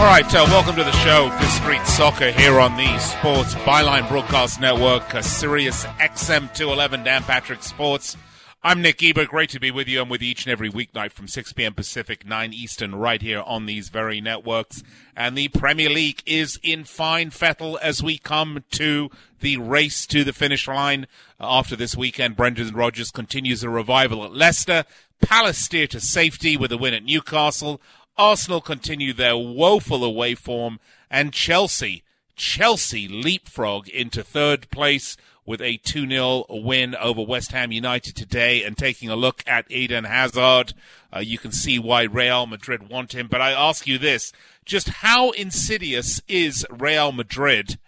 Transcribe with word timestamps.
All 0.00 0.06
right, 0.06 0.34
uh, 0.34 0.46
welcome 0.48 0.76
to 0.76 0.82
the 0.82 0.92
show, 0.92 1.28
Fifth 1.38 1.52
Street 1.52 1.86
Soccer, 1.86 2.30
here 2.30 2.58
on 2.58 2.74
the 2.78 2.98
Sports 2.98 3.54
Byline 3.56 4.08
Broadcast 4.08 4.58
Network, 4.58 5.14
uh, 5.14 5.20
Sirius 5.20 5.84
XM 5.84 6.50
211, 6.54 7.04
Dan 7.04 7.22
Patrick 7.22 7.62
Sports. 7.62 8.16
I'm 8.62 8.80
Nick 8.80 8.96
Geber. 8.96 9.26
Great 9.26 9.50
to 9.50 9.60
be 9.60 9.70
with 9.70 9.88
you. 9.88 10.00
I'm 10.00 10.08
with 10.08 10.22
you 10.22 10.30
each 10.30 10.46
and 10.46 10.52
every 10.52 10.70
weeknight 10.70 11.12
from 11.12 11.28
6 11.28 11.52
p.m. 11.52 11.74
Pacific, 11.74 12.26
9 12.26 12.54
Eastern, 12.54 12.94
right 12.94 13.20
here 13.20 13.42
on 13.42 13.66
these 13.66 13.90
very 13.90 14.22
networks. 14.22 14.82
And 15.14 15.36
the 15.36 15.48
Premier 15.48 15.90
League 15.90 16.22
is 16.24 16.58
in 16.62 16.84
fine 16.84 17.28
fettle 17.28 17.78
as 17.82 18.02
we 18.02 18.16
come 18.16 18.64
to 18.70 19.10
the 19.40 19.58
race 19.58 20.06
to 20.06 20.24
the 20.24 20.32
finish 20.32 20.66
line. 20.66 21.08
Uh, 21.38 21.58
after 21.58 21.76
this 21.76 21.94
weekend, 21.94 22.36
Brendan 22.36 22.74
Rodgers 22.74 23.10
continues 23.10 23.62
a 23.62 23.68
revival 23.68 24.24
at 24.24 24.32
Leicester. 24.32 24.84
Palace 25.20 25.58
steer 25.58 25.86
to 25.88 26.00
safety 26.00 26.56
with 26.56 26.72
a 26.72 26.78
win 26.78 26.94
at 26.94 27.04
Newcastle. 27.04 27.82
Arsenal 28.16 28.60
continue 28.60 29.12
their 29.12 29.36
woeful 29.36 30.04
away 30.04 30.34
form, 30.34 30.78
and 31.10 31.32
Chelsea, 31.32 32.02
Chelsea 32.36 33.08
leapfrog 33.08 33.88
into 33.88 34.22
third 34.22 34.70
place 34.70 35.16
with 35.46 35.60
a 35.60 35.78
2 35.78 36.08
0 36.08 36.44
win 36.48 36.94
over 36.94 37.22
West 37.22 37.52
Ham 37.52 37.72
United 37.72 38.14
today. 38.14 38.62
And 38.62 38.78
taking 38.78 39.10
a 39.10 39.16
look 39.16 39.42
at 39.46 39.70
Eden 39.70 40.04
Hazard, 40.04 40.74
uh, 41.14 41.18
you 41.18 41.38
can 41.38 41.52
see 41.52 41.78
why 41.78 42.04
Real 42.04 42.46
Madrid 42.46 42.88
want 42.88 43.14
him. 43.14 43.26
But 43.26 43.40
I 43.40 43.50
ask 43.50 43.86
you 43.86 43.98
this 43.98 44.32
just 44.64 44.88
how 44.88 45.30
insidious 45.30 46.22
is 46.28 46.64
Real 46.70 47.10
Madrid? 47.10 47.78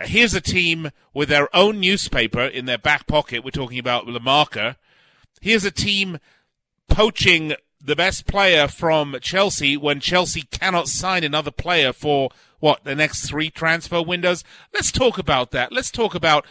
Here's 0.00 0.34
a 0.34 0.40
team 0.40 0.90
with 1.14 1.28
their 1.28 1.54
own 1.56 1.80
newspaper 1.80 2.42
in 2.42 2.66
their 2.66 2.76
back 2.76 3.06
pocket. 3.06 3.44
We're 3.44 3.50
talking 3.50 3.78
about 3.78 4.06
La 4.06 4.18
Marca. 4.18 4.76
Here's 5.40 5.64
a 5.64 5.70
team 5.70 6.18
poaching 6.88 7.54
the 7.86 7.96
best 7.96 8.26
player 8.26 8.66
from 8.66 9.16
Chelsea 9.20 9.76
when 9.76 10.00
Chelsea 10.00 10.42
cannot 10.42 10.88
sign 10.88 11.22
another 11.22 11.52
player 11.52 11.92
for 11.92 12.30
what 12.58 12.82
the 12.82 12.96
next 12.96 13.28
three 13.28 13.48
transfer 13.48 14.02
windows. 14.02 14.42
Let's 14.74 14.90
talk 14.90 15.18
about 15.18 15.52
that. 15.52 15.70
Let's 15.70 15.92
talk 15.92 16.14
about 16.14 16.46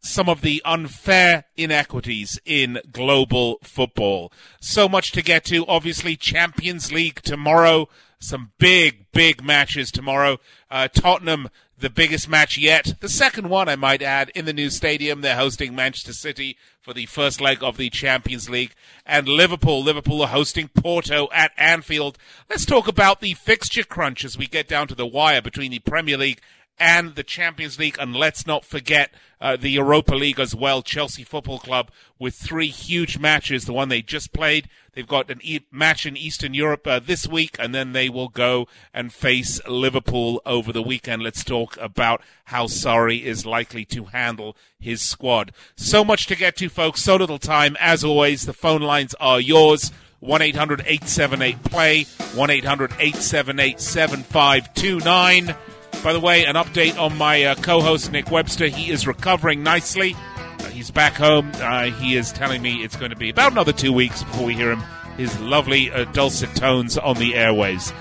some 0.00 0.28
of 0.28 0.40
the 0.40 0.60
unfair 0.64 1.44
inequities 1.56 2.40
in 2.44 2.80
global 2.90 3.58
football. 3.62 4.32
So 4.60 4.88
much 4.88 5.12
to 5.12 5.22
get 5.22 5.44
to. 5.44 5.64
Obviously, 5.66 6.16
Champions 6.16 6.90
League 6.90 7.22
tomorrow. 7.22 7.88
Some 8.18 8.50
big, 8.58 9.06
big 9.12 9.44
matches 9.44 9.92
tomorrow. 9.92 10.38
Uh, 10.70 10.88
Tottenham 10.88 11.48
the 11.80 11.90
biggest 11.90 12.28
match 12.28 12.58
yet. 12.58 12.94
The 13.00 13.08
second 13.08 13.48
one, 13.48 13.68
I 13.68 13.76
might 13.76 14.02
add, 14.02 14.30
in 14.34 14.44
the 14.44 14.52
new 14.52 14.70
stadium. 14.70 15.20
They're 15.20 15.36
hosting 15.36 15.74
Manchester 15.74 16.12
City 16.12 16.56
for 16.80 16.94
the 16.94 17.06
first 17.06 17.40
leg 17.40 17.62
of 17.62 17.76
the 17.76 17.90
Champions 17.90 18.48
League. 18.48 18.74
And 19.04 19.26
Liverpool, 19.26 19.82
Liverpool 19.82 20.22
are 20.22 20.28
hosting 20.28 20.68
Porto 20.68 21.28
at 21.32 21.52
Anfield. 21.56 22.18
Let's 22.48 22.64
talk 22.66 22.86
about 22.86 23.20
the 23.20 23.34
fixture 23.34 23.84
crunch 23.84 24.24
as 24.24 24.38
we 24.38 24.46
get 24.46 24.68
down 24.68 24.88
to 24.88 24.94
the 24.94 25.06
wire 25.06 25.42
between 25.42 25.70
the 25.70 25.78
Premier 25.80 26.16
League 26.16 26.40
and 26.78 27.14
the 27.14 27.24
Champions 27.24 27.78
League. 27.78 27.96
And 27.98 28.14
let's 28.14 28.46
not 28.46 28.64
forget 28.64 29.12
uh, 29.40 29.56
the 29.56 29.70
Europa 29.70 30.14
League 30.14 30.38
as 30.38 30.54
well. 30.54 30.82
Chelsea 30.82 31.24
Football 31.24 31.58
Club 31.58 31.90
with 32.18 32.34
three 32.34 32.68
huge 32.68 33.18
matches. 33.18 33.64
The 33.64 33.72
one 33.72 33.88
they 33.88 34.02
just 34.02 34.32
played. 34.32 34.68
They've 34.92 35.06
got 35.06 35.30
e- 35.42 35.66
match 35.70 36.04
in 36.04 36.16
Eastern 36.16 36.52
Europe 36.52 36.86
uh, 36.86 36.98
this 36.98 37.26
week, 37.26 37.56
and 37.58 37.74
then 37.74 37.92
they 37.92 38.08
will 38.08 38.28
go 38.28 38.66
and 38.92 39.12
face 39.12 39.60
Liverpool 39.66 40.42
over 40.44 40.72
the 40.72 40.82
weekend. 40.82 41.22
Let's 41.22 41.44
talk 41.44 41.76
about 41.78 42.22
how 42.46 42.66
Sarri 42.66 43.22
is 43.22 43.46
likely 43.46 43.84
to 43.86 44.06
handle 44.06 44.56
his 44.78 45.00
squad. 45.00 45.52
So 45.76 46.04
much 46.04 46.26
to 46.26 46.36
get 46.36 46.56
to, 46.56 46.68
folks. 46.68 47.02
So 47.02 47.16
little 47.16 47.38
time. 47.38 47.76
As 47.80 48.04
always, 48.04 48.46
the 48.46 48.52
phone 48.52 48.82
lines 48.82 49.14
are 49.20 49.40
yours. 49.40 49.92
1 50.20 50.42
800 50.42 50.80
878 50.80 51.64
play, 51.64 52.04
1 52.34 52.50
800 52.50 52.92
878 52.92 53.80
7529. 53.80 55.56
By 56.02 56.14
the 56.14 56.20
way, 56.20 56.46
an 56.46 56.54
update 56.54 56.98
on 56.98 57.18
my 57.18 57.44
uh, 57.44 57.54
co 57.56 57.82
host, 57.82 58.10
Nick 58.10 58.30
Webster. 58.30 58.68
He 58.68 58.90
is 58.90 59.06
recovering 59.06 59.62
nicely. 59.62 60.16
Uh, 60.58 60.64
he's 60.68 60.90
back 60.90 61.12
home. 61.12 61.52
Uh, 61.56 61.90
he 61.90 62.16
is 62.16 62.32
telling 62.32 62.62
me 62.62 62.82
it's 62.82 62.96
going 62.96 63.10
to 63.10 63.16
be 63.16 63.28
about 63.28 63.52
another 63.52 63.72
two 63.72 63.92
weeks 63.92 64.22
before 64.22 64.46
we 64.46 64.54
hear 64.54 64.72
him, 64.72 64.82
his 65.18 65.38
lovely 65.40 65.90
uh, 65.90 66.04
dulcet 66.12 66.54
tones 66.56 66.96
on 66.96 67.16
the 67.18 67.34
airways. 67.34 67.92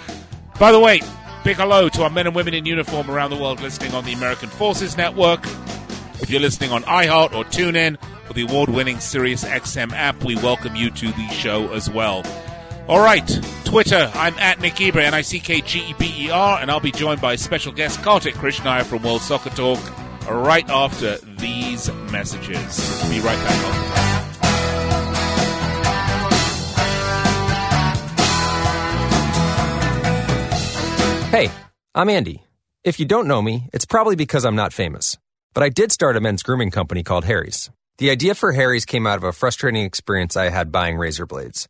By 0.58 0.72
the 0.72 0.80
way, 0.80 1.02
big 1.44 1.58
hello 1.58 1.90
to 1.90 2.04
our 2.04 2.10
men 2.10 2.26
and 2.26 2.34
women 2.34 2.54
in 2.54 2.66
uniform 2.66 3.12
around 3.12 3.32
the 3.32 3.38
world 3.38 3.60
listening 3.60 3.94
on 3.94 4.06
the 4.06 4.14
American 4.14 4.48
Forces 4.48 4.96
Network. 4.96 5.44
If 6.22 6.30
you're 6.30 6.40
listening 6.40 6.72
on 6.72 6.84
iHeart 6.84 7.34
or 7.34 7.44
TuneIn 7.44 7.98
or 8.30 8.34
the 8.34 8.44
award 8.44 8.70
winning 8.70 9.02
Sirius 9.02 9.44
XM 9.44 9.92
app, 9.92 10.24
we 10.24 10.38
welcome 10.38 10.74
you 10.74 10.90
to 10.92 11.08
the 11.08 11.28
show 11.32 11.74
as 11.74 11.90
well. 11.90 12.24
All 12.90 13.00
right, 13.00 13.40
Twitter, 13.66 14.12
I'm 14.16 14.34
at 14.40 14.60
Nick 14.62 14.78
Geber, 14.78 15.00
N-I-C-K-G-E-B-E-R, 15.00 16.60
and 16.60 16.72
I'll 16.72 16.80
be 16.80 16.92
joined 16.92 17.22
by 17.22 17.36
special 17.36 17.72
guest 17.72 18.02
Kartik 18.02 18.34
Krishnaiyer 18.34 18.84
from 18.84 19.04
World 19.04 19.22
Soccer 19.22 19.52
Talk 19.52 19.80
right 20.28 20.68
after 20.68 21.20
these 21.38 21.94
messages. 22.12 23.08
Be 23.08 23.20
right 23.20 23.38
back. 23.38 23.76
Hey, 31.30 31.52
I'm 31.94 32.10
Andy. 32.10 32.42
If 32.84 33.00
you 33.00 33.06
don't 33.06 33.28
know 33.28 33.44
me, 33.44 33.70
it's 33.72 33.86
probably 33.86 34.16
because 34.16 34.46
I'm 34.46 34.56
not 34.56 34.74
famous. 34.74 35.16
But 35.54 35.62
I 35.62 35.70
did 35.70 35.92
start 35.92 36.18
a 36.18 36.22
men's 36.22 36.42
grooming 36.42 36.72
company 36.72 37.04
called 37.04 37.26
Harry's. 37.26 37.70
The 38.00 38.10
idea 38.10 38.34
for 38.34 38.52
Harry's 38.52 38.86
came 38.86 39.06
out 39.06 39.18
of 39.18 39.24
a 39.24 39.32
frustrating 39.32 39.86
experience 39.86 40.36
I 40.36 40.50
had 40.50 40.72
buying 40.72 40.98
razor 40.98 41.28
blades. 41.28 41.70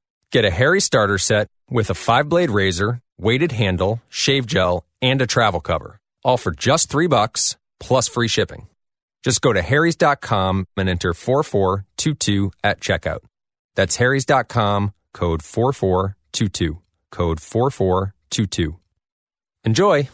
Get 0.31 0.45
a 0.45 0.49
Harry 0.49 0.79
starter 0.79 1.17
set 1.17 1.47
with 1.69 1.89
a 1.89 1.93
five 1.93 2.29
blade 2.29 2.51
razor, 2.51 3.01
weighted 3.17 3.51
handle, 3.51 4.01
shave 4.07 4.45
gel, 4.45 4.85
and 5.01 5.21
a 5.21 5.27
travel 5.27 5.59
cover. 5.59 5.99
All 6.23 6.37
for 6.37 6.51
just 6.51 6.89
three 6.89 7.07
bucks 7.07 7.57
plus 7.81 8.07
free 8.07 8.29
shipping. 8.29 8.67
Just 9.23 9.41
go 9.41 9.51
to 9.51 9.61
harrys.com 9.61 10.65
and 10.77 10.89
enter 10.89 11.13
4422 11.13 12.51
at 12.63 12.79
checkout. 12.79 13.19
That's 13.75 13.97
harrys.com, 13.97 14.93
code 15.13 15.43
4422. 15.43 16.79
Code 17.11 17.39
4422. 17.41 18.77
Enjoy! 19.65 20.09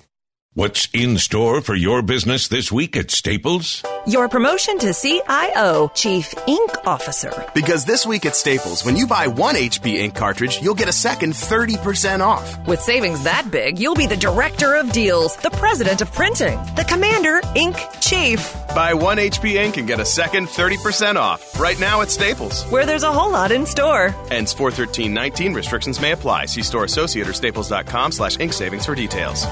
What's 0.58 0.88
in 0.92 1.20
store 1.20 1.62
for 1.62 1.76
your 1.76 2.02
business 2.02 2.48
this 2.48 2.72
week 2.72 2.98
at 2.98 3.12
Staples? 3.12 3.84
Your 4.08 4.28
promotion 4.28 4.80
to 4.80 4.92
CIO, 4.92 5.92
Chief 5.94 6.34
Ink 6.48 6.72
Officer. 6.84 7.32
Because 7.54 7.86
this 7.86 8.08
week 8.08 8.26
at 8.26 8.36
Staples, 8.36 8.84
when 8.84 8.96
you 8.96 9.06
buy 9.06 9.28
one 9.28 9.54
HP 9.54 9.98
ink 9.98 10.16
cartridge, 10.16 10.60
you'll 10.60 10.74
get 10.74 10.90
a 10.90 10.92
second 10.92 11.34
30% 11.34 12.22
off. 12.22 12.58
With 12.68 12.82
savings 12.82 13.24
that 13.24 13.52
big, 13.52 13.78
you'll 13.78 13.94
be 13.94 14.08
the 14.08 14.18
Director 14.18 14.74
of 14.74 14.92
Deals, 14.92 15.36
the 15.36 15.52
President 15.52 16.02
of 16.02 16.12
Printing, 16.12 16.58
the 16.76 16.86
Commander 16.90 17.40
Ink 17.54 17.76
Chief. 18.02 18.42
Buy 18.70 18.96
one 18.96 19.18
HP 19.18 19.58
ink 19.58 19.78
and 19.78 19.88
get 19.88 20.00
a 20.00 20.06
second 20.06 20.48
30% 20.48 21.18
off. 21.18 21.60
Right 21.60 21.80
now 21.80 22.02
at 22.02 22.10
Staples. 22.10 22.64
Where 22.72 22.88
there's 22.88 23.04
a 23.04 23.14
whole 23.14 23.30
lot 23.30 23.52
in 23.52 23.64
store. 23.68 24.06
Ends 24.32 24.54
41319. 24.54 25.54
Restrictions 25.54 26.02
may 26.02 26.14
apply. 26.14 26.48
See 26.48 26.64
store 26.64 26.86
associate 26.86 27.28
or 27.28 27.34
staples.com 27.34 28.12
slash 28.12 28.40
ink 28.40 28.54
savings 28.54 28.88
for 28.88 28.96
details. 28.96 29.46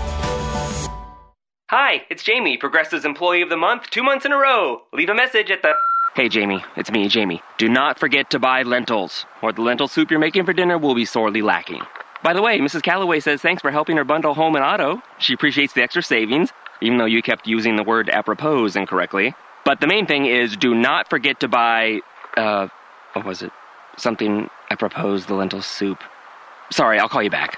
Hi, 1.72 2.04
it's 2.12 2.24
Jamie, 2.24 2.58
Progressive's 2.58 3.06
Employee 3.06 3.42
of 3.42 3.50
the 3.50 3.58
Month, 3.58 3.90
two 3.90 4.04
months 4.04 4.24
in 4.24 4.32
a 4.32 4.38
row. 4.38 4.84
Leave 4.94 5.10
a 5.10 5.16
message 5.16 5.50
at 5.50 5.64
the. 5.64 5.74
Hey, 6.16 6.30
Jamie, 6.30 6.64
it's 6.78 6.92
me, 6.92 7.08
Jamie. 7.08 7.42
Do 7.58 7.68
not 7.68 7.98
forget 7.98 8.30
to 8.30 8.40
buy 8.40 8.62
lentils, 8.62 9.26
or 9.42 9.52
the 9.52 9.64
lentil 9.64 9.88
soup 9.88 10.12
you're 10.12 10.20
making 10.20 10.46
for 10.46 10.54
dinner 10.54 10.78
will 10.78 10.94
be 10.94 11.06
sorely 11.06 11.42
lacking. 11.42 11.82
By 12.22 12.34
the 12.34 12.42
way, 12.44 12.60
Mrs. 12.60 12.84
Calloway 12.84 13.20
says 13.20 13.42
thanks 13.42 13.64
for 13.64 13.72
helping 13.72 13.98
her 13.98 14.04
bundle 14.04 14.36
home 14.36 14.56
and 14.56 14.64
auto. 14.64 15.02
She 15.18 15.34
appreciates 15.34 15.74
the 15.74 15.82
extra 15.82 16.04
savings, 16.04 16.52
even 16.82 17.00
though 17.00 17.06
you 17.06 17.24
kept 17.24 17.48
using 17.48 17.78
the 17.78 17.84
word 17.84 18.12
apropos 18.12 18.76
incorrectly. 18.76 19.34
But 19.66 19.82
the 19.82 19.88
main 19.88 20.06
thing 20.06 20.28
is 20.28 20.56
do 20.56 20.76
not 20.76 21.10
forget 21.10 21.40
to 21.40 21.48
buy, 21.48 22.02
uh, 22.38 22.68
what 23.14 23.26
was 23.26 23.42
it? 23.42 23.52
Something 23.98 24.52
apropos 24.70 25.26
the 25.26 25.34
lentil 25.34 25.64
soup. 25.64 26.04
Sorry, 26.72 27.00
I'll 27.00 27.10
call 27.10 27.24
you 27.24 27.32
back. 27.32 27.58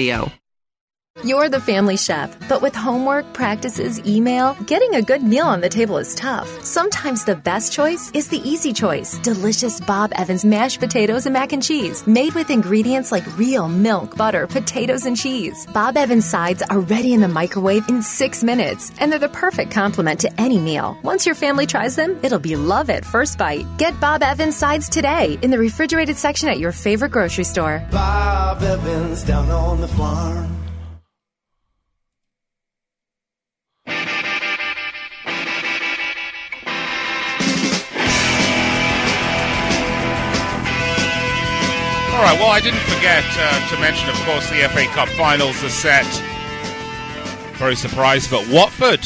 video. 0.01 0.40
You're 1.23 1.49
the 1.49 1.59
family 1.59 1.97
chef, 1.97 2.35
but 2.47 2.63
with 2.63 2.73
homework, 2.73 3.31
practices, 3.33 3.99
email, 4.07 4.55
getting 4.65 4.95
a 4.95 5.03
good 5.03 5.21
meal 5.21 5.45
on 5.45 5.61
the 5.61 5.69
table 5.69 5.97
is 5.97 6.15
tough. 6.15 6.49
Sometimes 6.63 7.25
the 7.25 7.35
best 7.35 7.73
choice 7.73 8.09
is 8.15 8.29
the 8.29 8.41
easy 8.49 8.73
choice. 8.73 9.19
Delicious 9.19 9.79
Bob 9.81 10.13
Evans 10.15 10.43
mashed 10.43 10.79
potatoes 10.79 11.27
and 11.27 11.33
mac 11.33 11.51
and 11.51 11.61
cheese, 11.61 12.07
made 12.07 12.33
with 12.33 12.49
ingredients 12.49 13.11
like 13.11 13.37
real 13.37 13.67
milk, 13.67 14.15
butter, 14.15 14.47
potatoes, 14.47 15.05
and 15.05 15.15
cheese. 15.15 15.67
Bob 15.73 15.95
Evans 15.95 16.25
sides 16.25 16.63
are 16.63 16.79
ready 16.79 17.13
in 17.13 17.21
the 17.21 17.27
microwave 17.27 17.87
in 17.87 18.01
six 18.01 18.41
minutes, 18.41 18.91
and 18.99 19.11
they're 19.11 19.19
the 19.19 19.29
perfect 19.29 19.69
complement 19.69 20.21
to 20.21 20.41
any 20.41 20.57
meal. 20.57 20.97
Once 21.03 21.25
your 21.25 21.35
family 21.35 21.67
tries 21.67 21.95
them, 21.95 22.17
it'll 22.23 22.39
be 22.39 22.55
love 22.55 22.89
at 22.89 23.05
first 23.05 23.37
bite. 23.37 23.67
Get 23.77 23.99
Bob 23.99 24.23
Evans 24.23 24.55
sides 24.55 24.89
today 24.89 25.37
in 25.41 25.51
the 25.51 25.59
refrigerated 25.59 26.15
section 26.15 26.49
at 26.49 26.57
your 26.57 26.71
favorite 26.71 27.11
grocery 27.11 27.43
store. 27.43 27.85
Bob 27.91 28.63
Evans 28.63 29.23
down 29.23 29.51
on 29.51 29.81
the 29.81 29.89
farm. 29.89 30.60
All 42.21 42.27
right, 42.27 42.39
well, 42.39 42.51
I 42.51 42.59
didn't 42.59 42.81
forget 42.81 43.25
uh, 43.35 43.69
to 43.69 43.81
mention, 43.81 44.07
of 44.07 44.15
course, 44.25 44.47
the 44.51 44.57
FA 44.69 44.85
Cup 44.93 45.09
finals 45.09 45.63
are 45.63 45.69
set. 45.69 46.05
Very 47.55 47.75
surprised, 47.75 48.29
but 48.29 48.47
Watford 48.47 48.99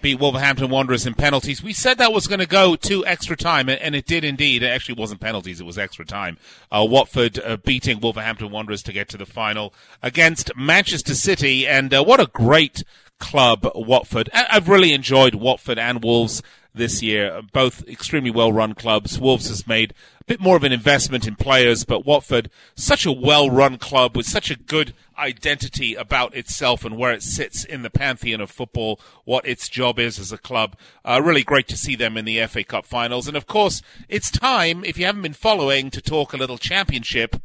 beat 0.00 0.18
Wolverhampton 0.18 0.70
Wanderers 0.70 1.04
in 1.04 1.12
penalties. 1.12 1.62
We 1.62 1.74
said 1.74 1.98
that 1.98 2.14
was 2.14 2.26
going 2.26 2.40
to 2.40 2.46
go 2.46 2.74
to 2.74 3.04
extra 3.04 3.36
time, 3.36 3.68
and 3.68 3.94
it 3.94 4.06
did 4.06 4.24
indeed. 4.24 4.62
It 4.62 4.68
actually 4.68 4.94
wasn't 4.94 5.20
penalties, 5.20 5.60
it 5.60 5.66
was 5.66 5.76
extra 5.76 6.06
time. 6.06 6.38
Uh, 6.72 6.86
Watford 6.88 7.38
uh, 7.38 7.58
beating 7.58 8.00
Wolverhampton 8.00 8.50
Wanderers 8.50 8.82
to 8.84 8.94
get 8.94 9.10
to 9.10 9.18
the 9.18 9.26
final 9.26 9.74
against 10.02 10.50
Manchester 10.56 11.14
City, 11.14 11.66
and 11.66 11.92
uh, 11.92 12.02
what 12.02 12.18
a 12.18 12.28
great 12.28 12.82
club, 13.20 13.70
Watford. 13.74 14.30
I've 14.32 14.70
really 14.70 14.94
enjoyed 14.94 15.34
Watford 15.34 15.78
and 15.78 16.02
Wolves 16.02 16.42
this 16.76 17.02
year. 17.02 17.42
Both 17.52 17.86
extremely 17.88 18.30
well 18.30 18.52
run 18.52 18.74
clubs. 18.74 19.18
Wolves 19.18 19.48
has 19.48 19.66
made 19.66 19.92
bit 20.26 20.40
more 20.40 20.56
of 20.56 20.64
an 20.64 20.72
investment 20.72 21.26
in 21.26 21.36
players, 21.36 21.84
but 21.84 22.04
Watford, 22.04 22.50
such 22.74 23.06
a 23.06 23.12
well 23.12 23.48
run 23.48 23.78
club 23.78 24.16
with 24.16 24.26
such 24.26 24.50
a 24.50 24.56
good 24.56 24.92
identity 25.18 25.94
about 25.94 26.34
itself 26.34 26.84
and 26.84 26.96
where 26.96 27.12
it 27.12 27.22
sits 27.22 27.64
in 27.64 27.82
the 27.82 27.90
pantheon 27.90 28.40
of 28.40 28.50
football, 28.50 29.00
what 29.24 29.46
its 29.46 29.68
job 29.68 29.98
is 29.98 30.18
as 30.18 30.32
a 30.32 30.38
club. 30.38 30.76
Uh, 31.04 31.20
really 31.22 31.44
great 31.44 31.68
to 31.68 31.76
see 31.76 31.96
them 31.96 32.16
in 32.16 32.24
the 32.24 32.44
FA 32.46 32.64
Cup 32.64 32.84
finals. 32.84 33.26
And 33.26 33.36
of 33.36 33.46
course, 33.46 33.82
it's 34.08 34.30
time, 34.30 34.84
if 34.84 34.98
you 34.98 35.06
haven't 35.06 35.22
been 35.22 35.32
following, 35.32 35.90
to 35.90 36.02
talk 36.02 36.32
a 36.32 36.36
little 36.36 36.58
championship. 36.58 37.36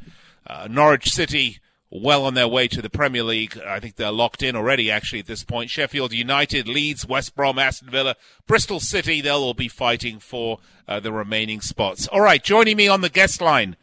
Uh, 0.46 0.68
Norwich 0.70 1.12
City 1.12 1.60
well 1.92 2.26
on 2.26 2.34
their 2.34 2.48
way 2.48 2.68
to 2.70 2.82
the 2.82 2.90
Premier 2.90 3.24
League. 3.24 3.60
I 3.60 3.80
think 3.80 3.98
they're 3.98 4.12
locked 4.12 4.42
in 4.42 4.56
already, 4.56 4.90
actually, 4.90 5.20
at 5.20 5.28
this 5.28 5.44
point. 5.44 5.70
Sheffield 5.70 6.14
United, 6.14 6.68
Leeds, 6.68 7.06
West 7.06 7.36
Brom, 7.36 7.60
Aston 7.60 7.90
Villa, 7.90 8.16
Bristol 8.48 8.80
City, 8.80 9.20
they'll 9.20 9.36
all 9.36 9.54
be 9.54 9.68
fighting 9.68 10.20
for 10.20 10.60
uh, 10.88 11.00
the 11.02 11.12
remaining 11.12 11.60
spots. 11.60 12.08
All 12.08 12.22
right, 12.22 12.42
joining 12.42 12.78
me 12.78 12.88
on 12.88 13.02
the 13.02 13.10
guest 13.10 13.42
line, 13.42 13.76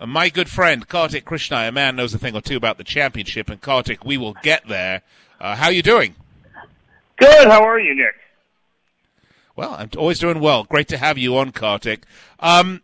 uh, 0.00 0.06
my 0.06 0.28
good 0.28 0.48
friend, 0.48 0.86
Kartik 0.86 1.24
Krishna, 1.24 1.56
a 1.56 1.72
man 1.72 1.96
knows 1.96 2.14
a 2.14 2.18
thing 2.18 2.36
or 2.36 2.40
two 2.40 2.56
about 2.56 2.78
the 2.78 2.84
championship. 2.84 3.50
And 3.50 3.60
Kartik, 3.60 4.04
we 4.04 4.16
will 4.16 4.36
get 4.42 4.68
there. 4.68 5.02
Uh, 5.40 5.56
how 5.56 5.66
are 5.66 5.72
you 5.72 5.82
doing? 5.82 6.14
Good. 7.16 7.48
How 7.48 7.62
are 7.66 7.80
you, 7.80 7.94
Nick? 7.94 8.14
Well, 9.56 9.74
I'm 9.74 9.90
always 9.96 10.18
doing 10.18 10.40
well. 10.40 10.64
Great 10.64 10.86
to 10.88 10.98
have 10.98 11.16
you 11.16 11.36
on, 11.38 11.50
Kartik. 11.50 12.04
Um, 12.40 12.82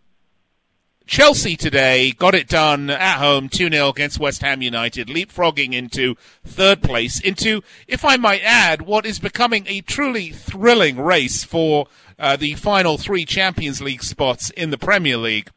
Chelsea 1.07 1.57
today 1.57 2.13
got 2.13 2.35
it 2.35 2.49
done 2.49 2.89
at 2.91 3.19
home 3.19 3.49
2 3.49 3.71
0 3.71 3.89
against 3.89 4.21
West 4.21 4.43
Ham 4.43 4.63
United, 4.63 5.09
leapfrogging 5.09 5.73
into 5.73 6.17
third 6.45 6.83
place, 6.83 7.21
into, 7.21 7.63
if 7.87 8.05
I 8.05 8.17
might 8.17 8.43
add, 8.43 8.83
what 8.83 9.05
is 9.05 9.19
becoming 9.19 9.67
a 9.67 9.81
truly 9.81 10.31
thrilling 10.31 10.99
race 10.99 11.45
for 11.45 11.87
uh, 12.19 12.37
the 12.37 12.55
final 12.55 12.99
three 12.99 13.25
Champions 13.25 13.83
League 13.83 14.03
spots 14.03 14.51
in 14.51 14.71
the 14.71 14.79
Premier 14.79 15.17
League. 15.17 15.51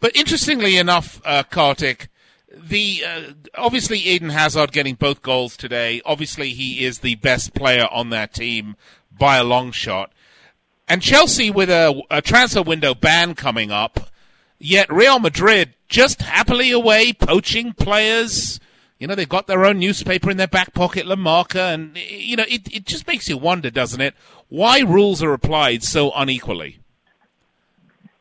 But 0.00 0.16
interestingly 0.16 0.76
enough, 0.76 1.20
uh, 1.24 1.42
Kartik, 1.42 2.08
the 2.54 3.02
uh, 3.06 3.20
obviously 3.54 3.98
Eden 3.98 4.30
Hazard 4.30 4.72
getting 4.72 4.94
both 4.94 5.22
goals 5.22 5.56
today. 5.56 6.00
Obviously, 6.04 6.50
he 6.50 6.84
is 6.84 7.00
the 7.00 7.16
best 7.16 7.54
player 7.54 7.88
on 7.90 8.10
that 8.10 8.34
team 8.34 8.76
by 9.10 9.36
a 9.36 9.44
long 9.44 9.72
shot. 9.72 10.12
And 10.86 11.02
Chelsea 11.02 11.50
with 11.50 11.68
a, 11.68 12.00
a 12.10 12.22
transfer 12.22 12.62
window 12.62 12.94
ban 12.94 13.34
coming 13.34 13.70
up 13.70 14.08
Yet 14.58 14.92
Real 14.92 15.18
Madrid 15.18 15.74
just 15.88 16.22
happily 16.22 16.70
away 16.70 17.12
poaching 17.12 17.72
players. 17.72 18.60
You 18.98 19.06
know, 19.06 19.14
they've 19.14 19.28
got 19.28 19.46
their 19.46 19.64
own 19.64 19.78
newspaper 19.78 20.30
in 20.30 20.36
their 20.36 20.48
back 20.48 20.74
pocket, 20.74 21.06
La 21.06 21.14
Marca, 21.14 21.62
and, 21.62 21.96
you 21.96 22.36
know, 22.36 22.44
it, 22.48 22.72
it 22.74 22.84
just 22.84 23.06
makes 23.06 23.28
you 23.28 23.38
wonder, 23.38 23.70
doesn't 23.70 24.00
it, 24.00 24.14
why 24.48 24.80
rules 24.80 25.22
are 25.22 25.32
applied 25.32 25.84
so 25.84 26.10
unequally? 26.12 26.80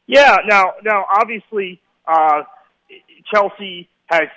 Yeah, 0.06 0.38
now, 0.46 0.74
now 0.84 1.06
obviously, 1.20 1.82
uh, 2.06 2.44
Chelsea 3.34 3.89
has 4.08 4.27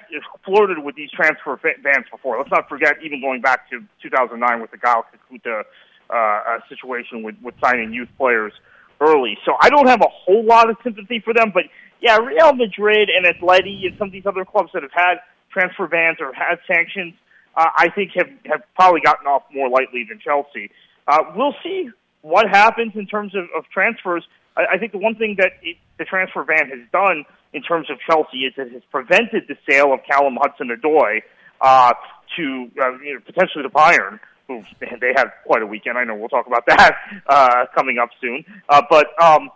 flirted 0.44 0.78
with 0.78 0.96
these 0.96 1.10
transfer 1.10 1.60
bans 1.82 2.06
before. 2.10 2.38
Let's 2.38 2.50
not 2.50 2.68
forget, 2.68 2.96
even 3.04 3.20
going 3.20 3.40
back 3.40 3.68
to 3.70 3.80
2009 4.02 4.60
with 4.60 4.70
the 4.70 4.78
Gael 4.78 5.04
Kakuta 5.30 5.62
uh, 6.08 6.58
situation 6.68 7.22
with, 7.22 7.36
with 7.42 7.54
signing 7.62 7.92
youth 7.92 8.08
players 8.16 8.52
early. 9.00 9.38
So 9.44 9.52
I 9.60 9.70
don't 9.70 9.88
have 9.88 10.00
a 10.00 10.08
whole 10.08 10.44
lot 10.44 10.68
of 10.68 10.76
sympathy 10.82 11.20
for 11.20 11.32
them, 11.32 11.52
but 11.54 11.64
yeah, 12.00 12.16
Real 12.16 12.52
Madrid 12.52 13.08
and 13.10 13.26
Atleti 13.26 13.86
and 13.86 13.96
some 13.98 14.08
of 14.08 14.12
these 14.12 14.26
other 14.26 14.44
clubs 14.44 14.70
that 14.74 14.82
have 14.82 14.92
had 14.92 15.16
transfer 15.52 15.86
bans 15.86 16.18
or 16.20 16.32
had 16.32 16.58
sanctions, 16.66 17.14
uh, 17.56 17.66
I 17.76 17.88
think 17.90 18.12
have 18.14 18.30
have 18.46 18.62
probably 18.74 19.00
gotten 19.00 19.26
off 19.26 19.42
more 19.52 19.68
lightly 19.68 20.06
than 20.08 20.18
Chelsea. 20.18 20.70
Uh, 21.06 21.22
we'll 21.34 21.54
see 21.62 21.90
what 22.22 22.48
happens 22.48 22.92
in 22.94 23.06
terms 23.06 23.34
of, 23.34 23.44
of 23.56 23.64
transfers. 23.72 24.24
I, 24.56 24.74
I 24.74 24.78
think 24.78 24.92
the 24.92 24.98
one 24.98 25.16
thing 25.16 25.36
that 25.38 25.52
it, 25.62 25.76
the 25.98 26.04
transfer 26.04 26.44
ban 26.44 26.68
has 26.70 26.80
done 26.92 27.24
in 27.52 27.62
terms 27.62 27.90
of 27.90 27.98
Chelsea 28.08 28.38
is 28.38 28.54
it 28.56 28.72
has 28.72 28.82
prevented 28.90 29.44
the 29.48 29.56
sale 29.68 29.92
of 29.92 30.00
Callum 30.08 30.38
Hudson-Odoi 30.40 31.22
uh, 31.60 31.92
to 32.36 32.70
uh, 32.80 32.92
you 33.02 33.14
know, 33.14 33.20
potentially 33.26 33.62
to 33.62 33.70
Bayern. 33.70 34.20
Who 34.48 34.64
they 34.80 35.12
have 35.14 35.30
quite 35.46 35.62
a 35.62 35.66
weekend. 35.66 35.96
I 35.96 36.02
know 36.02 36.16
we'll 36.16 36.28
talk 36.28 36.48
about 36.48 36.64
that 36.66 36.96
uh, 37.28 37.66
coming 37.76 37.98
up 37.98 38.08
soon. 38.20 38.44
Uh, 38.68 38.82
but 38.90 39.06
um, 39.22 39.50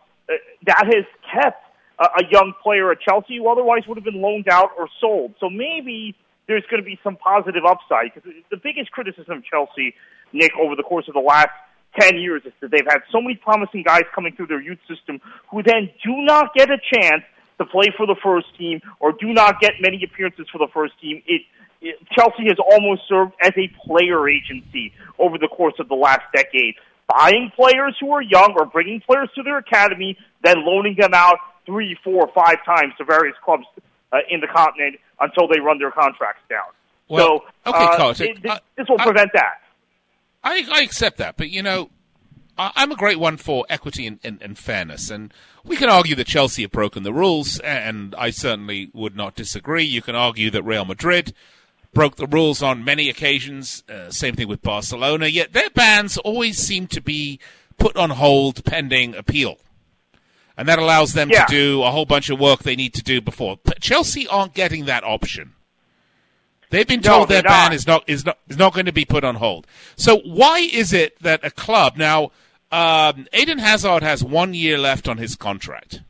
that 0.66 0.84
has 0.86 1.04
kept 1.34 1.63
a, 1.98 2.22
young 2.30 2.52
player 2.62 2.90
at 2.90 3.00
Chelsea 3.00 3.36
who 3.36 3.48
otherwise 3.48 3.82
would 3.86 3.96
have 3.96 4.04
been 4.04 4.20
loaned 4.20 4.48
out 4.48 4.70
or 4.78 4.88
sold. 5.00 5.34
So 5.40 5.48
maybe 5.48 6.16
there's 6.48 6.64
going 6.70 6.82
to 6.82 6.86
be 6.86 6.98
some 7.02 7.16
positive 7.16 7.64
upside 7.64 8.14
because 8.14 8.30
the 8.50 8.56
biggest 8.56 8.90
criticism 8.90 9.38
of 9.38 9.44
Chelsea, 9.44 9.94
Nick, 10.32 10.52
over 10.60 10.76
the 10.76 10.82
course 10.82 11.06
of 11.08 11.14
the 11.14 11.20
last 11.20 11.50
10 11.98 12.18
years 12.18 12.42
is 12.44 12.52
that 12.60 12.70
they've 12.70 12.86
had 12.88 13.00
so 13.12 13.20
many 13.20 13.36
promising 13.36 13.82
guys 13.82 14.02
coming 14.14 14.34
through 14.34 14.48
their 14.48 14.60
youth 14.60 14.80
system 14.88 15.20
who 15.50 15.62
then 15.62 15.90
do 16.04 16.12
not 16.22 16.54
get 16.54 16.70
a 16.70 16.78
chance 16.78 17.22
to 17.58 17.64
play 17.66 17.86
for 17.96 18.06
the 18.06 18.16
first 18.22 18.46
team 18.58 18.80
or 18.98 19.12
do 19.12 19.32
not 19.32 19.60
get 19.60 19.74
many 19.80 20.02
appearances 20.04 20.46
for 20.50 20.58
the 20.58 20.68
first 20.74 20.92
team. 21.00 21.22
It, 21.26 21.42
it, 21.80 21.96
Chelsea 22.10 22.44
has 22.48 22.58
almost 22.58 23.02
served 23.08 23.32
as 23.40 23.52
a 23.56 23.70
player 23.86 24.28
agency 24.28 24.92
over 25.18 25.38
the 25.38 25.48
course 25.48 25.74
of 25.78 25.88
the 25.88 25.94
last 25.94 26.22
decade, 26.34 26.74
buying 27.06 27.52
players 27.54 27.96
who 28.00 28.10
are 28.10 28.22
young 28.22 28.54
or 28.58 28.66
bringing 28.66 29.00
players 29.00 29.28
to 29.36 29.42
their 29.44 29.58
academy, 29.58 30.18
then 30.42 30.64
loaning 30.64 30.96
them 30.98 31.14
out 31.14 31.38
three, 31.66 31.96
four, 32.04 32.30
five 32.34 32.56
times 32.64 32.92
to 32.98 33.04
various 33.04 33.36
clubs 33.44 33.64
uh, 34.12 34.18
in 34.30 34.40
the 34.40 34.46
continent 34.46 34.96
until 35.20 35.48
they 35.48 35.60
run 35.60 35.78
their 35.78 35.90
contracts 35.90 36.42
down. 36.48 36.60
Well, 37.08 37.42
so, 37.66 37.70
okay, 37.72 37.84
uh, 37.84 37.96
coach, 37.96 38.20
it, 38.20 38.38
I- 38.48 38.60
this 38.76 38.88
will 38.88 38.98
prevent 38.98 39.30
that. 39.34 39.60
I, 40.42 40.66
I 40.72 40.82
accept 40.82 41.18
that, 41.18 41.36
but 41.36 41.50
you 41.50 41.62
know, 41.62 41.90
I- 42.58 42.72
I'm 42.76 42.92
a 42.92 42.96
great 42.96 43.18
one 43.18 43.36
for 43.36 43.64
equity 43.68 44.06
and, 44.06 44.18
and, 44.24 44.40
and 44.42 44.58
fairness, 44.58 45.10
and 45.10 45.32
we 45.64 45.76
can 45.76 45.88
argue 45.88 46.14
that 46.16 46.26
Chelsea 46.26 46.62
have 46.62 46.70
broken 46.70 47.02
the 47.02 47.12
rules, 47.12 47.58
and 47.60 48.14
I 48.16 48.30
certainly 48.30 48.90
would 48.92 49.16
not 49.16 49.34
disagree. 49.34 49.84
You 49.84 50.02
can 50.02 50.14
argue 50.14 50.50
that 50.50 50.62
Real 50.62 50.84
Madrid 50.84 51.34
broke 51.94 52.16
the 52.16 52.26
rules 52.26 52.62
on 52.62 52.84
many 52.84 53.08
occasions. 53.08 53.82
Uh, 53.88 54.10
same 54.10 54.34
thing 54.34 54.48
with 54.48 54.60
Barcelona. 54.62 55.26
Yet 55.28 55.52
their 55.52 55.70
bans 55.70 56.18
always 56.18 56.58
seem 56.58 56.86
to 56.88 57.00
be 57.00 57.38
put 57.78 57.96
on 57.96 58.10
hold 58.10 58.64
pending 58.64 59.14
appeal. 59.14 59.58
And 60.56 60.68
that 60.68 60.78
allows 60.78 61.12
them 61.14 61.30
Yeah. 61.30 61.44
to 61.46 61.52
do 61.52 61.82
a 61.82 61.90
whole 61.90 62.04
bunch 62.04 62.30
of 62.30 62.38
work 62.38 62.62
they 62.62 62.76
need 62.76 62.94
to 62.94 63.02
do 63.02 63.20
before. 63.20 63.58
But 63.64 63.80
Chelsea 63.80 64.26
aren't 64.28 64.54
getting 64.54 64.84
that 64.84 65.02
option. 65.02 65.54
They've 66.70 66.86
been 66.86 67.00
No, 67.00 67.18
told 67.18 67.28
their 67.28 67.42
they're 67.42 67.50
ban 67.50 67.70
not. 67.70 67.74
is 67.74 67.86
not 67.86 68.04
is 68.08 68.24
not 68.24 68.38
is 68.48 68.56
not 68.56 68.72
going 68.72 68.86
to 68.86 68.92
be 68.92 69.04
put 69.04 69.24
on 69.24 69.36
hold. 69.36 69.66
So 69.96 70.18
why 70.18 70.58
is 70.60 70.92
it 70.92 71.20
that 71.22 71.44
a 71.44 71.50
club 71.50 71.96
now? 71.96 72.30
Um, 72.72 73.26
Eden 73.32 73.58
Hazard 73.58 74.02
has 74.02 74.24
one 74.24 74.54
year 74.54 74.78
left 74.78 75.06
on 75.08 75.18
his 75.18 75.36
contract. 75.36 76.00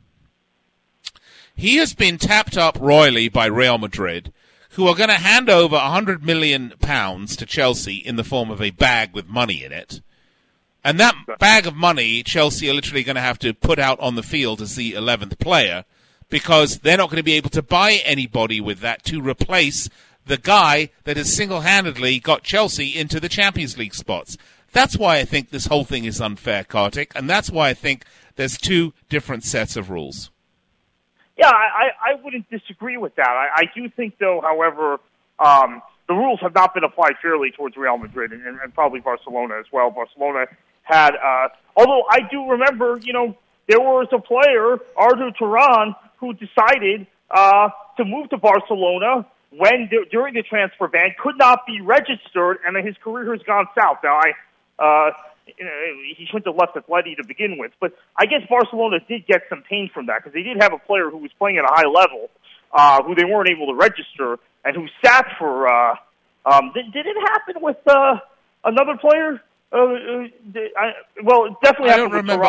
He 1.55 1.77
has 1.77 1.93
been 1.93 2.17
tapped 2.17 2.57
up 2.57 2.77
royally 2.81 3.29
by 3.29 3.45
Real 3.45 3.77
Madrid, 3.77 4.33
who 4.71 4.87
are 4.87 4.95
going 4.95 5.09
to 5.09 5.15
hand 5.15 5.49
over 5.49 5.75
a 5.75 5.89
hundred 5.89 6.23
million 6.23 6.73
pounds 6.81 7.35
to 7.37 7.45
Chelsea 7.45 7.95
in 7.97 8.15
the 8.15 8.23
form 8.23 8.49
of 8.51 8.61
a 8.61 8.71
bag 8.71 9.13
with 9.13 9.27
money 9.27 9.63
in 9.63 9.71
it. 9.71 10.01
And 10.85 10.99
that 10.99 11.15
bag 11.39 11.65
of 11.65 11.75
money, 11.75 12.21
Chelsea 12.21 12.69
are 12.69 12.73
literally 12.75 13.03
going 13.03 13.15
to 13.15 13.21
have 13.21 13.39
to 13.39 13.55
put 13.55 13.79
out 13.79 13.99
on 13.99 14.13
the 14.13 14.21
field 14.21 14.61
as 14.61 14.75
the 14.75 14.93
11th 14.93 15.39
player 15.39 15.83
because 16.29 16.79
they're 16.79 16.95
not 16.95 17.09
going 17.09 17.17
to 17.17 17.23
be 17.23 17.33
able 17.33 17.49
to 17.49 17.63
buy 17.63 17.93
anybody 18.05 18.61
with 18.61 18.81
that 18.81 19.03
to 19.05 19.19
replace 19.19 19.89
the 20.27 20.37
guy 20.37 20.91
that 21.03 21.17
has 21.17 21.33
single 21.33 21.61
handedly 21.61 22.19
got 22.19 22.43
Chelsea 22.43 22.95
into 22.95 23.19
the 23.19 23.27
Champions 23.27 23.79
League 23.79 23.95
spots. 23.95 24.37
That's 24.73 24.95
why 24.95 25.17
I 25.17 25.25
think 25.25 25.49
this 25.49 25.65
whole 25.65 25.85
thing 25.85 26.05
is 26.05 26.21
unfair, 26.21 26.63
Kartik, 26.63 27.13
and 27.15 27.27
that's 27.27 27.49
why 27.49 27.69
I 27.69 27.73
think 27.73 28.05
there's 28.35 28.55
two 28.55 28.93
different 29.09 29.43
sets 29.43 29.75
of 29.75 29.89
rules. 29.89 30.29
Yeah, 31.35 31.49
I, 31.49 32.11
I 32.11 32.23
wouldn't 32.23 32.47
disagree 32.51 32.97
with 32.97 33.15
that. 33.15 33.27
I, 33.27 33.47
I 33.55 33.63
do 33.75 33.89
think, 33.89 34.19
though, 34.19 34.39
however, 34.43 34.99
um, 35.39 35.81
the 36.07 36.13
rules 36.13 36.41
have 36.41 36.53
not 36.53 36.75
been 36.75 36.83
applied 36.83 37.15
fairly 37.23 37.49
towards 37.49 37.75
Real 37.75 37.97
Madrid 37.97 38.31
and, 38.31 38.45
and 38.45 38.73
probably 38.73 38.99
Barcelona 38.99 39.55
as 39.59 39.65
well. 39.71 39.89
Barcelona 39.89 40.45
had, 40.85 41.15
uh, 41.15 41.49
although 41.75 42.03
I 42.09 42.19
do 42.31 42.49
remember, 42.51 42.99
you 43.03 43.13
know, 43.13 43.35
there 43.67 43.79
was 43.79 44.07
a 44.13 44.19
player, 44.19 44.77
Arda 44.95 45.31
Turan, 45.37 45.95
who 46.17 46.33
decided 46.33 47.07
uh, 47.29 47.69
to 47.97 48.05
move 48.05 48.29
to 48.29 48.37
Barcelona 48.37 49.25
when 49.49 49.89
during 50.11 50.33
the 50.33 50.43
transfer 50.43 50.87
ban 50.87 51.15
could 51.21 51.37
not 51.37 51.65
be 51.65 51.81
registered, 51.81 52.59
and 52.65 52.77
his 52.85 52.95
career 53.03 53.31
has 53.33 53.41
gone 53.43 53.67
south. 53.77 53.97
Now, 54.03 54.19
I 54.19 54.31
uh, 54.77 55.11
you 55.57 55.63
know, 55.63 55.71
he 56.17 56.25
shouldn't 56.25 56.47
have 56.47 56.55
left 56.55 56.75
Atleti 56.75 57.15
to 57.17 57.23
begin 57.27 57.57
with, 57.57 57.71
but 57.79 57.93
I 58.17 58.25
guess 58.25 58.41
Barcelona 58.49 58.97
did 59.07 59.25
get 59.27 59.43
some 59.49 59.63
pain 59.69 59.89
from 59.93 60.07
that 60.07 60.23
because 60.23 60.33
they 60.33 60.41
did 60.41 60.57
have 60.61 60.73
a 60.73 60.79
player 60.79 61.09
who 61.09 61.17
was 61.17 61.31
playing 61.37 61.57
at 61.57 61.63
a 61.63 61.71
high 61.71 61.87
level, 61.87 62.29
uh, 62.73 63.03
who 63.03 63.15
they 63.15 63.25
weren't 63.25 63.49
able 63.49 63.67
to 63.67 63.75
register, 63.75 64.39
and 64.63 64.75
who 64.75 64.87
sat 65.03 65.25
for. 65.37 65.67
Uh, 65.67 65.95
um, 66.45 66.71
did, 66.73 66.91
did 66.93 67.05
it 67.05 67.15
happen 67.29 67.55
with 67.61 67.77
uh, 67.87 68.17
another 68.63 68.97
player? 68.97 69.41
Uh, 69.71 69.77
uh, 69.77 70.59
I, 70.77 70.91
well, 71.23 71.57
definitely 71.63 71.91
I 71.91 71.97
don't 71.97 72.11
remember. 72.11 72.45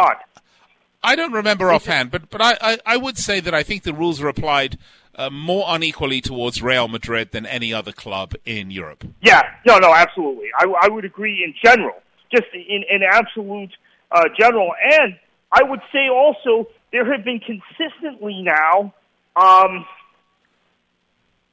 I 1.03 1.15
don't 1.15 1.33
remember 1.33 1.73
offhand, 1.73 2.11
but 2.11 2.31
but 2.31 2.43
I, 2.43 2.57
I, 2.61 2.79
I 2.85 2.97
would 2.97 3.17
say 3.17 3.41
that 3.41 3.55
I 3.55 3.63
think 3.63 3.85
the 3.85 3.93
rules 3.93 4.21
are 4.21 4.29
applied 4.29 4.79
uh, 5.17 5.31
more 5.31 5.65
unequally 5.69 6.21
towards 6.21 6.63
Real 6.63 6.89
Madrid 6.89 7.33
than 7.33 7.47
any 7.47 7.73
other 7.73 7.93
club 7.93 8.35
in 8.45 8.71
Europe. 8.71 9.05
Yeah, 9.23 9.43
no, 9.67 9.79
no, 9.79 9.95
absolutely. 9.95 10.49
I, 10.59 10.67
I 10.83 10.89
would 10.89 11.05
agree 11.05 11.43
in 11.45 11.55
general, 11.65 11.95
just 12.31 12.47
in, 12.55 12.85
in 12.91 13.03
absolute 13.03 13.71
uh, 14.13 14.25
general. 14.39 14.73
And 15.01 15.17
I 15.53 15.63
would 15.63 15.81
say 15.93 16.09
also 16.09 16.69
there 16.93 17.11
have 17.13 17.25
been 17.25 17.41
consistently 17.41 18.43
now 18.43 18.93
um, 19.37 19.87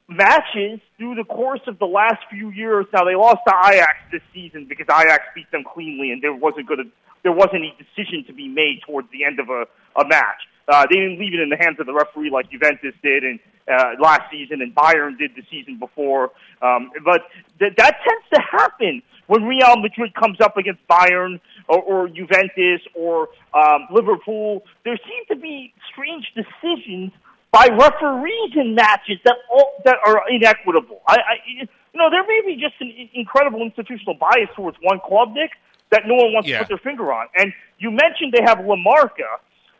matches 0.08 0.80
through 0.98 1.14
the 1.14 1.24
course 1.24 1.62
of 1.66 1.78
the 1.78 1.86
last 1.86 2.20
few 2.30 2.50
years. 2.50 2.86
Now 2.92 3.04
they 3.04 3.14
lost 3.14 3.38
to 3.48 3.54
Ajax 3.72 3.96
this 4.12 4.22
season 4.32 4.66
because 4.68 4.86
Ajax 4.90 5.24
beat 5.34 5.50
them 5.50 5.64
cleanly, 5.64 6.10
and 6.10 6.22
there 6.22 6.34
wasn't 6.34 6.68
going 6.68 6.84
to 6.84 6.90
there 7.22 7.32
wasn't 7.32 7.64
a 7.64 7.72
decision 7.80 8.22
to 8.26 8.34
be 8.34 8.48
made 8.48 8.80
towards 8.86 9.08
the 9.10 9.24
end 9.24 9.40
of 9.40 9.48
a, 9.48 9.64
a 9.98 10.06
match. 10.06 10.44
Uh, 10.68 10.86
they 10.88 10.96
didn't 10.96 11.18
leave 11.18 11.32
it 11.32 11.40
in 11.40 11.48
the 11.48 11.56
hands 11.56 11.80
of 11.80 11.86
the 11.86 11.92
referee 11.92 12.30
like 12.30 12.50
Juventus 12.50 12.94
did 13.02 13.24
and 13.24 13.40
uh, 13.66 13.92
last 14.00 14.30
season, 14.30 14.60
and 14.60 14.74
Bayern 14.74 15.18
did 15.18 15.32
the 15.34 15.42
season 15.50 15.78
before. 15.78 16.32
Um, 16.60 16.90
but 17.04 17.22
th- 17.58 17.72
that 17.76 17.96
tends 18.04 18.26
to 18.34 18.40
happen 18.40 19.02
when 19.26 19.44
Real 19.44 19.76
Madrid 19.76 20.14
comes 20.14 20.38
up 20.40 20.56
against 20.56 20.86
Bayern 20.86 21.40
or, 21.68 21.80
or 21.82 22.08
Juventus 22.08 22.80
or 22.94 23.28
um, 23.54 23.88
Liverpool. 23.90 24.64
There 24.84 24.98
seem 25.04 25.36
to 25.36 25.42
be 25.42 25.72
strange 25.92 26.30
decisions 26.34 27.12
by 27.54 27.68
referees 27.68 28.52
in 28.56 28.74
matches 28.74 29.18
that 29.24 29.36
all, 29.48 29.74
that 29.84 29.96
are 30.04 30.28
inequitable. 30.28 31.00
I, 31.06 31.14
I, 31.14 31.34
you 31.46 31.98
know, 32.00 32.10
there 32.10 32.24
may 32.26 32.40
be 32.44 32.60
just 32.60 32.74
an 32.80 32.90
incredible 33.14 33.62
institutional 33.62 34.14
bias 34.14 34.50
towards 34.56 34.76
one 34.82 34.98
club, 34.98 35.32
Nick, 35.34 35.52
that 35.90 36.02
no 36.04 36.14
one 36.14 36.32
wants 36.32 36.48
Yeah. 36.48 36.58
to 36.58 36.64
put 36.64 36.68
their 36.70 36.78
finger 36.78 37.12
on. 37.12 37.28
And 37.36 37.52
you 37.78 37.92
mentioned 37.92 38.32
they 38.32 38.42
have 38.42 38.58
La 38.66 38.74
Marca 38.74 39.38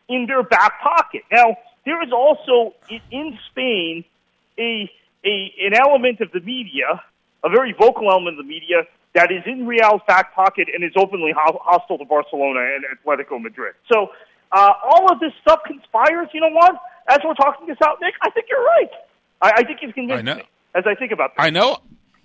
in 0.08 0.26
their 0.26 0.44
back 0.44 0.80
pocket. 0.80 1.22
Now, 1.32 1.56
there 1.84 2.00
is 2.06 2.12
also 2.12 2.74
in, 2.88 3.00
in 3.10 3.38
Spain 3.50 4.04
a, 4.56 4.88
a 5.24 5.34
an 5.66 5.74
element 5.74 6.20
of 6.20 6.30
the 6.30 6.40
media, 6.40 7.02
a 7.42 7.48
very 7.48 7.72
vocal 7.72 8.08
element 8.08 8.38
of 8.38 8.44
the 8.46 8.48
media 8.48 8.86
that 9.14 9.32
is 9.32 9.42
in 9.46 9.66
Real's 9.66 10.00
back 10.06 10.32
pocket 10.34 10.68
and 10.72 10.84
is 10.84 10.92
openly 10.96 11.32
ho- 11.36 11.60
hostile 11.64 11.98
to 11.98 12.04
Barcelona 12.04 12.60
and 12.76 12.84
Atletico 12.94 13.42
Madrid. 13.42 13.74
So 13.92 14.10
uh, 14.52 14.72
all 14.84 15.10
of 15.10 15.18
this 15.18 15.32
stuff 15.42 15.60
conspires. 15.66 16.28
You 16.32 16.40
know 16.42 16.50
what? 16.50 16.76
As 17.08 17.18
we're 17.24 17.34
talking 17.34 17.66
this 17.66 17.76
out, 17.82 17.98
Nick, 18.00 18.14
I 18.22 18.30
think 18.30 18.46
you're 18.48 18.64
right. 18.64 18.90
I, 19.42 19.52
I 19.56 19.64
think 19.64 19.80
you've 19.82 19.94
convinced 19.94 20.18
I 20.20 20.22
know. 20.22 20.36
me 20.36 20.42
as 20.74 20.84
I 20.86 20.94
think 20.94 21.12
about 21.12 21.30
this. 21.36 21.44
I 21.44 21.50
know, 21.50 21.78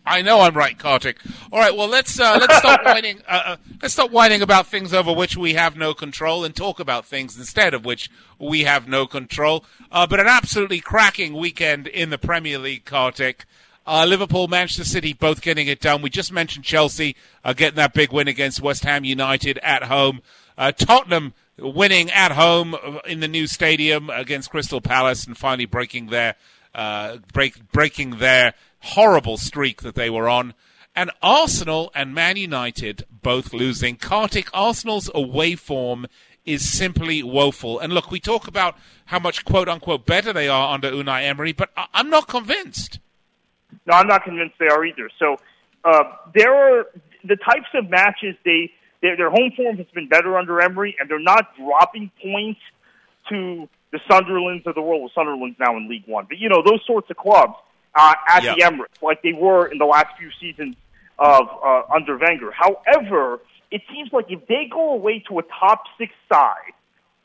I 0.05 0.21
know, 0.21 0.39
I'm 0.41 0.55
right, 0.55 0.77
Kartik. 0.77 1.17
All 1.51 1.59
right, 1.59 1.75
well 1.75 1.87
let's 1.87 2.19
uh, 2.19 2.37
let's 2.39 2.57
stop 2.57 2.81
whining. 2.85 3.21
Uh, 3.27 3.41
uh, 3.45 3.55
let's 3.81 3.93
stop 3.93 4.11
whining 4.11 4.41
about 4.41 4.67
things 4.67 4.93
over 4.93 5.13
which 5.13 5.35
we 5.37 5.53
have 5.53 5.75
no 5.75 5.93
control, 5.93 6.43
and 6.43 6.55
talk 6.55 6.79
about 6.79 7.05
things 7.05 7.37
instead 7.37 7.73
of 7.73 7.85
which 7.85 8.09
we 8.39 8.63
have 8.63 8.87
no 8.87 9.05
control. 9.05 9.65
Uh, 9.91 10.07
but 10.07 10.19
an 10.19 10.27
absolutely 10.27 10.79
cracking 10.79 11.33
weekend 11.33 11.87
in 11.87 12.09
the 12.09 12.17
Premier 12.17 12.57
League, 12.57 12.85
Kartik. 12.85 13.45
Uh, 13.87 14.05
Liverpool, 14.05 14.47
Manchester 14.47 14.83
City, 14.83 15.13
both 15.13 15.41
getting 15.41 15.67
it 15.67 15.79
done. 15.79 16.03
We 16.03 16.11
just 16.11 16.31
mentioned 16.31 16.63
Chelsea 16.63 17.15
uh, 17.43 17.53
getting 17.53 17.77
that 17.77 17.91
big 17.95 18.11
win 18.11 18.27
against 18.27 18.61
West 18.61 18.83
Ham 18.83 19.03
United 19.03 19.57
at 19.63 19.83
home. 19.85 20.21
Uh, 20.59 20.71
Tottenham 20.71 21.33
winning 21.61 22.09
at 22.11 22.31
home 22.31 22.75
in 23.05 23.19
the 23.19 23.27
new 23.27 23.47
stadium 23.47 24.09
against 24.09 24.49
Crystal 24.49 24.81
Palace 24.81 25.25
and 25.25 25.37
finally 25.37 25.65
breaking 25.65 26.07
their 26.07 26.35
uh, 26.73 27.17
break, 27.33 27.71
breaking 27.71 28.17
their 28.17 28.53
horrible 28.79 29.37
streak 29.37 29.81
that 29.81 29.95
they 29.95 30.09
were 30.09 30.29
on. 30.29 30.53
And 30.95 31.11
Arsenal 31.21 31.91
and 31.95 32.13
Man 32.13 32.37
United 32.37 33.05
both 33.09 33.53
losing. 33.53 33.95
Kartik, 33.95 34.49
Arsenal's 34.53 35.09
away 35.13 35.55
form 35.55 36.07
is 36.45 36.69
simply 36.69 37.21
woeful. 37.21 37.79
And 37.79 37.93
look, 37.93 38.11
we 38.11 38.19
talk 38.19 38.47
about 38.47 38.75
how 39.05 39.19
much 39.19 39.45
quote 39.45 39.69
unquote 39.69 40.05
better 40.05 40.33
they 40.33 40.47
are 40.47 40.73
under 40.73 40.91
Unai 40.91 41.23
Emery, 41.23 41.51
but 41.51 41.69
I- 41.77 41.87
I'm 41.93 42.09
not 42.09 42.27
convinced. 42.27 42.99
No, 43.85 43.93
I'm 43.93 44.07
not 44.07 44.23
convinced 44.23 44.55
they 44.59 44.67
are 44.67 44.83
either. 44.83 45.09
So 45.19 45.37
uh, 45.83 46.03
there 46.33 46.53
are 46.53 46.85
the 47.23 47.35
types 47.35 47.67
of 47.73 47.89
matches 47.89 48.35
they 48.43 48.71
their, 49.01 49.17
their 49.17 49.29
home 49.29 49.51
form 49.55 49.77
has 49.77 49.87
been 49.93 50.07
better 50.07 50.37
under 50.37 50.61
Emery, 50.61 50.95
and 50.99 51.09
they're 51.09 51.19
not 51.19 51.55
dropping 51.57 52.11
points 52.21 52.59
to 53.29 53.69
the 53.91 53.99
Sunderlands 54.09 54.65
of 54.65 54.75
the 54.75 54.81
world. 54.81 55.01
Well, 55.01 55.11
Sunderland's 55.15 55.57
now 55.59 55.77
in 55.77 55.89
League 55.89 56.03
One, 56.05 56.25
but 56.27 56.37
you 56.37 56.49
know 56.49 56.61
those 56.63 56.81
sorts 56.85 57.09
of 57.09 57.17
clubs 57.17 57.53
uh, 57.95 58.13
at 58.27 58.41
the 58.41 58.61
Emirates, 58.61 59.01
like 59.01 59.21
they 59.21 59.33
were 59.33 59.67
in 59.67 59.77
the 59.77 59.85
last 59.85 60.17
few 60.17 60.29
seasons 60.39 60.75
of 61.17 61.47
uh, 61.63 61.81
under 61.93 62.17
Wenger. 62.17 62.51
However, 62.51 63.39
it 63.71 63.81
seems 63.91 64.11
like 64.11 64.25
if 64.29 64.45
they 64.47 64.69
go 64.71 64.93
away 64.93 65.23
to 65.29 65.39
a 65.39 65.43
top 65.43 65.83
six 65.97 66.11
side 66.31 66.73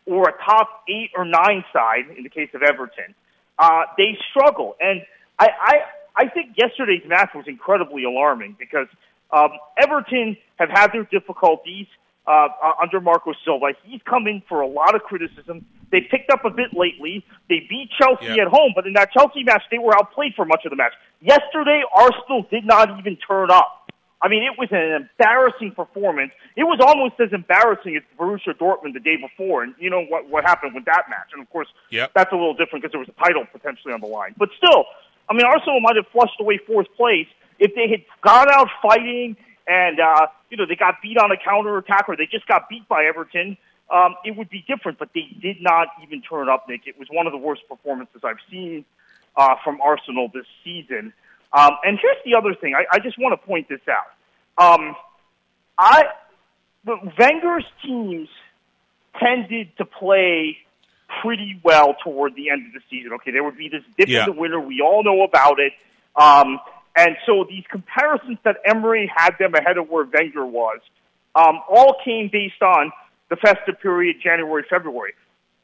or 0.06 0.28
a 0.28 0.32
top 0.44 0.82
eight 0.88 1.10
or 1.16 1.24
nine 1.24 1.64
side 1.72 2.04
in 2.16 2.22
the 2.22 2.28
case 2.28 2.50
of 2.54 2.62
Everton, 2.62 3.14
uh, 3.58 3.82
they 3.96 4.18
struggle. 4.30 4.76
And 4.80 5.02
I, 5.38 5.48
I, 5.60 5.74
I 6.16 6.28
think 6.28 6.56
yesterday's 6.56 7.02
match 7.06 7.30
was 7.34 7.44
incredibly 7.46 8.04
alarming 8.04 8.56
because 8.58 8.88
um, 9.34 9.50
Everton 9.82 10.36
have 10.56 10.70
had 10.70 10.92
their 10.92 11.04
difficulties 11.04 11.86
uh, 12.26 12.30
uh, 12.62 12.72
under 12.80 13.00
Marco 13.00 13.32
Silva. 13.44 13.74
He's 13.84 14.00
come 14.08 14.26
in 14.26 14.42
for 14.48 14.60
a 14.62 14.66
lot 14.66 14.94
of 14.94 15.02
criticism. 15.02 15.66
They 15.90 16.00
picked 16.10 16.30
up 16.30 16.44
a 16.44 16.50
bit 16.50 16.70
lately. 16.72 17.24
They 17.48 17.66
beat 17.68 17.90
Chelsea 18.00 18.26
Yeah. 18.36 18.44
at 18.44 18.48
home, 18.48 18.72
but 18.74 18.86
in 18.86 18.94
that 18.94 19.12
Chelsea 19.12 19.42
match, 19.44 19.62
they 19.70 19.78
were 19.78 19.94
outplayed 19.94 20.34
for 20.34 20.44
much 20.44 20.64
of 20.64 20.70
the 20.70 20.76
match. 20.76 20.92
Yesterday, 21.20 21.82
Arsenal 21.94 22.46
did 22.50 22.64
not 22.64 22.98
even 22.98 23.16
turn 23.16 23.50
up. 23.50 23.90
I 24.22 24.28
mean, 24.28 24.42
it 24.42 24.56
was 24.58 24.68
an 24.72 25.04
embarrassing 25.04 25.72
performance. 25.72 26.32
It 26.56 26.64
was 26.64 26.80
almost 26.80 27.20
as 27.20 27.30
embarrassing 27.34 27.94
as 27.96 28.02
Borussia 28.18 28.54
Dortmund 28.56 28.94
the 28.94 29.00
day 29.00 29.16
before. 29.20 29.62
And 29.64 29.74
you 29.78 29.90
know 29.90 30.02
what 30.08 30.30
what 30.30 30.44
happened 30.44 30.74
with 30.74 30.86
that 30.86 31.10
match. 31.10 31.28
And 31.34 31.42
of 31.42 31.50
course, 31.50 31.68
Yep. 31.90 32.12
that's 32.14 32.32
a 32.32 32.34
little 32.36 32.54
different 32.54 32.82
because 32.82 32.92
there 32.92 33.00
was 33.00 33.10
a 33.10 33.18
title 33.22 33.44
potentially 33.52 33.92
on 33.92 34.00
the 34.00 34.06
line. 34.06 34.34
But 34.38 34.48
still, 34.56 34.86
I 35.28 35.34
mean, 35.34 35.44
Arsenal 35.44 35.80
might 35.82 35.96
have 35.96 36.06
flushed 36.08 36.40
away 36.40 36.56
fourth 36.66 36.86
place 36.96 37.26
if 37.64 37.74
they 37.74 37.88
had 37.88 38.02
gone 38.22 38.48
out 38.52 38.68
fighting 38.82 39.36
and 39.66 39.98
uh, 40.00 40.26
you 40.50 40.56
know 40.56 40.66
they 40.66 40.76
got 40.76 40.96
beat 41.02 41.16
on 41.18 41.30
a 41.32 41.36
counter 41.36 41.76
attack 41.78 42.04
or 42.08 42.16
they 42.16 42.26
just 42.26 42.46
got 42.46 42.68
beat 42.68 42.86
by 42.88 43.04
Everton. 43.04 43.56
Um, 43.90 44.14
it 44.24 44.36
would 44.36 44.48
be 44.48 44.64
different, 44.66 44.98
but 44.98 45.10
they 45.14 45.26
did 45.42 45.58
not 45.60 45.88
even 46.02 46.22
turn 46.22 46.48
up, 46.48 46.66
Nick. 46.68 46.82
It 46.86 46.98
was 46.98 47.08
one 47.10 47.26
of 47.26 47.32
the 47.32 47.38
worst 47.38 47.62
performances 47.68 48.22
I've 48.24 48.40
seen 48.50 48.84
uh, 49.36 49.56
from 49.62 49.80
Arsenal 49.82 50.30
this 50.32 50.46
season. 50.64 51.12
Um, 51.52 51.72
and 51.84 51.98
here's 52.00 52.16
the 52.24 52.34
other 52.36 52.54
thing. 52.54 52.74
I, 52.74 52.96
I 52.96 52.98
just 52.98 53.18
want 53.18 53.38
to 53.38 53.46
point 53.46 53.68
this 53.68 53.80
out. 53.88 54.10
Um, 54.80 54.96
I 55.78 56.04
the 56.84 56.96
Wenger's 57.18 57.66
teams 57.84 58.28
tended 59.20 59.76
to 59.78 59.84
play 59.84 60.58
pretty 61.22 61.60
well 61.62 61.94
toward 62.02 62.34
the 62.34 62.50
end 62.50 62.66
of 62.66 62.72
the 62.72 62.80
season. 62.90 63.12
Okay, 63.14 63.30
there 63.30 63.44
would 63.44 63.56
be 63.56 63.68
this 63.68 63.82
dip 63.98 64.08
Yeah. 64.08 64.24
in 64.24 64.34
the 64.34 64.40
winter. 64.40 64.58
We 64.60 64.80
all 64.80 65.04
know 65.04 65.22
about 65.22 65.58
it. 65.60 65.72
Um, 66.16 66.58
and 66.96 67.16
so 67.26 67.44
these 67.48 67.64
comparisons 67.70 68.38
that 68.44 68.56
Emery 68.64 69.10
had 69.14 69.32
them 69.38 69.54
ahead 69.54 69.78
of 69.78 69.88
where 69.88 70.04
Wenger 70.04 70.46
was, 70.46 70.80
um, 71.34 71.60
all 71.68 71.96
came 72.04 72.28
based 72.32 72.62
on 72.62 72.92
the 73.30 73.36
festive 73.36 73.80
period, 73.80 74.16
January, 74.22 74.64
February. 74.68 75.14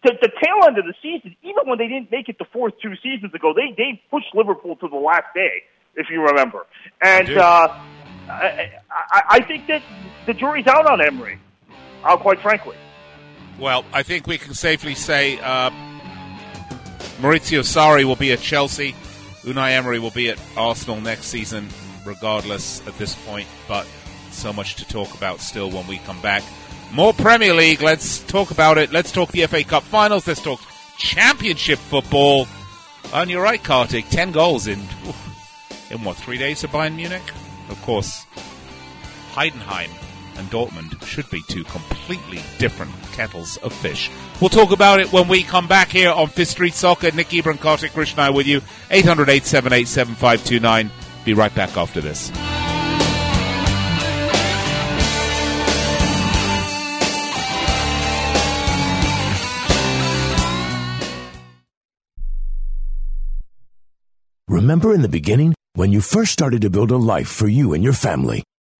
To 0.06 0.12
the 0.20 0.28
tail 0.28 0.66
end 0.66 0.78
of 0.78 0.86
the 0.86 0.94
season, 1.02 1.36
even 1.42 1.64
when 1.66 1.78
they 1.78 1.86
didn't 1.86 2.10
make 2.10 2.28
it 2.28 2.38
the 2.38 2.46
fourth 2.46 2.72
two 2.82 2.94
seasons 3.02 3.34
ago, 3.34 3.52
they 3.54 3.74
they 3.76 4.02
pushed 4.10 4.34
Liverpool 4.34 4.76
to 4.76 4.88
the 4.88 4.96
last 4.96 5.26
day, 5.34 5.62
if 5.94 6.08
you 6.10 6.22
remember. 6.22 6.66
And 7.02 7.26
do. 7.26 7.38
uh, 7.38 7.78
I, 8.28 8.72
I, 8.90 9.22
I 9.28 9.40
think 9.40 9.66
that 9.66 9.82
the 10.26 10.34
jury's 10.34 10.66
out 10.66 10.90
on 10.90 11.04
Emery. 11.04 11.38
Uh, 12.02 12.16
quite 12.16 12.40
frankly. 12.40 12.76
Well, 13.58 13.84
I 13.92 14.02
think 14.02 14.26
we 14.26 14.38
can 14.38 14.54
safely 14.54 14.94
say 14.94 15.38
uh, 15.38 15.68
Maurizio 17.20 17.60
Sarri 17.60 18.04
will 18.04 18.16
be 18.16 18.32
at 18.32 18.40
Chelsea. 18.40 18.94
Unai 19.42 19.72
Emery 19.72 19.98
will 19.98 20.10
be 20.10 20.28
at 20.28 20.38
Arsenal 20.56 21.00
next 21.00 21.26
season, 21.26 21.68
regardless 22.04 22.86
at 22.86 22.96
this 22.98 23.14
point. 23.26 23.48
But 23.66 23.86
so 24.30 24.52
much 24.52 24.76
to 24.76 24.84
talk 24.86 25.14
about 25.14 25.40
still 25.40 25.70
when 25.70 25.86
we 25.86 25.98
come 25.98 26.20
back. 26.20 26.42
More 26.92 27.12
Premier 27.12 27.54
League. 27.54 27.82
Let's 27.82 28.20
talk 28.20 28.50
about 28.50 28.78
it. 28.78 28.92
Let's 28.92 29.12
talk 29.12 29.30
the 29.30 29.46
FA 29.46 29.64
Cup 29.64 29.82
finals. 29.82 30.26
Let's 30.26 30.42
talk 30.42 30.60
Championship 30.98 31.78
football. 31.78 32.46
And 33.12 33.30
you're 33.30 33.42
right, 33.42 33.62
Kartik. 33.62 34.08
Ten 34.08 34.32
goals 34.32 34.66
in 34.66 34.80
in 35.90 36.04
what 36.04 36.16
three 36.16 36.38
days 36.38 36.60
for 36.60 36.68
Bayern 36.68 36.96
Munich? 36.96 37.22
Of 37.68 37.80
course, 37.82 38.24
Heidenheim 39.32 39.90
and 40.36 40.50
Dortmund 40.50 41.02
should 41.04 41.28
be 41.30 41.42
two 41.48 41.64
completely 41.64 42.40
different 42.58 42.92
kettles 43.12 43.56
of 43.58 43.72
fish. 43.72 44.10
We'll 44.40 44.50
talk 44.50 44.72
about 44.72 45.00
it 45.00 45.12
when 45.12 45.28
we 45.28 45.42
come 45.42 45.68
back 45.68 45.88
here 45.88 46.10
on 46.10 46.28
Fifth 46.28 46.50
Street 46.50 46.74
Soccer. 46.74 47.10
Nick 47.12 47.28
Ebron, 47.28 47.58
Kartik 47.60 47.92
Krishnaiyer 47.92 48.34
with 48.34 48.46
you. 48.46 48.60
800 48.90 49.28
878 49.28 49.86
7529. 49.86 50.90
Be 51.24 51.34
right 51.34 51.54
back 51.54 51.76
after 51.76 52.00
this. 52.00 52.30
Remember 64.48 64.92
in 64.92 65.00
the 65.00 65.08
beginning, 65.08 65.54
when 65.74 65.90
you 65.90 66.00
first 66.00 66.32
started 66.32 66.62
to 66.62 66.70
build 66.70 66.90
a 66.90 66.96
life 66.96 67.28
for 67.28 67.48
you 67.48 67.72
and 67.72 67.82
your 67.82 67.92
family? 67.92 68.42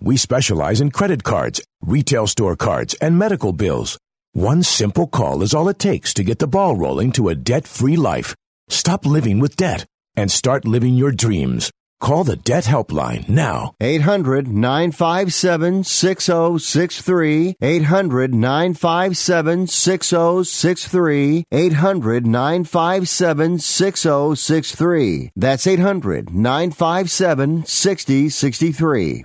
We 0.00 0.18
specialize 0.18 0.80
in 0.80 0.90
credit 0.90 1.24
cards, 1.24 1.60
retail 1.80 2.26
store 2.26 2.54
cards, 2.54 2.94
and 3.00 3.18
medical 3.18 3.52
bills. 3.52 3.98
One 4.32 4.62
simple 4.62 5.06
call 5.06 5.42
is 5.42 5.54
all 5.54 5.68
it 5.70 5.78
takes 5.78 6.12
to 6.14 6.24
get 6.24 6.38
the 6.38 6.46
ball 6.46 6.76
rolling 6.76 7.12
to 7.12 7.30
a 7.30 7.34
debt 7.34 7.66
free 7.66 7.96
life. 7.96 8.34
Stop 8.68 9.06
living 9.06 9.38
with 9.38 9.56
debt 9.56 9.86
and 10.14 10.30
start 10.30 10.66
living 10.66 10.94
your 10.94 11.12
dreams. 11.12 11.70
Call 11.98 12.24
the 12.24 12.36
Debt 12.36 12.64
Helpline 12.64 13.26
now. 13.26 13.74
800 13.80 14.46
957 14.48 15.82
6063. 15.84 17.56
800 17.62 18.34
957 18.34 19.66
6063. 19.66 21.44
800 21.50 22.26
957 22.26 23.58
6063. 23.58 25.30
That's 25.34 25.66
800 25.66 26.34
957 26.34 27.64
6063. 27.64 29.24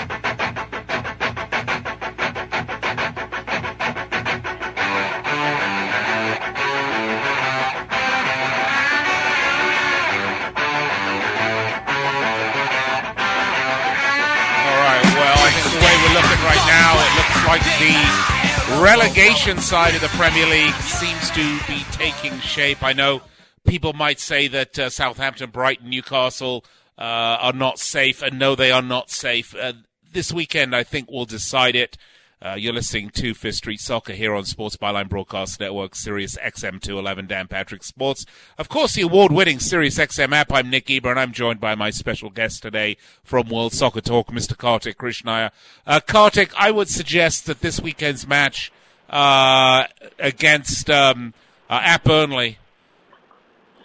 Relegation 18.81 19.59
side 19.59 19.93
of 19.93 20.01
the 20.01 20.07
Premier 20.07 20.47
League 20.47 20.73
seems 20.73 21.29
to 21.31 21.59
be 21.67 21.83
taking 21.91 22.39
shape. 22.39 22.81
I 22.83 22.93
know 22.93 23.21
people 23.63 23.93
might 23.93 24.19
say 24.19 24.47
that 24.47 24.79
uh, 24.79 24.89
Southampton, 24.89 25.51
Brighton, 25.51 25.89
Newcastle 25.89 26.65
uh, 26.97 27.01
are 27.01 27.53
not 27.53 27.77
safe, 27.77 28.23
and 28.23 28.39
no, 28.39 28.55
they 28.55 28.71
are 28.71 28.81
not 28.81 29.11
safe. 29.11 29.55
Uh, 29.55 29.73
this 30.11 30.33
weekend, 30.33 30.75
I 30.75 30.83
think, 30.83 31.11
will 31.11 31.25
decide 31.25 31.75
it. 31.75 31.95
Uh, 32.43 32.55
you're 32.57 32.73
listening 32.73 33.11
to 33.11 33.35
Fifth 33.35 33.57
Street 33.57 33.79
Soccer 33.79 34.13
here 34.13 34.33
on 34.33 34.45
Sports 34.45 34.75
Byline 34.75 35.07
Broadcast 35.07 35.59
Network, 35.59 35.93
Sirius 35.95 36.37
XM 36.37 36.81
211, 36.81 37.27
Dan 37.27 37.47
Patrick 37.47 37.83
Sports. 37.83 38.25
Of 38.57 38.67
course, 38.67 38.95
the 38.95 39.03
award 39.03 39.31
winning 39.31 39.59
Sirius 39.59 39.99
XM 39.99 40.33
app. 40.33 40.51
I'm 40.51 40.71
Nick 40.71 40.87
Geber, 40.87 41.11
and 41.11 41.19
I'm 41.19 41.33
joined 41.33 41.59
by 41.59 41.75
my 41.75 41.91
special 41.91 42.31
guest 42.31 42.63
today 42.63 42.97
from 43.23 43.47
World 43.47 43.73
Soccer 43.73 44.01
Talk, 44.01 44.29
Mr. 44.29 44.57
Kartik 44.57 44.97
Krishnaiyer. 44.97 45.51
Uh, 45.85 45.99
Kartik, 45.99 46.51
I 46.57 46.71
would 46.71 46.89
suggest 46.89 47.45
that 47.45 47.61
this 47.61 47.79
weekend's 47.79 48.27
match 48.27 48.71
uh, 49.11 49.83
against 50.17 50.89
um, 50.89 51.35
uh, 51.69 51.81
at 51.83 52.03
Burnley, 52.03 52.57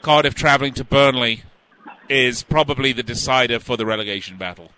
Cardiff 0.01 0.35
travelling 0.35 0.73
to 0.75 0.85
Burnley, 0.85 1.43
is 2.09 2.43
probably 2.43 2.95
the 2.95 3.03
decider 3.03 3.59
for 3.59 3.77
the 3.77 3.85
relegation 3.85 4.39
battle. 4.39 4.71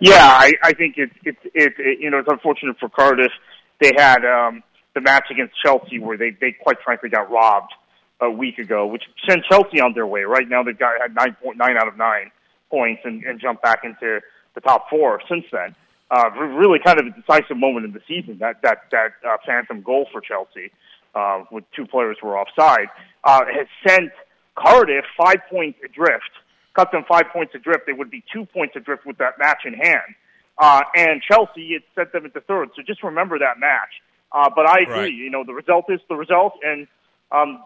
Yeah, 0.00 0.14
I, 0.20 0.52
I 0.62 0.72
think 0.74 0.96
it's 0.98 1.14
it's 1.24 1.38
it, 1.54 1.74
it 1.78 2.00
you 2.00 2.10
know 2.10 2.18
it's 2.18 2.28
unfortunate 2.30 2.78
for 2.78 2.88
Cardiff. 2.88 3.32
They 3.80 3.92
had 3.96 4.24
um, 4.24 4.62
the 4.94 5.00
match 5.00 5.24
against 5.30 5.54
Chelsea 5.62 5.98
where 5.98 6.16
they 6.16 6.30
they 6.40 6.52
quite 6.52 6.78
frankly 6.84 7.08
got 7.08 7.30
robbed 7.30 7.72
a 8.20 8.30
week 8.30 8.58
ago, 8.58 8.86
which 8.86 9.04
sent 9.28 9.44
Chelsea 9.44 9.80
on 9.80 9.92
their 9.94 10.06
way. 10.06 10.22
Right 10.22 10.48
now 10.48 10.62
they've 10.62 10.78
got 10.78 11.00
had 11.00 11.14
nine 11.14 11.36
point 11.42 11.58
nine 11.58 11.76
out 11.76 11.88
of 11.88 11.96
nine 11.96 12.30
points 12.70 13.02
and, 13.04 13.22
and 13.24 13.40
jumped 13.40 13.62
back 13.62 13.84
into 13.84 14.20
the 14.54 14.60
top 14.60 14.90
four 14.90 15.20
since 15.28 15.44
then. 15.52 15.74
Uh, 16.10 16.30
really 16.30 16.78
kind 16.78 17.00
of 17.00 17.06
a 17.06 17.10
decisive 17.10 17.56
moment 17.56 17.84
in 17.84 17.92
the 17.92 18.00
season 18.06 18.38
that 18.38 18.62
that 18.62 18.82
that 18.92 19.12
uh, 19.26 19.36
phantom 19.44 19.82
goal 19.82 20.06
for 20.12 20.20
Chelsea 20.20 20.70
uh, 21.14 21.42
with 21.50 21.64
two 21.74 21.86
players 21.86 22.16
were 22.22 22.38
offside 22.38 22.86
uh, 23.24 23.44
has 23.46 23.66
sent 23.86 24.12
Cardiff 24.54 25.04
five 25.16 25.38
points 25.50 25.78
adrift 25.84 26.30
cut 26.76 26.92
them 26.92 27.04
five 27.08 27.26
points 27.32 27.54
adrift, 27.54 27.86
they 27.86 27.92
would 27.92 28.10
be 28.10 28.22
two 28.32 28.44
points 28.46 28.76
adrift 28.76 29.06
with 29.06 29.18
that 29.18 29.38
match 29.38 29.62
in 29.64 29.74
hand. 29.74 30.14
Uh, 30.58 30.82
and 30.94 31.22
Chelsea, 31.22 31.74
it 31.74 31.82
sent 31.94 32.12
them 32.12 32.24
into 32.26 32.40
third. 32.40 32.70
So 32.76 32.82
just 32.86 33.02
remember 33.02 33.38
that 33.38 33.58
match. 33.58 33.94
Uh, 34.32 34.50
but 34.54 34.66
I 34.66 34.82
agree. 34.82 34.94
Right. 34.94 35.12
You 35.12 35.30
know, 35.30 35.44
the 35.44 35.54
result 35.54 35.86
is 35.88 36.00
the 36.08 36.16
result, 36.16 36.54
and 36.62 36.86
um, 37.30 37.62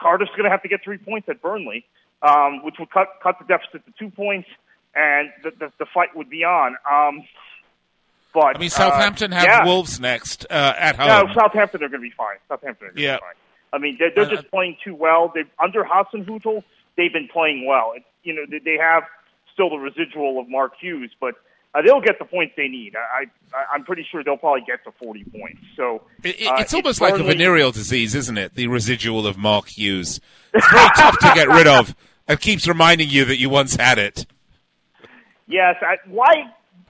Cardiff's 0.00 0.30
going 0.32 0.44
to 0.44 0.50
have 0.50 0.62
to 0.62 0.68
get 0.68 0.80
three 0.84 0.98
points 0.98 1.28
at 1.28 1.40
Burnley, 1.40 1.84
um, 2.22 2.62
which 2.62 2.74
would 2.78 2.90
cut 2.90 3.08
cut 3.22 3.36
the 3.38 3.46
deficit 3.46 3.84
to 3.86 3.92
two 3.98 4.10
points, 4.10 4.48
and 4.94 5.30
the 5.42 5.50
the, 5.58 5.72
the 5.78 5.86
fight 5.94 6.14
would 6.14 6.28
be 6.28 6.44
on. 6.44 6.76
Um, 6.90 7.22
but 8.34 8.56
I 8.56 8.58
mean, 8.58 8.70
Southampton 8.70 9.32
uh, 9.32 9.36
have 9.36 9.44
yeah. 9.46 9.64
Wolves 9.64 9.98
next 9.98 10.46
uh, 10.50 10.74
at 10.78 10.96
home. 10.96 11.08
No, 11.08 11.34
Southampton 11.34 11.82
are 11.82 11.88
going 11.88 12.02
to 12.02 12.08
be 12.08 12.14
fine. 12.16 12.36
Southampton 12.48 12.88
are 12.88 12.90
going 12.90 12.96
to 12.96 13.02
yeah. 13.02 13.16
be 13.16 13.20
fine. 13.20 13.34
I 13.72 13.78
mean, 13.78 13.96
they're, 13.98 14.12
they're 14.14 14.32
Uh, 14.32 14.36
just 14.36 14.50
playing 14.50 14.76
too 14.84 14.94
well. 14.94 15.32
They 15.34 15.44
under 15.62 15.84
Hasenhuttl, 15.84 16.62
they've 16.96 17.12
been 17.12 17.28
playing 17.32 17.66
well. 17.66 17.92
It, 17.96 18.04
you 18.28 18.34
know, 18.34 18.44
they- 18.48 18.58
they 18.70 18.76
have 18.78 19.04
still 19.54 19.70
the 19.70 19.78
residual 19.78 20.38
of 20.38 20.48
Mark 20.48 20.72
Hughes, 20.78 21.10
but 21.20 21.34
uh, 21.74 21.82
they'll 21.82 22.00
get 22.00 22.18
the 22.18 22.24
points 22.24 22.54
they 22.56 22.68
need. 22.68 22.94
I, 22.96 23.24
I 23.56 23.64
I'm 23.74 23.84
pretty 23.84 24.06
sure 24.10 24.22
they'll 24.24 24.36
probably 24.36 24.62
get 24.66 24.84
to 24.84 24.92
40 25.02 25.24
points. 25.24 25.60
So 25.76 26.02
It, 26.22 26.46
uh, 26.46 26.56
it's 26.60 26.72
almost 26.74 27.00
like 27.00 27.14
a 27.14 27.22
venereal 27.24 27.72
disease, 27.72 28.14
isn't 28.14 28.38
it? 28.38 28.54
The 28.54 28.66
residual 28.68 29.26
of 29.26 29.36
Mark 29.36 29.68
Hughes. 29.68 30.20
It's 30.54 30.70
very 30.70 30.88
tough 30.96 31.18
to 31.18 31.32
get 31.34 31.48
rid 31.48 31.66
of. 31.66 31.94
It 32.28 32.40
keeps 32.40 32.66
reminding 32.68 33.08
you 33.10 33.24
that 33.26 33.38
you 33.38 33.48
once 33.50 33.76
had 33.76 33.98
it. 33.98 34.26
Yes, 35.46 35.76
I, 35.80 35.96
why 36.06 36.44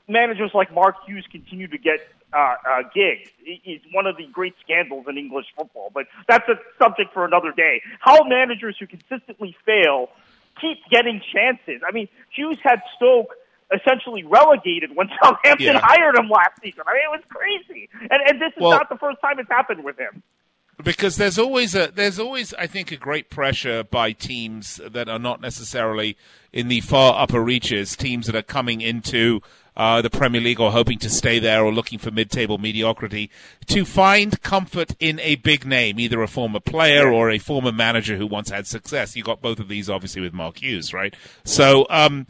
managers 0.09 0.51
like 0.55 0.73
Mark 0.73 0.97
Hughes 1.07 1.27
continue 1.31 1.69
to 1.69 1.79
get 1.79 2.01
uh, 2.33 2.37
uh, 2.69 2.83
gigs 2.95 3.31
is 3.65 3.81
one 3.93 4.07
of 4.07 4.17
the 4.17 4.27
great 4.27 4.55
scandals 4.63 5.07
in 5.09 5.17
English 5.17 5.47
football. 5.57 5.91
But 5.95 6.07
that's 6.29 6.49
a 6.49 6.55
subject 6.83 7.13
for 7.15 7.25
another 7.25 7.53
day. 7.53 7.81
How 8.01 8.23
managers 8.25 8.77
who 8.79 8.87
consistently 8.87 9.57
fail 9.65 10.11
keep 10.61 10.79
getting 10.91 11.21
chances. 11.33 11.81
I 11.87 11.93
mean, 11.93 12.09
Hughes 12.35 12.59
had 12.63 12.81
Stoke 12.97 13.35
essentially 13.75 14.25
relegated 14.25 14.95
when 14.95 15.09
Southampton 15.23 15.67
Yeah. 15.75 15.81
hired 15.83 16.17
him 16.17 16.29
last 16.29 16.53
season. 16.63 16.83
I 16.87 16.93
mean, 16.95 17.03
it 17.05 17.11
was 17.11 17.23
crazy. 17.29 17.89
And, 18.11 18.21
and 18.27 18.41
this 18.41 18.53
is 18.57 18.61
Well- 18.63 18.71
not 18.71 18.89
the 18.89 18.97
first 18.97 19.21
time 19.21 19.39
it's 19.39 19.49
happened 19.51 19.85
with 19.85 19.99
him. 19.99 20.23
because 20.83 21.17
there's 21.17 21.39
always 21.39 21.75
a 21.75 21.91
there's 21.93 22.19
always 22.21 22.55
I 22.55 22.67
think 22.69 22.93
a 22.93 22.97
great 22.97 23.31
pressure 23.31 23.83
by 23.83 24.13
teams 24.13 24.81
that 24.89 25.09
are 25.09 25.19
not 25.19 25.41
necessarily 25.41 26.17
in 26.53 26.69
the 26.69 26.81
far 26.83 27.21
upper 27.21 27.43
reaches, 27.43 27.97
teams 27.97 28.27
that 28.27 28.37
are 28.37 28.43
coming 28.43 28.81
into 28.81 29.41
uh, 29.79 30.03
the 30.03 30.11
Premier 30.11 30.41
League 30.41 30.61
or 30.61 30.73
hoping 30.73 30.99
to 30.99 31.09
stay 31.09 31.39
there 31.39 31.65
or 31.65 31.73
looking 31.73 31.99
for 31.99 32.11
mid-table 32.11 32.59
mediocrity, 32.59 33.31
to 33.67 33.85
find 33.85 34.43
comfort 34.43 34.95
in 34.99 35.21
a 35.21 35.37
big 35.37 35.65
name, 35.65 36.01
either 36.01 36.21
a 36.21 36.29
former 36.29 36.61
player 36.61 37.11
or 37.11 37.31
a 37.31 37.39
former 37.39 37.73
manager 37.73 38.17
who 38.17 38.27
once 38.27 38.51
had 38.51 38.67
success. 38.67 39.17
You 39.17 39.23
got 39.23 39.41
both 39.41 39.61
of 39.61 39.69
these 39.69 39.89
obviously 39.89 40.21
with 40.21 40.35
Mark 40.35 40.61
Hughes, 40.63 40.93
right? 40.93 41.15
So. 41.45 41.87
Um, 41.89 42.27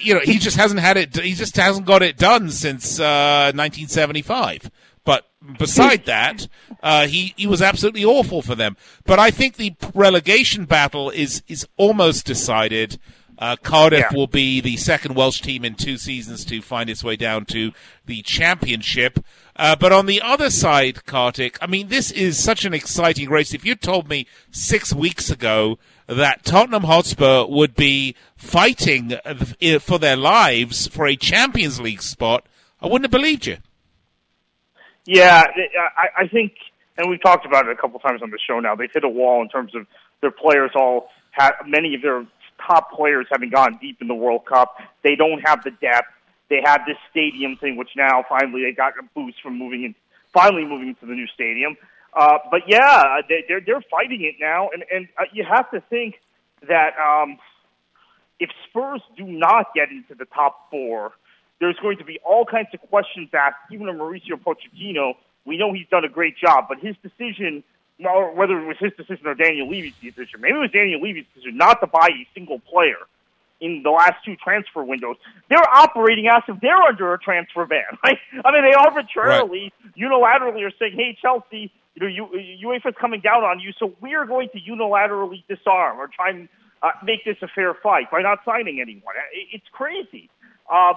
you 0.00 0.14
know, 0.14 0.20
he 0.24 0.38
just 0.38 0.56
hasn't 0.56 0.80
had 0.80 0.96
it. 0.96 1.14
He 1.16 1.34
just 1.34 1.54
hasn't 1.56 1.86
got 1.86 2.02
it 2.02 2.16
done 2.16 2.50
since 2.50 2.98
uh, 2.98 3.52
1975. 3.54 4.70
But 5.04 5.26
beside 5.58 6.04
that, 6.06 6.48
uh, 6.82 7.06
he 7.06 7.34
he 7.36 7.46
was 7.46 7.62
absolutely 7.62 8.04
awful 8.04 8.42
for 8.42 8.54
them. 8.54 8.76
But 9.04 9.18
I 9.18 9.30
think 9.30 9.56
the 9.56 9.74
relegation 9.94 10.64
battle 10.64 11.10
is 11.10 11.42
is 11.48 11.66
almost 11.76 12.26
decided. 12.26 12.98
Uh, 13.38 13.54
Cardiff 13.62 14.06
Yeah. 14.10 14.16
will 14.16 14.26
be 14.26 14.60
the 14.60 14.76
second 14.76 15.14
Welsh 15.14 15.40
team 15.40 15.64
in 15.64 15.74
two 15.74 15.98
seasons 15.98 16.44
to 16.46 16.62
find 16.62 16.88
its 16.88 17.04
way 17.04 17.16
down 17.16 17.44
to 17.46 17.72
the 18.06 18.22
championship. 18.22 19.18
Uh, 19.54 19.76
but 19.76 19.92
on 19.92 20.06
the 20.06 20.22
other 20.22 20.48
side, 20.48 21.04
Kartik, 21.04 21.58
I 21.60 21.66
mean, 21.66 21.88
this 21.88 22.10
is 22.10 22.42
such 22.42 22.64
an 22.64 22.72
exciting 22.72 23.28
race. 23.28 23.52
If 23.52 23.64
you 23.64 23.74
told 23.74 24.08
me 24.08 24.26
six 24.50 24.94
weeks 24.94 25.30
ago 25.30 25.78
that 26.06 26.44
Tottenham 26.44 26.84
Hotspur 26.84 27.44
would 27.46 27.74
be 27.74 28.14
fighting 28.36 29.14
for 29.80 29.98
their 29.98 30.16
lives 30.16 30.86
for 30.86 31.06
a 31.06 31.16
Champions 31.16 31.78
League 31.80 32.02
spot, 32.02 32.46
I 32.80 32.86
wouldn't 32.86 33.04
have 33.04 33.10
believed 33.10 33.46
you. 33.46 33.58
Yeah, 35.04 35.42
I, 35.96 36.22
I 36.24 36.28
think, 36.28 36.52
and 36.96 37.08
we've 37.08 37.22
talked 37.22 37.46
about 37.46 37.66
it 37.66 37.72
a 37.72 37.76
couple 37.76 37.96
of 37.96 38.02
times 38.02 38.22
on 38.22 38.30
the 38.30 38.38
show 38.44 38.58
now. 38.60 38.74
They've 38.74 38.90
hit 38.92 39.04
a 39.04 39.08
wall 39.08 39.42
in 39.42 39.48
terms 39.48 39.74
of 39.74 39.86
their 40.20 40.30
players. 40.32 40.70
All 40.74 41.10
have 41.32 41.54
many 41.66 41.94
of 41.94 42.02
their 42.02 42.24
top 42.66 42.92
players 42.92 43.26
having 43.30 43.50
gone 43.50 43.78
deep 43.80 44.00
in 44.00 44.08
the 44.08 44.14
World 44.14 44.44
Cup. 44.46 44.76
They 45.02 45.16
don't 45.16 45.40
have 45.40 45.62
the 45.64 45.70
depth. 45.70 46.08
They 46.48 46.60
have 46.64 46.82
this 46.86 46.96
stadium 47.10 47.56
thing, 47.56 47.76
which 47.76 47.90
now 47.96 48.24
finally 48.28 48.62
they 48.62 48.72
got 48.72 48.92
a 48.98 49.02
boost 49.14 49.40
from 49.42 49.58
moving 49.58 49.84
in, 49.84 49.94
finally 50.32 50.64
moving 50.64 50.94
to 51.00 51.06
the 51.06 51.14
new 51.14 51.26
stadium. 51.28 51.76
Uh, 52.14 52.38
but 52.50 52.62
yeah, 52.66 53.20
they, 53.28 53.44
they're 53.48 53.60
they're 53.60 53.84
fighting 53.90 54.22
it 54.22 54.36
now, 54.40 54.70
and 54.72 54.84
and 54.92 55.08
uh, 55.18 55.24
you 55.32 55.44
have 55.44 55.70
to 55.70 55.80
think 55.90 56.14
that 56.68 56.94
um, 56.98 57.36
if 58.40 58.50
Spurs 58.68 59.02
do 59.16 59.24
not 59.24 59.74
get 59.74 59.90
into 59.90 60.14
the 60.14 60.24
top 60.26 60.70
four, 60.70 61.12
there's 61.60 61.76
going 61.82 61.98
to 61.98 62.04
be 62.04 62.18
all 62.24 62.44
kinds 62.44 62.68
of 62.72 62.80
questions 62.88 63.28
asked, 63.32 63.56
even 63.72 63.88
of 63.88 63.96
Mauricio 63.96 64.40
Pochettino. 64.42 65.14
We 65.44 65.56
know 65.56 65.72
he's 65.72 65.88
done 65.88 66.04
a 66.04 66.08
great 66.08 66.36
job, 66.36 66.66
but 66.68 66.78
his 66.78 66.96
decision, 67.02 67.62
well, 67.98 68.34
whether 68.34 68.58
it 68.58 68.66
was 68.66 68.76
his 68.78 68.92
decision 68.96 69.26
or 69.26 69.34
Daniel 69.34 69.68
Levy's 69.68 69.94
decision, 70.02 70.40
maybe 70.40 70.56
it 70.56 70.60
was 70.60 70.70
Daniel 70.70 71.00
Levy's 71.00 71.24
decision 71.34 71.56
not 71.56 71.80
to 71.80 71.86
buy 71.86 72.08
a 72.08 72.28
single 72.34 72.60
player 72.60 72.98
in 73.60 73.82
the 73.82 73.90
last 73.90 74.24
two 74.24 74.36
transfer 74.36 74.84
windows, 74.84 75.16
they're 75.48 75.74
operating 75.74 76.26
as 76.28 76.42
if 76.48 76.60
they're 76.60 76.82
under 76.82 77.14
a 77.14 77.18
transfer 77.18 77.66
ban. 77.66 77.82
Right? 78.04 78.18
I 78.44 78.52
mean, 78.52 78.62
they 78.62 78.74
arbitrarily, 78.74 79.72
right. 79.84 79.94
unilaterally 79.96 80.66
are 80.66 80.72
saying, 80.78 80.92
"Hey, 80.94 81.16
Chelsea, 81.20 81.72
you 81.94 82.00
know, 82.00 82.06
you, 82.06 82.68
UEFA's 82.68 82.94
coming 83.00 83.20
down 83.20 83.42
on 83.42 83.58
you, 83.58 83.72
so 83.78 83.94
we 84.00 84.14
are 84.14 84.26
going 84.26 84.48
to 84.50 84.60
unilaterally 84.60 85.42
disarm 85.48 85.98
or 85.98 86.08
try 86.08 86.30
and 86.30 86.48
uh, 86.82 86.90
make 87.02 87.24
this 87.24 87.36
a 87.42 87.48
fair 87.48 87.74
fight 87.74 88.10
by 88.10 88.22
not 88.22 88.40
signing 88.44 88.80
anyone." 88.80 89.14
It's 89.52 89.66
crazy, 89.72 90.28
um, 90.70 90.94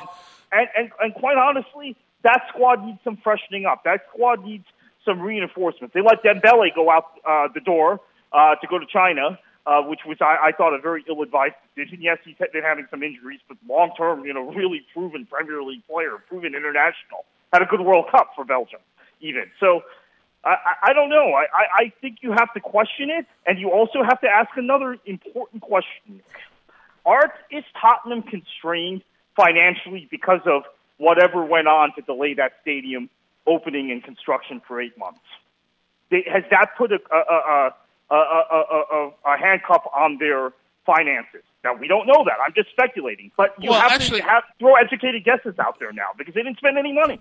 and, 0.52 0.68
and 0.78 0.92
and 1.02 1.14
quite 1.16 1.38
honestly, 1.38 1.96
that 2.24 2.42
squad 2.50 2.86
needs 2.86 3.00
some 3.04 3.18
freshening 3.18 3.66
up. 3.66 3.84
That 3.86 4.02
squad 4.14 4.44
needs 4.44 4.66
some 5.06 5.22
reinforcements. 5.22 5.94
They 5.94 6.02
let 6.02 6.24
Dembele 6.24 6.74
go 6.76 6.90
out 6.90 7.06
uh, 7.28 7.48
the 7.54 7.62
door 7.62 8.02
uh, 8.32 8.56
to 8.56 8.68
go 8.68 8.80
to 8.80 8.86
China 8.86 9.40
uh, 9.70 9.82
which 9.84 10.00
was 10.06 10.18
I, 10.20 10.50
I 10.50 10.52
thought 10.52 10.74
a 10.74 10.80
very 10.80 11.04
ill-advised 11.08 11.54
decision. 11.76 12.02
Yes, 12.02 12.18
he's 12.26 12.36
been 12.38 12.64
having 12.64 12.88
some 12.90 13.04
injuries, 13.04 13.40
but 13.48 13.58
long-term, 13.68 14.26
you 14.26 14.34
know, 14.34 14.52
really 14.52 14.82
proven 14.94 15.28
Premier 15.28 15.62
League 15.62 15.86
player, 15.88 16.18
proven 16.28 16.56
international, 16.56 17.26
had 17.54 17.62
a 17.62 17.66
good 17.66 17.82
World 17.82 18.06
Cup 18.10 18.32
for 18.36 18.44
Belgium, 18.44 18.80
even. 19.22 19.46
So 19.60 19.82
I, 20.44 20.56
I 20.84 20.94
don't 20.94 21.10
know. 21.10 21.34
I, 21.34 21.84
I 21.84 21.94
think 22.02 22.20
you 22.22 22.32
have 22.32 22.52
to 22.54 22.60
question 22.60 23.10
it, 23.12 23.28
and 23.46 23.60
you 23.60 23.72
also 23.72 24.02
have 24.04 24.20
to 24.22 24.28
ask 24.28 24.50
another 24.56 24.98
important 25.06 25.62
question. 25.62 26.22
Art 27.06 27.34
is 27.52 27.64
Tottenham 27.80 28.24
constrained 28.24 29.04
financially 29.36 30.08
because 30.10 30.42
of 30.46 30.64
whatever 30.98 31.46
went 31.46 31.68
on 31.68 31.94
to 31.96 32.02
delay 32.02 32.34
that 32.36 32.54
stadium 32.62 33.10
opening 33.50 33.92
and 33.92 34.04
construction 34.04 34.62
for 34.68 34.80
eight 34.82 34.98
months? 34.98 35.20
They, 36.12 36.24
has 36.32 36.44
that 36.52 36.72
put 36.78 36.92
a, 36.92 37.00
a, 37.14 37.72
a, 38.10 38.16
a, 38.16 39.12
a, 39.26 39.38
handcuff 39.38 39.84
on 39.96 40.18
their 40.20 40.52
finances. 40.86 41.44
Now 41.64 41.76
we 41.76 41.88
don't 41.88 42.08
know 42.08 42.24
that. 42.26 42.38
I'm 42.44 42.54
just 42.56 42.70
speculating, 42.70 43.32
but 43.38 43.54
you 43.60 43.70
well, 43.70 43.82
have 43.82 43.92
actually, 43.92 44.22
to 44.22 44.28
have, 44.28 44.44
throw 44.58 44.76
educated 44.76 45.24
guesses 45.24 45.56
out 45.60 45.78
there 45.80 45.92
now 45.92 46.10
because 46.18 46.34
they 46.34 46.42
didn't 46.42 46.58
spend 46.58 46.78
any 46.78 46.94
money. 46.94 47.20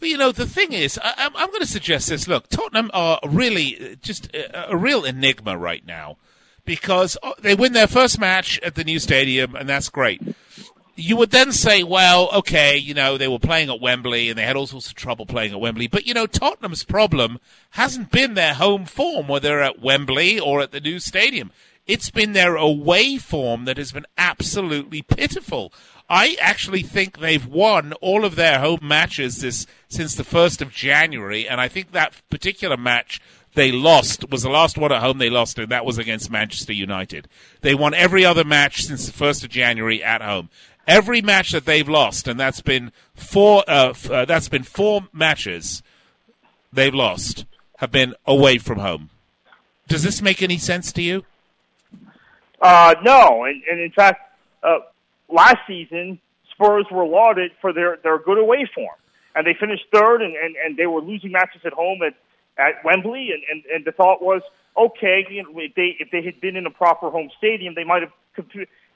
Well, 0.00 0.10
you 0.10 0.18
know, 0.18 0.32
the 0.32 0.46
thing 0.46 0.72
is, 0.72 0.98
I, 1.02 1.30
am 1.34 1.48
going 1.48 1.60
to 1.60 1.66
suggest 1.66 2.08
this. 2.08 2.26
Look, 2.26 2.48
Tottenham 2.48 2.90
are 2.94 3.20
really 3.26 3.98
just 4.02 4.34
a, 4.34 4.72
a, 4.72 4.76
real 4.76 5.04
enigma 5.04 5.58
right 5.58 5.84
now 5.86 6.16
because 6.64 7.18
uh, 7.22 7.32
they 7.38 7.54
win 7.54 7.74
their 7.74 7.86
first 7.86 8.18
match 8.18 8.58
at 8.60 8.76
the 8.76 8.84
new 8.84 8.98
stadium, 8.98 9.54
and 9.54 9.68
that's 9.68 9.90
great 9.90 10.22
you 11.00 11.16
would 11.16 11.30
then 11.30 11.52
say, 11.52 11.82
well, 11.82 12.30
okay, 12.32 12.76
you 12.76 12.94
know, 12.94 13.16
they 13.16 13.28
were 13.28 13.38
playing 13.38 13.70
at 13.70 13.80
Wembley 13.80 14.28
and 14.28 14.38
they 14.38 14.44
had 14.44 14.56
all 14.56 14.66
sorts 14.66 14.88
of 14.88 14.94
trouble 14.94 15.26
playing 15.26 15.52
at 15.52 15.60
Wembley. 15.60 15.86
But, 15.86 16.06
you 16.06 16.14
know, 16.14 16.26
Tottenham's 16.26 16.84
problem 16.84 17.38
hasn't 17.70 18.10
been 18.10 18.34
their 18.34 18.54
home 18.54 18.84
form, 18.84 19.28
whether 19.28 19.60
at 19.60 19.80
Wembley 19.80 20.38
or 20.38 20.60
at 20.60 20.72
the 20.72 20.80
new 20.80 20.98
stadium. 20.98 21.50
It's 21.86 22.10
been 22.10 22.32
their 22.32 22.56
away 22.56 23.16
form 23.16 23.64
that 23.64 23.78
has 23.78 23.92
been 23.92 24.06
absolutely 24.16 25.02
pitiful. 25.02 25.72
I 26.08 26.36
actually 26.40 26.82
think 26.82 27.18
they've 27.18 27.46
won 27.46 27.92
all 27.94 28.24
of 28.24 28.36
their 28.36 28.60
home 28.60 28.80
matches 28.82 29.40
this 29.40 29.66
since 29.88 30.14
the 30.14 30.24
1st 30.24 30.60
of 30.60 30.70
January, 30.72 31.48
and 31.48 31.60
I 31.60 31.68
think 31.68 31.92
that 31.92 32.20
particular 32.30 32.76
match 32.76 33.20
they 33.54 33.72
lost 33.72 34.30
was 34.30 34.42
the 34.42 34.50
last 34.50 34.78
one 34.78 34.92
at 34.92 35.02
home 35.02 35.18
they 35.18 35.30
lost, 35.30 35.58
and 35.58 35.68
that 35.68 35.84
was 35.84 35.98
against 35.98 36.30
Manchester 36.30 36.72
United. 36.72 37.28
They 37.62 37.74
won 37.74 37.94
every 37.94 38.24
other 38.24 38.44
match 38.44 38.82
since 38.82 39.06
the 39.06 39.12
1st 39.12 39.44
of 39.44 39.50
January 39.50 40.02
at 40.02 40.22
home 40.22 40.50
every 40.86 41.22
match 41.22 41.52
that 41.52 41.64
they've 41.64 41.88
lost, 41.88 42.28
and 42.28 42.38
that's 42.38 42.60
been 42.60 42.92
four. 43.14 43.64
Uh, 43.68 43.90
f- 43.90 44.10
uh, 44.10 44.24
that's 44.24 44.48
been 44.48 44.62
four 44.62 45.02
matches 45.12 45.82
they've 46.72 46.94
lost 46.94 47.44
have 47.78 47.90
been 47.90 48.14
away 48.26 48.58
from 48.58 48.78
home. 48.78 49.10
Does 49.88 50.02
this 50.02 50.22
make 50.22 50.42
any 50.42 50.58
sense 50.58 50.92
to 50.92 51.02
you? 51.02 51.24
Uh, 52.60 52.94
no, 53.02 53.44
and, 53.44 53.62
and 53.70 53.80
in 53.80 53.90
fact, 53.90 54.20
uh, 54.62 54.80
last 55.28 55.56
season 55.66 56.20
Spurs 56.52 56.86
were 56.90 57.06
lauded 57.06 57.52
for 57.60 57.72
their 57.72 57.98
their 58.02 58.18
good 58.18 58.38
away 58.38 58.68
form, 58.74 58.96
and 59.34 59.46
they 59.46 59.54
finished 59.58 59.84
third, 59.92 60.22
and, 60.22 60.34
and, 60.36 60.56
and 60.64 60.76
they 60.76 60.86
were 60.86 61.00
losing 61.00 61.32
matches 61.32 61.62
at 61.64 61.72
home 61.72 62.00
at 62.06 62.14
at 62.58 62.84
Wembley, 62.84 63.30
and, 63.32 63.42
and, 63.50 63.64
and 63.74 63.84
the 63.86 63.92
thought 63.92 64.20
was, 64.20 64.42
okay, 64.76 65.24
you 65.30 65.42
know, 65.42 65.48
if 65.54 65.74
they 65.74 65.96
if 65.98 66.10
they 66.10 66.22
had 66.22 66.40
been 66.40 66.56
in 66.56 66.66
a 66.66 66.70
proper 66.70 67.10
home 67.10 67.30
stadium, 67.38 67.74
they 67.74 67.84
might 67.84 68.02
have 68.02 68.12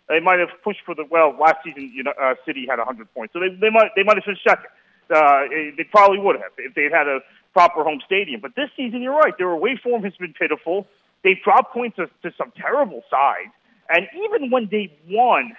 they 0.08 0.20
might 0.20 0.38
have 0.38 0.50
pushed 0.62 0.80
for 0.84 0.94
the 0.94 1.04
well 1.10 1.34
last 1.40 1.56
season. 1.64 1.90
You 1.94 2.02
know, 2.02 2.12
uh, 2.20 2.34
City 2.44 2.66
had 2.68 2.78
100 2.78 3.12
points, 3.14 3.32
so 3.32 3.40
they 3.40 3.48
they 3.48 3.70
might 3.70 3.90
they 3.96 4.02
might 4.02 4.16
have 4.16 4.24
finished 4.24 4.44
second. 4.46 4.70
Uh, 5.10 5.48
they 5.76 5.84
probably 5.90 6.18
would 6.18 6.36
have 6.36 6.52
if 6.58 6.74
they 6.74 6.84
had 6.84 7.06
a 7.06 7.20
proper 7.52 7.84
home 7.84 8.00
stadium. 8.04 8.40
But 8.40 8.54
this 8.56 8.70
season, 8.76 9.02
you're 9.02 9.16
right. 9.16 9.36
Their 9.36 9.50
away 9.50 9.78
form 9.82 10.02
has 10.02 10.14
been 10.16 10.32
pitiful. 10.32 10.86
They've 11.22 11.40
dropped 11.42 11.72
points 11.72 11.96
to, 11.96 12.06
to 12.22 12.34
some 12.36 12.52
terrible 12.56 13.02
sides, 13.10 13.52
and 13.88 14.06
even 14.24 14.50
when 14.50 14.68
they've 14.70 14.92
won, 15.08 15.56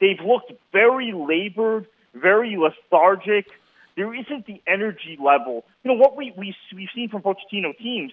they've 0.00 0.20
looked 0.24 0.52
very 0.72 1.12
labored, 1.12 1.86
very 2.14 2.56
lethargic. 2.56 3.46
There 3.94 4.14
isn't 4.14 4.46
the 4.46 4.62
energy 4.66 5.18
level. 5.22 5.64
You 5.84 5.92
know 5.92 5.98
what 5.98 6.16
we 6.16 6.32
we 6.36 6.54
we've 6.74 6.88
seen 6.94 7.10
from 7.10 7.20
Pochettino 7.22 7.76
teams 7.76 8.12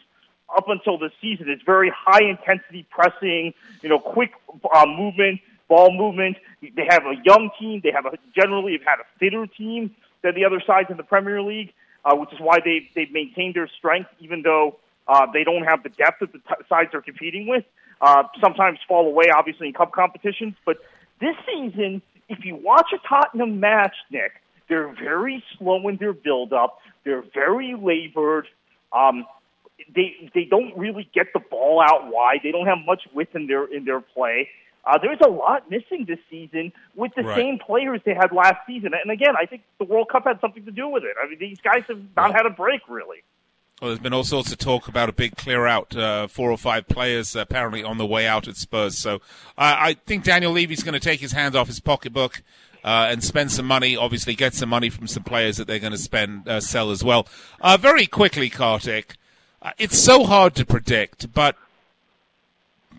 up 0.55 0.67
until 0.67 0.97
this 0.97 1.11
season 1.21 1.49
is 1.49 1.61
very 1.65 1.91
high 1.95 2.23
intensity 2.23 2.85
pressing. 2.89 3.53
You 3.81 3.89
know, 3.89 3.99
quick 3.99 4.31
uh, 4.75 4.85
movement 4.85 5.39
ball 5.69 5.95
movement. 5.95 6.37
They 6.61 6.87
have 6.89 7.03
a 7.05 7.15
young 7.23 7.49
team. 7.59 7.79
They 7.81 7.91
have 7.91 8.05
a, 8.05 8.17
generally 8.35 8.73
have 8.73 8.81
had 8.81 8.99
a 8.99 9.07
fitter 9.19 9.47
team 9.47 9.95
than 10.23 10.35
the 10.35 10.43
other 10.43 10.61
sides 10.65 10.89
in 10.89 10.97
the 10.97 11.03
Premier 11.03 11.41
League, 11.41 11.71
uh, 12.03 12.15
which 12.15 12.33
is 12.33 12.39
why 12.39 12.57
they 12.63 12.89
they've 12.95 13.11
maintained 13.11 13.55
their 13.55 13.69
strength, 13.77 14.09
even 14.19 14.41
though 14.41 14.77
uh, 15.07 15.25
they 15.31 15.43
don't 15.43 15.63
have 15.63 15.83
the 15.83 15.89
depth 15.89 16.19
that 16.19 16.33
the 16.33 16.39
t- 16.39 16.63
sides 16.67 16.89
they're 16.91 17.01
competing 17.01 17.47
with. 17.47 17.63
Uh, 18.01 18.23
sometimes 18.41 18.79
fall 18.87 19.07
away, 19.07 19.25
obviously 19.35 19.67
in 19.67 19.73
cup 19.73 19.91
competitions. 19.91 20.55
But 20.65 20.77
this 21.21 21.35
season, 21.45 22.01
if 22.29 22.45
you 22.45 22.55
watch 22.55 22.87
a 22.93 23.07
Tottenham 23.07 23.59
match, 23.59 23.95
Nick, 24.09 24.31
they're 24.69 24.93
very 24.93 25.43
slow 25.57 25.87
in 25.87 25.97
their 25.97 26.13
build 26.13 26.53
up. 26.53 26.79
They're 27.03 27.23
very 27.33 27.75
labored. 27.75 28.47
Um, 28.93 29.25
they 29.93 30.31
they 30.33 30.43
don't 30.43 30.77
really 30.77 31.09
get 31.13 31.27
the 31.33 31.39
ball 31.39 31.81
out 31.81 32.11
wide. 32.11 32.39
They 32.43 32.51
don't 32.51 32.67
have 32.67 32.77
much 32.85 33.03
width 33.13 33.35
in 33.35 33.47
their 33.47 33.65
in 33.65 33.85
their 33.85 34.01
play. 34.01 34.49
Uh, 34.85 34.97
there's 35.01 35.19
a 35.23 35.29
lot 35.29 35.69
missing 35.69 36.05
this 36.07 36.19
season 36.29 36.71
with 36.95 37.11
the 37.15 37.23
right. 37.23 37.37
same 37.37 37.59
players 37.59 38.01
they 38.05 38.13
had 38.13 38.31
last 38.31 38.57
season. 38.65 38.91
And 38.93 39.11
again, 39.11 39.35
I 39.39 39.45
think 39.45 39.63
the 39.77 39.85
World 39.85 40.09
Cup 40.09 40.23
had 40.25 40.39
something 40.41 40.65
to 40.65 40.71
do 40.71 40.87
with 40.87 41.03
it. 41.03 41.15
I 41.21 41.27
mean, 41.27 41.37
these 41.39 41.59
guys 41.59 41.83
have 41.89 42.01
not 42.15 42.33
had 42.33 42.45
a 42.45 42.49
break, 42.49 42.81
really. 42.87 43.23
Well, 43.81 43.89
there's 43.89 43.99
been 43.99 44.13
all 44.13 44.25
sorts 44.25 44.51
of 44.51 44.57
talk 44.57 44.89
about 44.89 45.07
a 45.07 45.13
big 45.13 45.37
clear 45.37 45.65
out, 45.65 45.95
uh, 45.95 46.27
four 46.27 46.51
or 46.51 46.57
five 46.57 46.87
players 46.87 47.33
apparently 47.35 47.81
on 47.81 47.97
the 47.97 48.05
way 48.05 48.27
out 48.27 48.47
at 48.47 48.57
Spurs. 48.57 48.97
So 48.97 49.15
uh, 49.57 49.75
I 49.79 49.93
think 50.05 50.25
Daniel 50.25 50.51
Levy's 50.51 50.83
going 50.83 50.93
to 50.93 50.99
take 50.99 51.21
his 51.21 51.31
hands 51.31 51.55
off 51.55 51.67
his 51.67 51.79
pocketbook 51.79 52.41
uh, 52.83 53.07
and 53.09 53.23
spend 53.23 53.51
some 53.51 53.65
money. 53.65 53.95
Obviously, 53.95 54.35
get 54.35 54.53
some 54.53 54.69
money 54.69 54.89
from 54.89 55.07
some 55.07 55.23
players 55.23 55.57
that 55.57 55.67
they're 55.67 55.79
going 55.79 55.93
to 55.93 55.97
spend 55.97 56.47
uh, 56.47 56.59
sell 56.59 56.91
as 56.91 57.03
well. 57.03 57.27
Uh, 57.61 57.77
very 57.77 58.05
quickly, 58.05 58.49
Kartik, 58.49 59.15
uh, 59.61 59.71
it's 59.77 59.97
so 59.97 60.25
hard 60.25 60.55
to 60.55 60.65
predict, 60.65 61.33
but 61.33 61.55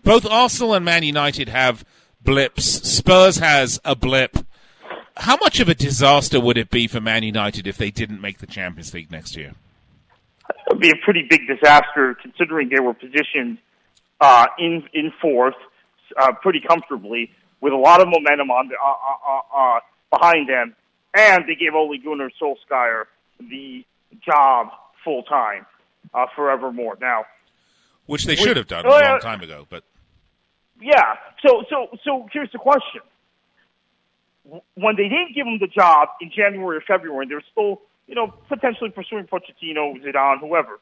both 0.03 0.25
Arsenal 0.25 0.73
and 0.73 0.85
Man 0.85 1.03
United 1.03 1.49
have 1.49 1.85
blips. 2.23 2.65
Spurs 2.65 3.37
has 3.37 3.79
a 3.83 3.95
blip. 3.95 4.37
How 5.17 5.37
much 5.37 5.59
of 5.59 5.69
a 5.69 5.75
disaster 5.75 6.39
would 6.39 6.57
it 6.57 6.69
be 6.69 6.87
for 6.87 7.01
Man 7.01 7.23
United 7.23 7.67
if 7.67 7.77
they 7.77 7.91
didn't 7.91 8.21
make 8.21 8.39
the 8.39 8.47
Champions 8.47 8.93
League 8.93 9.11
next 9.11 9.35
year? 9.35 9.53
It 10.49 10.55
would 10.69 10.79
be 10.79 10.89
a 10.89 10.95
pretty 11.03 11.25
big 11.29 11.41
disaster 11.47 12.15
considering 12.21 12.69
they 12.69 12.79
were 12.79 12.93
positioned 12.93 13.57
uh, 14.19 14.47
in 14.57 14.83
in 14.93 15.11
fourth 15.21 15.55
uh, 16.17 16.33
pretty 16.41 16.59
comfortably 16.59 17.31
with 17.61 17.73
a 17.73 17.77
lot 17.77 18.01
of 18.01 18.07
momentum 18.07 18.49
on 18.49 18.67
the, 18.67 18.75
uh, 18.75 18.89
uh, 18.89 19.29
uh, 19.29 19.75
uh 19.77 19.79
behind 20.17 20.49
them, 20.49 20.75
and 21.15 21.43
they 21.47 21.55
gave 21.55 21.73
Ole 21.73 21.97
Gunnar 21.97 22.29
Solskjaer 22.41 23.05
the 23.39 23.85
job 24.25 24.69
full 25.03 25.23
time 25.23 25.65
forevermore. 26.35 26.97
Now, 26.99 27.25
which 28.05 28.25
they 28.25 28.35
should 28.35 28.57
have 28.57 28.67
done 28.67 28.85
a 28.85 28.89
long 28.89 29.19
time 29.19 29.41
ago, 29.41 29.65
but 29.69 29.83
yeah. 30.81 31.15
So 31.45 31.63
so 31.69 31.87
so 32.03 32.27
here's 32.33 32.51
the 32.51 32.57
question: 32.57 33.01
When 34.75 34.95
they 34.95 35.03
didn't 35.03 35.33
give 35.35 35.45
him 35.45 35.59
the 35.59 35.67
job 35.67 36.09
in 36.19 36.31
January 36.35 36.77
or 36.77 36.81
February, 36.81 37.27
they're 37.29 37.43
still 37.51 37.81
you 38.07 38.15
know 38.15 38.33
potentially 38.49 38.89
pursuing 38.89 39.25
Pochettino, 39.25 40.01
Zidane, 40.03 40.39
whoever. 40.39 40.79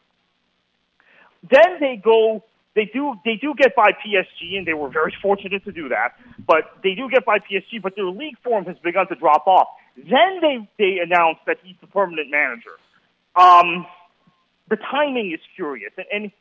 Then 1.49 1.79
they 1.79 2.01
go. 2.03 2.43
They 2.75 2.89
do. 2.93 3.15
They 3.25 3.35
do 3.35 3.53
get 3.57 3.75
by 3.75 3.91
PSG, 3.91 4.57
and 4.57 4.65
they 4.65 4.73
were 4.73 4.89
very 4.89 5.13
fortunate 5.21 5.63
to 5.65 5.71
do 5.71 5.89
that. 5.89 6.13
But 6.45 6.71
they 6.83 6.93
do 6.93 7.09
get 7.09 7.25
by 7.25 7.39
PSG, 7.39 7.81
but 7.81 7.95
their 7.95 8.05
league 8.05 8.37
form 8.43 8.65
has 8.65 8.77
begun 8.83 9.07
to 9.07 9.15
drop 9.15 9.47
off. 9.47 9.67
Then 9.97 10.39
they 10.41 10.69
they 10.77 10.97
announce 11.03 11.39
that 11.45 11.57
he's 11.63 11.75
the 11.81 11.87
permanent 11.87 12.29
manager. 12.29 12.77
Um, 13.35 13.85
the 14.69 14.77
timing 14.77 15.31
is 15.33 15.39
curious, 15.55 15.91
and, 15.97 16.05
and 16.11 16.31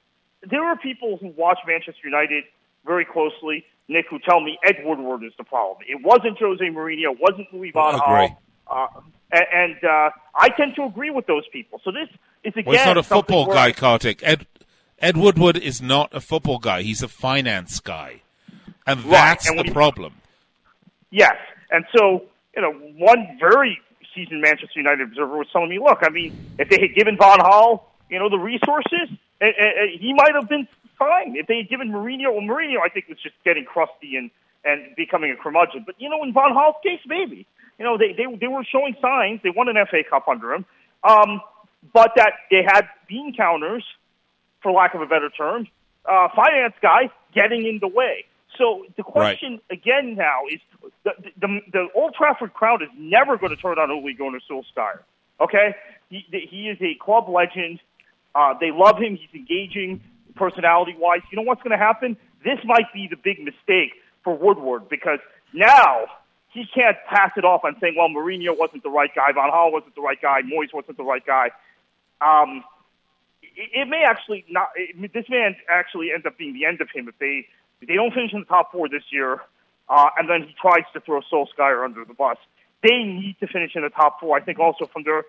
there 0.42 0.64
are 0.64 0.76
people 0.76 1.18
who 1.20 1.28
watch 1.28 1.58
Manchester 1.66 2.00
United 2.04 2.44
very 2.86 3.04
closely, 3.04 3.64
Nick, 3.88 4.06
who 4.08 4.18
tell 4.18 4.40
me 4.40 4.58
Ed 4.64 4.76
Woodward 4.84 5.24
is 5.24 5.32
the 5.38 5.44
problem. 5.44 5.78
It 5.88 6.02
wasn't 6.02 6.38
Jose 6.38 6.64
Mourinho, 6.64 7.12
it 7.12 7.18
wasn't 7.20 7.52
Louis 7.52 7.70
Van 7.72 7.94
Gaal. 7.98 8.36
Uh, 8.70 8.86
and, 9.32 9.44
and 9.52 9.84
uh, 9.84 10.10
I 10.34 10.48
tend 10.50 10.74
to 10.76 10.84
agree 10.84 11.10
with 11.10 11.26
those 11.26 11.46
people. 11.52 11.80
So 11.84 11.90
this 11.90 12.08
is 12.44 12.52
again. 12.52 12.64
Well, 12.66 12.76
he's 12.76 12.86
not 12.86 12.98
a 12.98 13.02
football 13.02 13.46
guy, 13.46 13.72
Kartik. 13.72 14.20
Ed 14.22 14.46
Ed 14.98 15.16
Woodward 15.16 15.56
is 15.56 15.80
not 15.80 16.14
a 16.14 16.20
football 16.20 16.58
guy. 16.58 16.82
He's 16.82 17.02
a 17.02 17.08
finance 17.08 17.80
guy, 17.80 18.22
and 18.86 19.00
that's 19.04 19.48
right. 19.48 19.58
and 19.58 19.68
the 19.68 19.72
problem. 19.72 20.14
Yes, 21.10 21.36
and 21.70 21.84
so 21.96 22.24
you 22.58 22.62
know, 22.62 22.72
one 22.72 23.38
very 23.38 23.78
seasoned 24.14 24.40
Manchester 24.40 24.80
United 24.80 25.08
observer 25.08 25.36
was 25.36 25.46
telling 25.52 25.70
me, 25.70 25.78
look, 25.78 25.98
I 26.02 26.10
mean, 26.10 26.36
if 26.58 26.68
they 26.68 26.80
had 26.80 26.94
given 26.94 27.16
Van 27.16 27.38
Gaal, 27.38 27.82
you 28.10 28.18
know, 28.18 28.28
the 28.28 28.38
resources, 28.38 29.08
uh, 29.40 29.46
uh, 29.46 29.86
he 29.98 30.12
might 30.14 30.34
have 30.34 30.48
been 30.48 30.66
fine. 30.98 31.36
If 31.36 31.46
they 31.46 31.58
had 31.58 31.68
given 31.68 31.90
Mourinho, 31.90 32.32
well, 32.32 32.42
Mourinho, 32.42 32.78
I 32.84 32.88
think 32.88 33.08
was 33.08 33.18
just 33.22 33.36
getting 33.44 33.64
crusty 33.64 34.16
and 34.16 34.30
and 34.64 34.94
becoming 34.96 35.30
a 35.30 35.36
curmudgeon. 35.36 35.84
But 35.86 35.94
you 35.98 36.08
know, 36.08 36.22
in 36.24 36.32
Van 36.32 36.52
Gaal's 36.52 36.76
case, 36.82 37.00
maybe 37.06 37.46
you 37.78 37.84
know 37.84 37.96
they 37.96 38.12
they 38.12 38.26
they 38.36 38.48
were 38.48 38.64
showing 38.64 38.96
signs. 39.00 39.40
They 39.42 39.50
won 39.50 39.68
an 39.68 39.76
FA 39.90 40.02
Cup 40.08 40.28
under 40.28 40.54
him, 40.54 40.64
um, 41.04 41.40
but 41.92 42.12
that 42.16 42.32
they 42.50 42.62
had 42.66 42.88
bean 43.08 43.34
counters, 43.36 43.84
for 44.62 44.72
lack 44.72 44.94
of 44.94 45.00
a 45.00 45.06
better 45.06 45.30
term, 45.30 45.68
uh, 46.04 46.28
finance 46.34 46.74
guy 46.82 47.10
getting 47.34 47.66
in 47.66 47.78
the 47.80 47.88
way. 47.88 48.24
So 48.56 48.84
the 48.96 49.04
question 49.04 49.60
right. 49.70 49.78
again 49.78 50.16
now 50.16 50.40
is 50.50 50.60
the, 51.04 51.12
the 51.40 51.60
the 51.72 51.88
Old 51.94 52.14
Trafford 52.14 52.54
crowd 52.54 52.82
is 52.82 52.88
never 52.96 53.36
going 53.36 53.54
to 53.54 53.60
turn 53.60 53.78
on 53.78 53.90
Ole 53.90 54.12
Gunnar 54.14 54.40
Solskjaer. 54.50 55.00
Okay, 55.40 55.76
he 56.10 56.24
he 56.30 56.68
is 56.68 56.78
a 56.80 56.94
club 57.02 57.28
legend. 57.28 57.80
Uh, 58.38 58.54
they 58.60 58.70
love 58.70 58.98
him. 58.98 59.16
He's 59.16 59.34
engaging 59.34 60.00
personality 60.36 60.94
wise. 60.96 61.22
You 61.32 61.36
know 61.36 61.42
what's 61.42 61.62
going 61.62 61.76
to 61.76 61.84
happen? 61.84 62.16
This 62.44 62.58
might 62.64 62.86
be 62.94 63.08
the 63.10 63.16
big 63.16 63.40
mistake 63.40 63.98
for 64.22 64.32
Woodward 64.38 64.88
because 64.88 65.18
now 65.52 66.06
he 66.50 66.64
can't 66.72 66.96
pass 67.08 67.32
it 67.36 67.44
off 67.44 67.64
on 67.64 67.74
saying, 67.80 67.96
well, 67.98 68.08
Mourinho 68.08 68.56
wasn't 68.56 68.84
the 68.84 68.90
right 68.90 69.10
guy, 69.12 69.32
Van 69.34 69.50
Gaal 69.50 69.72
wasn't 69.72 69.96
the 69.96 70.02
right 70.02 70.22
guy, 70.22 70.42
Moyes 70.42 70.72
wasn't 70.72 70.96
the 70.96 71.02
right 71.02 71.26
guy. 71.26 71.50
Um, 72.20 72.62
it, 73.42 73.70
it 73.74 73.88
may 73.88 74.04
actually 74.06 74.44
not. 74.48 74.68
It, 74.76 75.12
this 75.12 75.26
man 75.28 75.56
actually 75.68 76.12
ends 76.14 76.24
up 76.24 76.38
being 76.38 76.54
the 76.54 76.64
end 76.64 76.80
of 76.80 76.88
him 76.94 77.08
if 77.08 77.18
they 77.18 77.48
if 77.80 77.88
they 77.88 77.94
don't 77.94 78.14
finish 78.14 78.32
in 78.32 78.38
the 78.38 78.46
top 78.46 78.70
four 78.70 78.88
this 78.88 79.02
year, 79.10 79.40
uh, 79.88 80.10
and 80.16 80.30
then 80.30 80.42
he 80.46 80.54
tries 80.62 80.84
to 80.92 81.00
throw 81.00 81.22
Solskjaer 81.32 81.84
under 81.84 82.04
the 82.04 82.14
bus. 82.14 82.36
They 82.84 83.02
need 83.02 83.36
to 83.40 83.48
finish 83.48 83.72
in 83.74 83.82
the 83.82 83.90
top 83.90 84.20
four. 84.20 84.36
I 84.36 84.40
think 84.40 84.60
also 84.60 84.86
from 84.86 85.02
their 85.02 85.24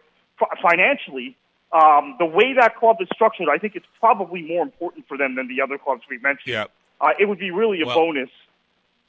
financially, 0.62 1.36
um, 1.72 2.16
the 2.18 2.26
way 2.26 2.54
that 2.60 2.78
club 2.78 2.98
is 3.00 3.08
structured, 3.14 3.48
I 3.54 3.58
think 3.58 3.76
it's 3.76 3.86
probably 4.00 4.42
more 4.42 4.64
important 4.64 5.08
for 5.08 5.18
them 5.18 5.36
than 5.36 5.48
the 5.48 5.62
other 5.62 5.78
clubs 5.78 6.02
we 6.10 6.18
mentioned. 6.18 6.54
Yeah. 6.54 6.66
Uh, 7.00 7.10
it 7.20 7.26
would 7.26 7.40
be 7.40 7.52
really 7.52 7.82
a 7.82 7.86
well, 7.86 7.96
bonus 7.96 8.30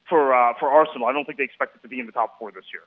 for 0.08 0.34
uh, 0.34 0.52
for 0.58 0.68
Arsenal. 0.68 1.08
I 1.08 1.12
don't 1.12 1.24
think 1.24 1.38
they 1.38 1.44
expect 1.44 1.76
it 1.76 1.82
to 1.82 1.88
be 1.88 1.98
in 1.98 2.06
the 2.06 2.12
top 2.12 2.38
four 2.38 2.52
this 2.52 2.64
year. 2.72 2.82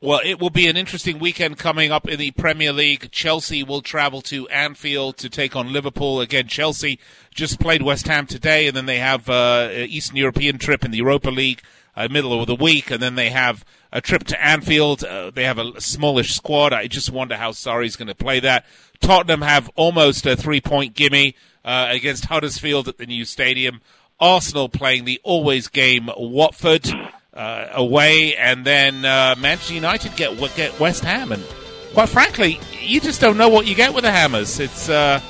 Well, 0.00 0.20
it 0.24 0.40
will 0.40 0.50
be 0.50 0.68
an 0.68 0.76
interesting 0.76 1.18
weekend 1.18 1.56
coming 1.56 1.90
up 1.90 2.06
in 2.06 2.18
the 2.18 2.30
Premier 2.32 2.72
League. 2.72 3.10
Chelsea 3.12 3.62
will 3.62 3.80
travel 3.80 4.20
to 4.22 4.46
Anfield 4.48 5.16
to 5.18 5.30
take 5.30 5.56
on 5.56 5.72
Liverpool. 5.72 6.20
Again, 6.20 6.48
Chelsea 6.48 6.98
just 7.34 7.58
played 7.58 7.82
West 7.82 8.06
Ham 8.06 8.26
today, 8.26 8.66
and 8.66 8.76
then 8.76 8.84
they 8.84 8.98
have 8.98 9.28
uh, 9.30 9.70
Eastern 9.72 10.16
European 10.16 10.58
trip 10.58 10.84
in 10.84 10.90
the 10.90 10.98
Europa 10.98 11.30
League 11.30 11.62
uh, 11.96 12.08
middle 12.10 12.38
of 12.38 12.46
the 12.46 12.54
week, 12.54 12.90
and 12.90 13.02
then 13.02 13.14
they 13.14 13.30
have 13.30 13.64
a 13.92 14.00
trip 14.00 14.24
to 14.24 14.44
Anfield. 14.44 15.02
Uh, 15.02 15.30
they 15.30 15.44
have 15.44 15.58
a 15.58 15.80
smallish 15.80 16.34
squad. 16.34 16.72
I 16.72 16.86
just 16.86 17.10
wonder 17.10 17.36
how 17.36 17.52
Sarri's 17.52 17.96
going 17.96 18.08
to 18.08 18.14
play 18.14 18.40
that. 18.40 18.66
Tottenham 19.00 19.42
have 19.42 19.70
almost 19.76 20.26
a 20.26 20.36
three-point 20.36 20.94
gimme 20.94 21.34
uh, 21.64 21.88
against 21.90 22.26
Huddersfield 22.26 22.88
at 22.88 22.98
the 22.98 23.06
new 23.06 23.24
stadium. 23.24 23.80
Arsenal 24.18 24.68
playing 24.68 25.04
the 25.04 25.20
always 25.24 25.68
game 25.68 26.08
Watford 26.16 26.88
uh, 27.34 27.68
away, 27.72 28.34
and 28.36 28.64
then 28.64 29.04
uh, 29.04 29.34
Manchester 29.38 29.74
United 29.74 30.16
get 30.16 30.38
get 30.56 30.78
West 30.80 31.04
Ham. 31.04 31.32
And 31.32 31.44
quite 31.92 32.08
frankly, 32.08 32.58
you 32.80 33.00
just 33.00 33.20
don't 33.20 33.36
know 33.36 33.48
what 33.48 33.66
you 33.66 33.74
get 33.74 33.92
with 33.92 34.04
the 34.04 34.10
Hammers. 34.10 34.58
It's 34.58 34.88
uh, 34.88 35.20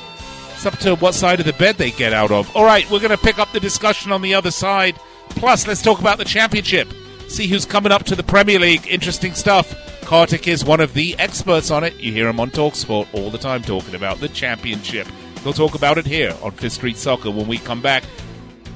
it's 0.54 0.64
up 0.64 0.78
to 0.78 0.94
what 0.96 1.14
side 1.14 1.40
of 1.40 1.46
the 1.46 1.52
bed 1.54 1.76
they 1.76 1.90
get 1.90 2.12
out 2.12 2.30
of. 2.30 2.54
All 2.54 2.64
right, 2.64 2.88
we're 2.90 3.00
going 3.00 3.10
to 3.10 3.18
pick 3.18 3.38
up 3.38 3.50
the 3.52 3.60
discussion 3.60 4.12
on 4.12 4.22
the 4.22 4.34
other 4.34 4.50
side. 4.52 4.98
Plus, 5.36 5.66
let's 5.66 5.82
talk 5.82 6.00
about 6.00 6.18
the 6.18 6.24
championship. 6.24 6.88
See 7.28 7.46
who's 7.46 7.64
coming 7.64 7.92
up 7.92 8.04
to 8.04 8.16
the 8.16 8.22
Premier 8.22 8.58
League. 8.58 8.86
Interesting 8.88 9.34
stuff. 9.34 9.74
Kartik 10.02 10.48
is 10.48 10.64
one 10.64 10.80
of 10.80 10.94
the 10.94 11.16
experts 11.18 11.70
on 11.70 11.84
it. 11.84 11.94
You 12.00 12.12
hear 12.12 12.28
him 12.28 12.40
on 12.40 12.50
Talksport 12.50 13.08
all 13.12 13.30
the 13.30 13.38
time 13.38 13.62
talking 13.62 13.94
about 13.94 14.18
the 14.20 14.28
championship. 14.28 15.06
We'll 15.44 15.52
talk 15.52 15.74
about 15.74 15.98
it 15.98 16.06
here 16.06 16.34
on 16.42 16.52
Fifth 16.52 16.74
Street 16.74 16.96
Soccer 16.96 17.30
when 17.30 17.46
we 17.46 17.58
come 17.58 17.82
back. 17.82 18.04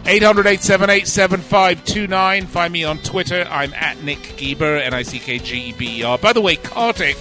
800 0.06 0.46
878 0.46 1.06
7529. 1.06 2.46
Find 2.46 2.72
me 2.72 2.84
on 2.84 2.98
Twitter. 2.98 3.46
I'm 3.50 3.72
at 3.74 4.02
Nick 4.02 4.36
Geber, 4.36 4.76
N 4.76 4.92
I 4.94 5.02
C 5.02 5.18
K 5.18 5.38
G 5.38 5.68
E 5.68 5.72
B 5.72 6.00
E 6.00 6.02
R. 6.02 6.18
By 6.18 6.32
the 6.32 6.40
way, 6.40 6.56
Kartik 6.56 7.16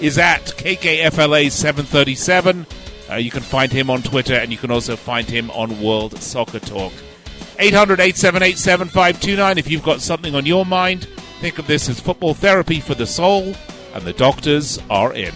is 0.00 0.16
at 0.16 0.42
KKFLA 0.42 1.50
737. 1.50 2.66
Uh, 3.10 3.16
you 3.16 3.30
can 3.30 3.42
find 3.42 3.72
him 3.72 3.90
on 3.90 4.02
Twitter 4.02 4.34
and 4.34 4.52
you 4.52 4.58
can 4.58 4.70
also 4.70 4.96
find 4.96 5.28
him 5.28 5.50
on 5.50 5.82
World 5.82 6.20
Soccer 6.20 6.60
Talk. 6.60 6.92
800 7.58 8.00
878 8.00 8.58
7529. 8.58 9.58
If 9.58 9.70
you've 9.70 9.82
got 9.82 10.00
something 10.00 10.34
on 10.34 10.46
your 10.46 10.64
mind, 10.64 11.04
think 11.40 11.58
of 11.58 11.66
this 11.66 11.88
as 11.88 12.00
football 12.00 12.34
therapy 12.34 12.80
for 12.80 12.94
the 12.94 13.06
soul, 13.06 13.54
and 13.94 14.04
the 14.04 14.12
doctors 14.12 14.78
are 14.88 15.12
in. 15.12 15.34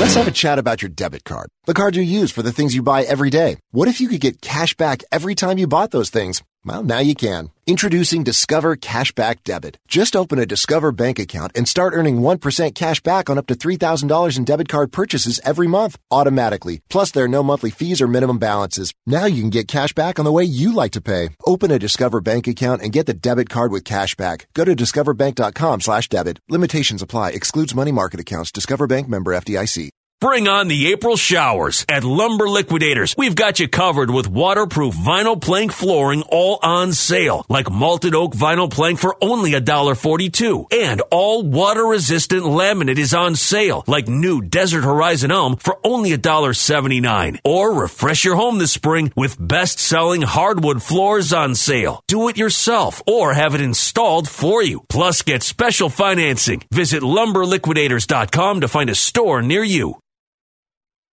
Let's 0.00 0.16
have 0.16 0.26
a 0.26 0.32
chat 0.32 0.58
about 0.58 0.82
your 0.82 0.88
debit 0.88 1.24
card. 1.24 1.48
The 1.66 1.74
card 1.74 1.96
you 1.96 2.02
use 2.02 2.30
for 2.30 2.42
the 2.42 2.52
things 2.52 2.74
you 2.74 2.82
buy 2.82 3.04
every 3.04 3.30
day. 3.30 3.56
What 3.70 3.88
if 3.88 4.00
you 4.00 4.08
could 4.08 4.20
get 4.20 4.42
cash 4.42 4.74
back 4.74 5.02
every 5.12 5.34
time 5.34 5.56
you 5.56 5.66
bought 5.66 5.92
those 5.92 6.10
things? 6.10 6.42
Well, 6.66 6.82
now 6.82 7.00
you 7.00 7.14
can. 7.14 7.50
Introducing 7.66 8.24
Discover 8.24 8.76
Cashback 8.76 9.44
Debit. 9.44 9.76
Just 9.86 10.16
open 10.16 10.38
a 10.38 10.46
Discover 10.46 10.92
bank 10.92 11.18
account 11.18 11.52
and 11.54 11.68
start 11.68 11.92
earning 11.94 12.20
1% 12.20 12.74
cash 12.74 13.02
back 13.02 13.28
on 13.28 13.36
up 13.36 13.46
to 13.48 13.54
$3,000 13.54 14.38
in 14.38 14.44
debit 14.44 14.68
card 14.68 14.90
purchases 14.90 15.40
every 15.44 15.66
month, 15.66 15.98
automatically. 16.10 16.80
Plus, 16.88 17.10
there 17.10 17.24
are 17.24 17.36
no 17.36 17.42
monthly 17.42 17.70
fees 17.70 18.00
or 18.00 18.08
minimum 18.08 18.38
balances. 18.38 18.94
Now 19.06 19.26
you 19.26 19.42
can 19.42 19.50
get 19.50 19.68
cash 19.68 19.92
back 19.92 20.18
on 20.18 20.24
the 20.24 20.32
way 20.32 20.44
you 20.44 20.72
like 20.72 20.92
to 20.92 21.02
pay. 21.02 21.30
Open 21.46 21.70
a 21.70 21.78
Discover 21.78 22.22
bank 22.22 22.46
account 22.46 22.80
and 22.80 22.92
get 22.92 23.04
the 23.04 23.14
debit 23.14 23.50
card 23.50 23.70
with 23.70 23.84
cash 23.84 24.14
back. 24.14 24.46
Go 24.54 24.64
to 24.64 24.74
discoverbank.com 24.74 25.82
slash 25.82 26.08
debit. 26.08 26.38
Limitations 26.48 27.02
apply. 27.02 27.30
Excludes 27.30 27.74
money 27.74 27.92
market 27.92 28.20
accounts. 28.20 28.50
Discover 28.50 28.86
Bank 28.86 29.06
member 29.06 29.32
FDIC. 29.32 29.90
Bring 30.24 30.48
on 30.48 30.68
the 30.68 30.90
April 30.90 31.16
showers 31.16 31.84
at 31.86 32.02
Lumber 32.02 32.48
Liquidators. 32.48 33.14
We've 33.14 33.34
got 33.34 33.60
you 33.60 33.68
covered 33.68 34.10
with 34.10 34.26
waterproof 34.26 34.94
vinyl 34.94 35.38
plank 35.38 35.70
flooring 35.70 36.22
all 36.30 36.58
on 36.62 36.94
sale, 36.94 37.44
like 37.50 37.70
malted 37.70 38.14
oak 38.14 38.34
vinyl 38.34 38.70
plank 38.70 39.00
for 39.00 39.18
only 39.20 39.52
$1.42. 39.52 40.72
And 40.72 41.02
all 41.10 41.42
water 41.42 41.84
resistant 41.84 42.44
laminate 42.44 42.96
is 42.96 43.12
on 43.12 43.36
sale, 43.36 43.84
like 43.86 44.08
new 44.08 44.40
Desert 44.40 44.84
Horizon 44.84 45.30
Elm 45.30 45.56
for 45.56 45.78
only 45.84 46.12
$1.79. 46.12 47.40
Or 47.44 47.74
refresh 47.82 48.24
your 48.24 48.36
home 48.36 48.56
this 48.56 48.72
spring 48.72 49.12
with 49.14 49.36
best 49.38 49.78
selling 49.78 50.22
hardwood 50.22 50.82
floors 50.82 51.34
on 51.34 51.54
sale. 51.54 52.02
Do 52.08 52.30
it 52.30 52.38
yourself 52.38 53.02
or 53.06 53.34
have 53.34 53.54
it 53.54 53.60
installed 53.60 54.26
for 54.26 54.62
you. 54.62 54.86
Plus 54.88 55.20
get 55.20 55.42
special 55.42 55.90
financing. 55.90 56.62
Visit 56.72 57.02
lumberliquidators.com 57.02 58.62
to 58.62 58.68
find 58.68 58.88
a 58.88 58.94
store 58.94 59.42
near 59.42 59.62
you. 59.62 59.98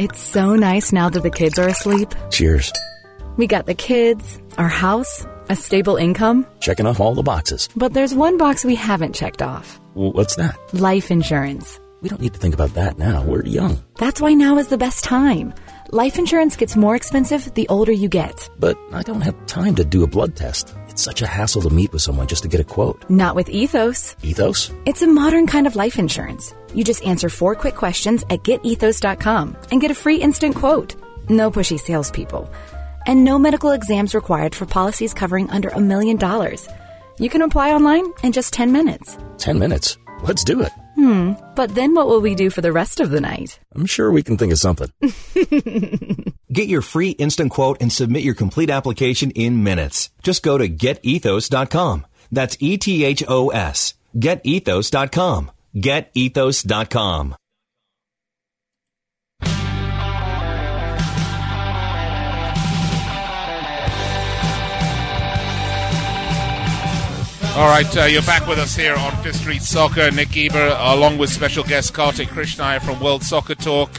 It's 0.00 0.18
so 0.18 0.56
nice 0.56 0.94
now 0.94 1.10
that 1.10 1.22
the 1.22 1.28
kids 1.28 1.58
are 1.58 1.68
asleep. 1.68 2.14
Cheers. 2.30 2.72
We 3.36 3.46
got 3.46 3.66
the 3.66 3.74
kids, 3.74 4.40
our 4.56 4.66
house, 4.66 5.26
a 5.50 5.54
stable 5.56 5.96
income. 5.96 6.46
Checking 6.60 6.86
off 6.86 7.00
all 7.00 7.14
the 7.14 7.22
boxes. 7.22 7.68
But 7.76 7.92
there's 7.92 8.14
one 8.14 8.38
box 8.38 8.64
we 8.64 8.76
haven't 8.76 9.14
checked 9.14 9.42
off 9.42 9.78
what's 9.92 10.36
that? 10.36 10.56
life 10.72 11.10
insurance. 11.10 11.78
We 12.00 12.08
don't 12.08 12.22
need 12.22 12.32
to 12.32 12.40
think 12.40 12.54
about 12.54 12.72
that 12.74 12.96
now. 12.96 13.22
We're 13.24 13.44
young. 13.44 13.84
That's 13.96 14.22
why 14.22 14.32
now 14.32 14.56
is 14.56 14.68
the 14.68 14.78
best 14.78 15.04
time. 15.04 15.52
Life 15.90 16.18
insurance 16.18 16.56
gets 16.56 16.76
more 16.76 16.96
expensive 16.96 17.52
the 17.52 17.68
older 17.68 17.92
you 17.92 18.08
get. 18.08 18.48
But 18.58 18.78
I 18.92 19.02
don't 19.02 19.20
have 19.20 19.36
time 19.46 19.74
to 19.74 19.84
do 19.84 20.02
a 20.02 20.06
blood 20.06 20.34
test. 20.34 20.74
Such 21.00 21.22
a 21.22 21.26
hassle 21.26 21.62
to 21.62 21.70
meet 21.70 21.94
with 21.94 22.02
someone 22.02 22.26
just 22.26 22.42
to 22.42 22.48
get 22.50 22.60
a 22.60 22.64
quote. 22.74 23.08
Not 23.08 23.34
with 23.34 23.48
Ethos. 23.48 24.16
Ethos? 24.22 24.70
It's 24.84 25.00
a 25.00 25.06
modern 25.06 25.46
kind 25.46 25.66
of 25.66 25.74
life 25.74 25.98
insurance. 25.98 26.54
You 26.74 26.84
just 26.84 27.02
answer 27.06 27.30
four 27.30 27.54
quick 27.54 27.74
questions 27.74 28.22
at 28.28 28.42
getethos.com 28.42 29.56
and 29.70 29.80
get 29.80 29.90
a 29.90 29.94
free 29.94 30.16
instant 30.16 30.56
quote. 30.56 30.94
No 31.30 31.50
pushy 31.50 31.80
salespeople. 31.80 32.50
And 33.06 33.24
no 33.24 33.38
medical 33.38 33.70
exams 33.70 34.14
required 34.14 34.54
for 34.54 34.66
policies 34.66 35.14
covering 35.14 35.48
under 35.48 35.70
a 35.70 35.80
million 35.80 36.18
dollars. 36.18 36.68
You 37.18 37.30
can 37.30 37.40
apply 37.40 37.72
online 37.72 38.12
in 38.22 38.32
just 38.32 38.52
10 38.52 38.70
minutes. 38.70 39.16
10 39.38 39.58
minutes? 39.58 39.96
Let's 40.20 40.44
do 40.44 40.60
it. 40.60 40.72
Hmm, 41.00 41.32
but 41.56 41.74
then 41.74 41.94
what 41.94 42.08
will 42.08 42.20
we 42.20 42.34
do 42.34 42.50
for 42.50 42.60
the 42.60 42.72
rest 42.72 43.00
of 43.00 43.08
the 43.08 43.22
night? 43.22 43.58
I'm 43.74 43.86
sure 43.86 44.12
we 44.12 44.22
can 44.22 44.36
think 44.36 44.52
of 44.52 44.58
something. 44.58 44.92
Get 46.52 46.68
your 46.68 46.82
free 46.82 47.10
instant 47.12 47.52
quote 47.52 47.80
and 47.80 47.90
submit 47.90 48.22
your 48.22 48.34
complete 48.34 48.68
application 48.68 49.30
in 49.30 49.64
minutes. 49.64 50.10
Just 50.22 50.42
go 50.42 50.58
to 50.58 50.68
getethos.com. 50.68 52.04
That's 52.30 52.58
E 52.60 52.76
T 52.76 53.02
H 53.06 53.24
O 53.26 53.48
S. 53.48 53.94
Getethos.com. 54.14 55.50
Getethos.com. 55.74 57.36
All 67.56 67.68
right, 67.68 67.96
uh, 67.96 68.04
you're 68.04 68.22
back 68.22 68.46
with 68.46 68.58
us 68.58 68.76
here 68.76 68.94
on 68.94 69.14
Fifth 69.22 69.36
Street 69.40 69.62
Soccer. 69.62 70.10
Nick 70.12 70.30
Geber, 70.30 70.76
along 70.78 71.18
with 71.18 71.30
special 71.30 71.64
guest 71.64 71.92
Kartik 71.92 72.28
Krishnaiyer 72.28 72.80
from 72.80 73.00
World 73.00 73.24
Soccer 73.24 73.56
Talk. 73.56 73.90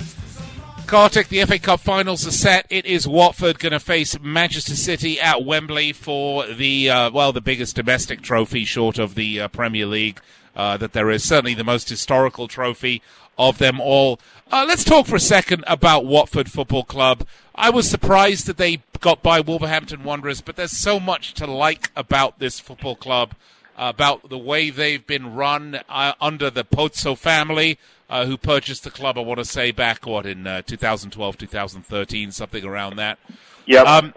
Kartik, 0.88 1.28
the 1.28 1.44
FA 1.46 1.60
Cup 1.60 1.82
finals 1.82 2.26
are 2.26 2.32
set. 2.32 2.66
It 2.70 2.86
is 2.86 3.08
Watford 3.08 3.60
going 3.60 3.74
to 3.74 3.80
face 3.80 4.18
Manchester 4.22 4.76
City 4.76 5.20
at 5.20 5.44
Wembley 5.44 5.92
for 5.92 6.48
the, 6.48 6.90
uh, 6.90 7.12
well, 7.12 7.34
the 7.34 7.42
biggest 7.42 7.76
domestic 7.76 8.22
trophy 8.22 8.64
short 8.64 8.98
of 8.98 9.16
the 9.16 9.42
uh, 9.42 9.48
Premier 9.50 9.86
League 9.86 10.22
uh, 10.56 10.78
that 10.78 10.94
there 10.94 11.10
is. 11.10 11.24
Certainly 11.24 11.56
the 11.56 11.66
most 11.66 11.90
historical 11.90 12.48
trophy 12.48 13.02
of 13.38 13.58
them 13.58 13.82
all. 13.82 14.20
Uh, 14.52 14.66
let's 14.68 14.84
talk 14.84 15.08
for 15.08 15.16
a 15.16 15.20
second 15.20 15.64
about 15.66 16.06
Watford 16.06 16.52
Football 16.52 16.84
Club. 16.84 17.26
I 17.56 17.70
was 17.70 17.90
surprised 17.90 18.48
that 18.48 18.58
they 18.58 18.82
got 19.00 19.24
by 19.24 19.40
Wolverhampton 19.40 20.04
Wanderers, 20.04 20.42
but 20.42 20.58
there's 20.58 20.78
so 20.78 21.00
much 21.00 21.34
to 21.36 21.48
like 21.48 21.90
about 21.96 22.40
this 22.40 22.60
football 22.60 22.98
club, 22.98 23.34
uh, 23.78 23.94
about 23.96 24.28
the 24.28 24.38
way 24.38 24.70
they've 24.70 25.08
been 25.08 25.36
run 25.36 25.80
uh, 25.88 26.16
under 26.20 26.50
the 26.50 26.66
Pozzo 26.66 27.18
family, 27.18 27.80
uh, 28.10 28.26
who 28.26 28.38
purchased 28.38 28.84
the 28.84 28.92
club, 28.92 29.18
I 29.18 29.22
want 29.22 29.38
to 29.38 29.46
say, 29.46 29.72
back, 29.72 30.06
what, 30.06 30.26
in 30.26 30.46
uh, 30.46 30.64
2012, 30.64 31.38
2013, 31.38 32.34
something 32.34 32.66
around 32.66 32.98
that. 32.98 33.20
Yeah. 33.66 33.84
Um, 33.84 34.14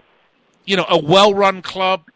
you 0.65 0.75
know, 0.75 0.85
a 0.89 1.01
well 1.01 1.33
run 1.33 1.61
club, 1.61 2.09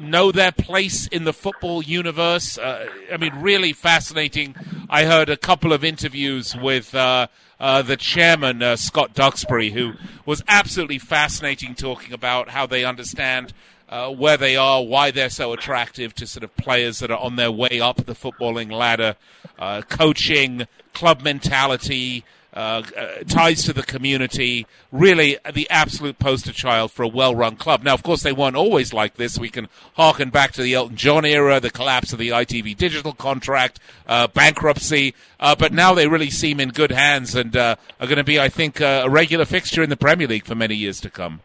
know 0.00 0.32
their 0.32 0.52
place 0.52 1.06
in 1.06 1.24
the 1.24 1.32
football 1.32 1.82
universe. 1.82 2.58
Uh, 2.58 2.88
I 3.12 3.16
mean, 3.16 3.34
really 3.40 3.72
fascinating. 3.72 4.54
I 4.88 5.04
heard 5.04 5.28
a 5.28 5.36
couple 5.36 5.72
of 5.72 5.84
interviews 5.84 6.56
with 6.56 6.94
uh, 6.94 7.28
uh, 7.58 7.82
the 7.82 7.96
chairman, 7.96 8.62
uh, 8.62 8.76
Scott 8.76 9.14
Duxbury, 9.14 9.70
who 9.70 9.94
was 10.24 10.42
absolutely 10.48 10.98
fascinating 10.98 11.74
talking 11.74 12.12
about 12.12 12.50
how 12.50 12.66
they 12.66 12.84
understand. 12.84 13.52
Uh, 13.88 14.10
where 14.10 14.36
they 14.36 14.56
are, 14.56 14.82
why 14.82 15.12
they're 15.12 15.30
so 15.30 15.52
attractive 15.52 16.12
to 16.12 16.26
sort 16.26 16.42
of 16.42 16.56
players 16.56 16.98
that 16.98 17.08
are 17.08 17.20
on 17.20 17.36
their 17.36 17.52
way 17.52 17.80
up 17.80 18.04
the 18.04 18.16
footballing 18.16 18.68
ladder, 18.72 19.14
uh, 19.60 19.80
coaching, 19.82 20.66
club 20.92 21.22
mentality, 21.22 22.24
uh, 22.56 22.82
uh, 22.96 23.06
ties 23.28 23.64
to 23.64 23.72
the 23.74 23.82
community, 23.82 24.66
really 24.90 25.36
the 25.52 25.68
absolute 25.68 26.18
poster 26.18 26.54
child 26.54 26.90
for 26.90 27.02
a 27.02 27.08
well-run 27.08 27.54
club. 27.54 27.82
Now, 27.82 27.92
of 27.92 28.02
course, 28.02 28.22
they 28.22 28.32
weren't 28.32 28.56
always 28.56 28.94
like 28.94 29.16
this. 29.16 29.38
We 29.38 29.50
can 29.50 29.68
harken 29.94 30.30
back 30.30 30.52
to 30.52 30.62
the 30.62 30.72
Elton 30.72 30.96
John 30.96 31.26
era, 31.26 31.60
the 31.60 31.70
collapse 31.70 32.14
of 32.14 32.18
the 32.18 32.30
ITV 32.30 32.74
digital 32.74 33.12
contract, 33.12 33.78
uh, 34.08 34.28
bankruptcy, 34.28 35.14
uh, 35.38 35.54
but 35.54 35.74
now 35.74 35.92
they 35.92 36.08
really 36.08 36.30
seem 36.30 36.58
in 36.58 36.70
good 36.70 36.92
hands 36.92 37.34
and 37.34 37.54
uh, 37.54 37.76
are 38.00 38.06
going 38.06 38.16
to 38.16 38.24
be, 38.24 38.40
I 38.40 38.48
think, 38.48 38.80
uh, 38.80 39.02
a 39.04 39.10
regular 39.10 39.44
fixture 39.44 39.82
in 39.82 39.90
the 39.90 39.96
Premier 39.96 40.26
League 40.26 40.46
for 40.46 40.54
many 40.54 40.74
years 40.74 40.98
to 41.02 41.10
come. 41.10 41.40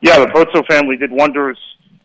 Yeah, 0.00 0.18
the 0.18 0.26
Pozzo 0.26 0.66
family 0.66 0.96
did 0.96 1.12
wonders 1.12 1.58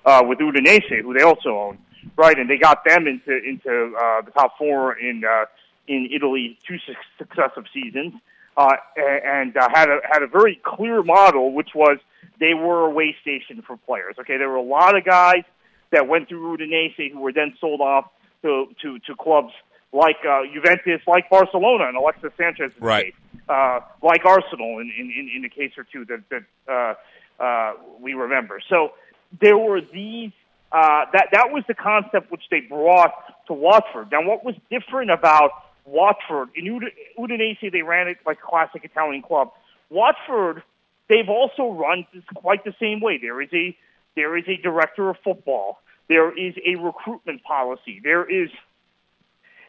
uh, 0.06 0.22
with 0.28 0.40
Udinese, 0.40 1.02
who 1.02 1.14
they 1.14 1.24
also 1.24 1.58
own, 1.58 1.78
right? 2.18 2.38
And 2.38 2.50
they 2.50 2.58
got 2.58 2.84
them 2.84 3.08
into 3.08 3.42
into 3.42 3.96
uh, 3.98 4.22
the 4.22 4.32
top 4.32 4.58
four 4.58 5.00
in 5.00 5.24
uh, 5.24 5.46
in 5.88 6.10
Italy 6.14 6.58
two 6.68 6.78
su- 6.86 6.94
successive 7.18 7.66
seasons, 7.74 8.14
uh, 8.56 8.76
and 8.98 9.56
uh, 9.56 9.68
had 9.74 9.90
a 9.90 10.00
had 10.10 10.24
a 10.24 10.28
very 10.28 10.60
clear 10.64 11.04
model, 11.04 11.54
which 11.54 11.70
was 11.76 11.98
they 12.40 12.54
were 12.54 12.86
a 12.86 12.90
way 12.90 13.16
station 13.22 13.62
for 13.66 13.78
players. 13.78 14.16
Okay, 14.20 14.38
there 14.38 14.50
were 14.50 14.56
a 14.56 14.62
lot 14.62 14.98
of 14.98 15.06
guys 15.06 15.44
that 15.92 16.08
went 16.08 16.28
through 16.28 16.58
Udinese 16.58 17.12
who 17.12 17.20
were 17.20 17.34
then 17.34 17.56
sold 17.60 17.82
off 17.82 18.06
to 18.42 18.68
to, 18.82 19.00
to 19.00 19.16
clubs 19.16 19.54
like 19.94 20.18
uh, 20.28 20.42
Juventus, 20.54 21.02
like 21.08 21.30
Barcelona, 21.30 21.88
and 21.88 21.98
Alexis 21.98 22.32
Sanchez, 22.38 22.72
right? 22.80 23.06
Case, 23.06 23.42
uh, 23.48 23.80
like 24.04 24.26
Arsenal, 24.26 24.80
in, 24.80 24.92
in 24.98 25.32
in 25.36 25.46
a 25.46 25.50
case 25.50 25.72
or 25.78 25.86
two 25.92 26.06
that 26.06 26.24
that 26.30 26.44
uh, 26.72 27.44
uh, 27.44 27.74
we 28.00 28.14
remember. 28.14 28.60
So 28.70 28.94
there 29.40 29.58
were 29.58 29.82
these. 29.82 30.32
Uh, 30.70 31.06
that 31.14 31.30
that 31.32 31.50
was 31.50 31.64
the 31.70 31.74
concept 31.74 32.30
which 32.30 32.44
they 32.52 32.60
brought 32.60 33.14
to 33.48 33.54
Watford. 33.54 34.12
Now, 34.12 34.28
what 34.28 34.44
was 34.44 34.54
different 34.70 35.12
about 35.12 35.52
Watford 35.88 36.50
in 36.56 36.68
Ud- 36.76 36.92
Udinese? 37.18 37.72
They 37.72 37.82
ran 37.82 38.08
it 38.08 38.18
like 38.26 38.38
a 38.44 38.48
classic 38.48 38.84
Italian 38.84 39.24
club. 39.24 39.52
Watford, 39.90 40.62
they've 41.10 41.30
also 41.30 41.72
run 41.72 42.06
this 42.14 42.24
quite 42.36 42.64
the 42.64 42.74
same 42.80 43.00
way. 43.00 43.18
There 43.18 43.42
is 43.42 43.50
a 43.54 43.76
there 44.16 44.38
is 44.38 44.46
a 44.48 44.62
director 44.62 45.10
of 45.10 45.18
football. 45.24 45.80
There 46.10 46.32
is 46.38 46.56
a 46.66 46.76
recruitment 46.76 47.44
policy. 47.44 48.02
There 48.04 48.26
is 48.30 48.50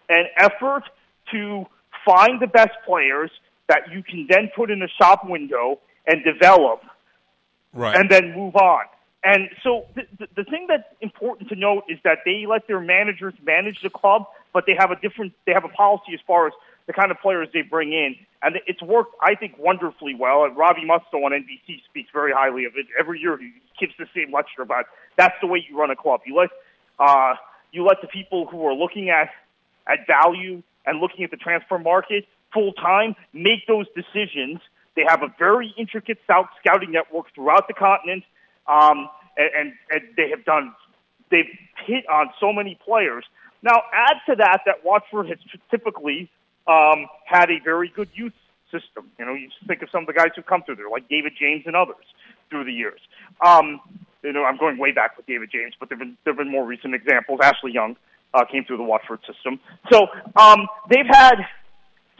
an 0.09 0.25
effort 0.37 0.85
to 1.33 1.67
find 2.05 2.41
the 2.41 2.47
best 2.47 2.73
players 2.87 3.31
that 3.69 3.93
you 3.93 4.03
can 4.03 4.27
then 4.31 4.51
put 4.57 4.71
in 4.71 4.83
a 4.83 4.89
shop 5.01 5.29
window 5.29 5.81
and 6.07 6.25
develop, 6.25 6.83
right. 7.75 7.95
and 7.97 8.11
then 8.11 8.35
move 8.35 8.57
on. 8.57 8.85
And 9.23 9.51
so 9.63 9.87
the, 9.95 10.03
the, 10.19 10.27
the 10.37 10.45
thing 10.45 10.67
that's 10.69 10.89
important 11.01 11.51
to 11.51 11.57
note 11.57 11.85
is 11.89 11.99
that 12.05 12.19
they 12.25 12.47
let 12.49 12.67
their 12.67 12.81
managers 12.81 13.35
manage 13.45 13.83
the 13.83 13.91
club, 13.91 14.27
but 14.53 14.65
they 14.67 14.75
have 14.79 14.91
a 14.91 14.97
different, 14.97 15.33
they 15.47 15.53
have 15.53 15.65
a 15.65 15.69
policy 15.69 16.15
as 16.15 16.21
far 16.27 16.47
as 16.47 16.53
the 16.87 16.93
kind 16.93 17.11
of 17.11 17.19
players 17.21 17.49
they 17.53 17.63
bring 17.63 17.93
in. 17.93 18.17
And 18.43 18.57
it's 18.67 18.83
worked, 18.83 19.15
I 19.21 19.35
think, 19.35 19.59
wonderfully 19.59 20.15
well. 20.15 20.45
And 20.45 20.57
Robbie 20.57 20.87
Mustoe 20.87 21.25
on 21.25 21.33
NBC 21.33 21.83
speaks 21.89 22.09
very 22.13 22.33
highly 22.33 22.65
of 22.65 22.73
it. 22.77 22.87
Every 22.99 23.21
year 23.21 23.37
he 23.37 23.53
gives 23.79 23.93
the 23.99 24.07
same 24.15 24.33
lecture 24.33 24.63
about 24.63 24.87
that's 25.17 25.35
the 25.41 25.47
way 25.47 25.65
you 25.69 25.79
run 25.79 25.91
a 25.91 25.97
club. 25.97 26.21
You 26.27 26.37
let, 26.37 26.51
uh, 26.99 27.35
you 27.73 27.85
let 27.85 28.01
the 28.01 28.09
people 28.09 28.47
who 28.47 28.65
are 28.67 28.75
looking 28.75 29.11
at, 29.11 29.31
at 29.87 30.07
value 30.07 30.63
and 30.87 31.01
looking 31.01 31.25
at 31.25 31.31
the 31.31 31.37
transfer 31.37 31.79
market 31.79 32.25
full 32.55 32.73
time 32.73 33.15
make 33.33 33.67
those 33.67 33.87
decisions. 33.95 34.61
They 34.97 35.05
have 35.07 35.23
a 35.23 35.33
very 35.39 35.75
intricate 35.77 36.19
scouting 36.25 36.93
network 36.93 37.27
throughout 37.35 37.69
the 37.69 37.75
continent 37.75 38.25
um, 38.69 39.09
and, 39.37 39.51
and, 39.59 39.73
and 39.91 40.03
they 40.17 40.29
have 40.31 40.45
done, 40.45 40.75
they've 41.31 41.49
hit 41.87 42.09
on 42.09 42.31
so 42.39 42.53
many 42.53 42.79
players. 42.85 43.25
Now, 43.63 43.83
add 43.93 44.17
to 44.29 44.37
that 44.37 44.61
that 44.67 44.85
Watford 44.85 45.29
has 45.29 45.39
typically 45.71 46.31
um, 46.67 47.07
had 47.25 47.51
a 47.51 47.59
very 47.63 47.89
good 47.89 48.09
youth 48.15 48.35
system. 48.71 49.11
You 49.19 49.25
know, 49.25 49.35
you 49.35 49.49
think 49.67 49.83
of 49.83 49.89
some 49.91 50.03
of 50.03 50.07
the 50.07 50.13
guys 50.13 50.29
who 50.37 50.43
come 50.43 50.63
through 50.63 50.77
there, 50.77 50.89
like 50.89 51.09
David 51.09 51.33
James 51.39 51.65
and 51.67 51.75
others 51.75 52.05
through 52.51 52.65
the 52.65 52.73
years. 52.73 53.01
Um, 53.45 53.81
you 54.23 54.33
know, 54.33 54.45
I'm 54.45 54.57
going 54.57 54.79
way 54.79 54.93
back 54.93 55.17
with 55.17 55.27
David 55.27 55.51
James, 55.53 55.75
but 55.79 55.89
there've 55.89 55.99
been 55.99 56.17
there've 56.25 56.37
been 56.37 56.51
more 56.51 56.67
recent 56.67 56.95
examples. 56.95 57.41
Ashley 57.43 57.73
Young 57.73 57.97
uh, 58.35 58.45
came 58.45 58.65
through 58.65 58.79
the 58.79 58.83
Watford 58.83 59.21
system, 59.21 59.61
so 59.91 60.07
um, 60.37 60.67
they've 60.91 61.07
had 61.09 61.37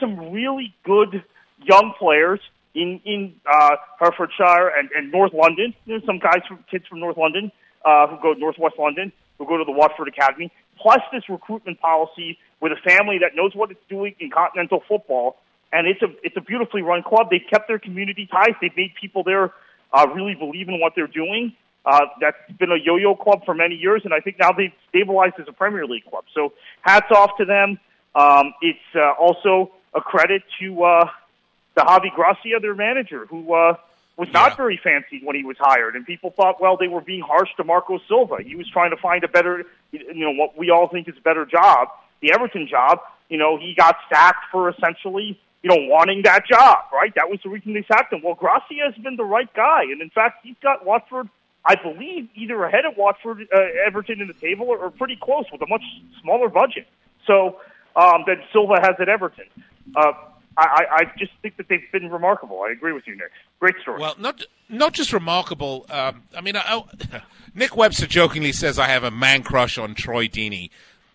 some 0.01 0.33
really 0.33 0.75
good 0.85 1.23
young 1.63 1.93
players 1.99 2.41
in 2.75 3.01
in 3.05 3.35
uh, 3.51 3.77
Hertfordshire 3.99 4.69
and, 4.79 4.91
and 4.97 5.11
North 5.11 5.33
London. 5.35 5.75
There's 5.87 6.05
some 6.07 6.19
guys 6.19 6.41
from 6.47 6.65
kids 6.71 6.87
from 6.87 7.01
North 7.01 7.17
London 7.17 7.51
uh, 7.85 8.07
who 8.07 8.23
go 8.23 8.33
Northwest 8.35 8.77
London 8.79 9.13
who 9.39 9.47
go 9.47 9.57
to 9.57 9.65
the 9.65 9.73
Watford 9.73 10.09
Academy. 10.09 10.53
Plus 10.81 11.01
this 11.13 11.29
recruitment 11.29 11.81
policy 11.81 12.39
with 12.61 12.73
a 12.73 12.77
family 12.89 13.19
that 13.19 13.35
knows 13.35 13.55
what 13.55 13.71
it's 13.71 13.81
doing 13.89 14.15
in 14.21 14.31
continental 14.31 14.83
football, 14.89 15.37
and 15.73 15.87
it's 15.87 16.03
a 16.03 16.09
it's 16.23 16.37
a 16.37 16.41
beautifully 16.41 16.83
run 16.83 17.03
club. 17.03 17.29
They've 17.31 17.41
kept 17.51 17.69
their 17.69 17.79
community 17.79 18.29
ties. 18.31 18.55
They've 18.61 18.77
made 18.77 18.93
people 19.01 19.23
there 19.23 19.53
uh, 19.93 20.07
really 20.15 20.35
believe 20.35 20.69
in 20.69 20.81
what 20.81 20.93
they're 20.95 21.07
doing. 21.07 21.53
Uh, 21.85 22.01
that's 22.21 22.37
been 22.59 22.71
a 22.71 22.77
yo-yo 22.77 23.15
club 23.15 23.45
for 23.45 23.55
many 23.55 23.75
years, 23.75 24.03
and 24.05 24.13
I 24.13 24.21
think 24.21 24.37
now 24.39 24.53
they've 24.53 24.73
stabilized 24.91 25.35
as 25.41 25.47
a 25.49 25.53
Premier 25.53 25.87
League 25.87 26.05
club. 26.05 26.25
So 26.35 26.53
hats 26.83 27.11
off 27.11 27.31
to 27.39 27.45
them. 27.45 27.79
Um, 28.15 28.53
it's 28.61 28.79
uh, 28.95 29.13
also 29.19 29.73
a 29.95 30.01
credit 30.01 30.43
to 30.61 30.83
uh, 30.83 31.05
the 31.77 31.83
Javi 31.83 32.13
Gracia, 32.15 32.59
their 32.61 32.75
manager, 32.75 33.27
who 33.27 33.55
uh, 33.55 33.75
was 34.19 34.29
not 34.33 34.57
very 34.57 34.79
fancy 34.83 35.21
when 35.23 35.37
he 35.37 35.45
was 35.45 35.57
hired, 35.59 35.95
and 35.95 36.05
people 36.05 36.31
thought, 36.31 36.61
well, 36.61 36.77
they 36.77 36.89
were 36.89 37.01
being 37.01 37.23
harsh 37.23 37.49
to 37.57 37.65
Marco 37.65 37.99
Silva. 38.09 38.39
He 38.45 38.57
was 38.57 38.69
trying 38.69 38.91
to 38.91 38.97
find 38.97 39.23
a 39.23 39.29
better, 39.29 39.65
you 39.93 40.25
know, 40.25 40.33
what 40.33 40.59
we 40.59 40.71
all 40.71 40.89
think 40.89 41.09
is 41.09 41.15
a 41.17 41.23
better 41.23 41.47
job, 41.47 41.89
the 42.21 42.33
Everton 42.35 42.67
job. 42.69 42.99
You 43.29 43.39
know, 43.39 43.57
he 43.57 43.75
got 43.77 43.97
sacked 44.11 44.51
for 44.51 44.69
essentially 44.69 45.41
you 45.63 45.69
know, 45.69 45.89
wanting 45.89 46.23
that 46.23 46.47
job, 46.47 46.85
right? 46.93 47.13
That 47.17 47.29
was 47.29 47.41
the 47.43 47.51
reason 47.51 47.75
they 47.75 47.85
sacked 47.93 48.13
him. 48.13 48.23
Well, 48.23 48.35
Gracia 48.35 48.85
has 48.85 48.95
been 49.03 49.17
the 49.17 49.25
right 49.25 49.53
guy, 49.55 49.83
and 49.83 50.01
in 50.01 50.11
fact, 50.11 50.45
he's 50.45 50.57
got 50.63 50.87
Watford, 50.87 51.29
I 51.65 51.75
believe, 51.75 52.29
either 52.37 52.63
ahead 52.65 52.85
of 52.85 52.97
Watford, 52.97 53.49
uh, 53.53 53.59
Everton 53.85 54.21
in 54.21 54.29
the 54.29 54.35
table, 54.35 54.67
or, 54.67 54.79
or 54.79 54.91
pretty 54.91 55.19
close 55.21 55.47
with 55.51 55.61
a 55.63 55.67
much 55.67 55.83
smaller 56.23 56.49
budget. 56.49 56.87
So 57.27 57.61
um, 57.97 58.25
than 58.27 58.41
Silva 58.53 58.81
has 58.81 58.95
at 59.01 59.09
Everton. 59.09 59.47
Uh, 59.97 60.13
I, 60.61 60.85
I 60.91 61.05
just 61.19 61.33
think 61.43 61.57
that 61.57 61.69
they've 61.69 61.81
been 61.93 62.11
remarkable. 62.11 62.63
I 62.63 62.71
agree 62.73 62.93
with 62.93 63.07
you, 63.07 63.15
Nick. 63.17 63.31
Great 63.61 63.75
story. 63.83 64.01
Well, 64.01 64.15
not 64.19 64.43
not 64.69 64.93
just 64.93 65.13
remarkable. 65.13 65.87
Um, 65.91 66.23
I 66.37 66.41
mean, 66.41 66.57
I, 66.57 66.63
I, 67.13 67.23
Nick 67.55 67.77
Webster 67.77 68.07
jokingly 68.07 68.53
says 68.53 68.79
I 68.79 68.89
have 68.89 69.05
a 69.05 69.11
man 69.11 69.43
crush 69.43 69.79
on 69.79 69.95
Troy 69.95 70.27
Deeney. 70.27 70.71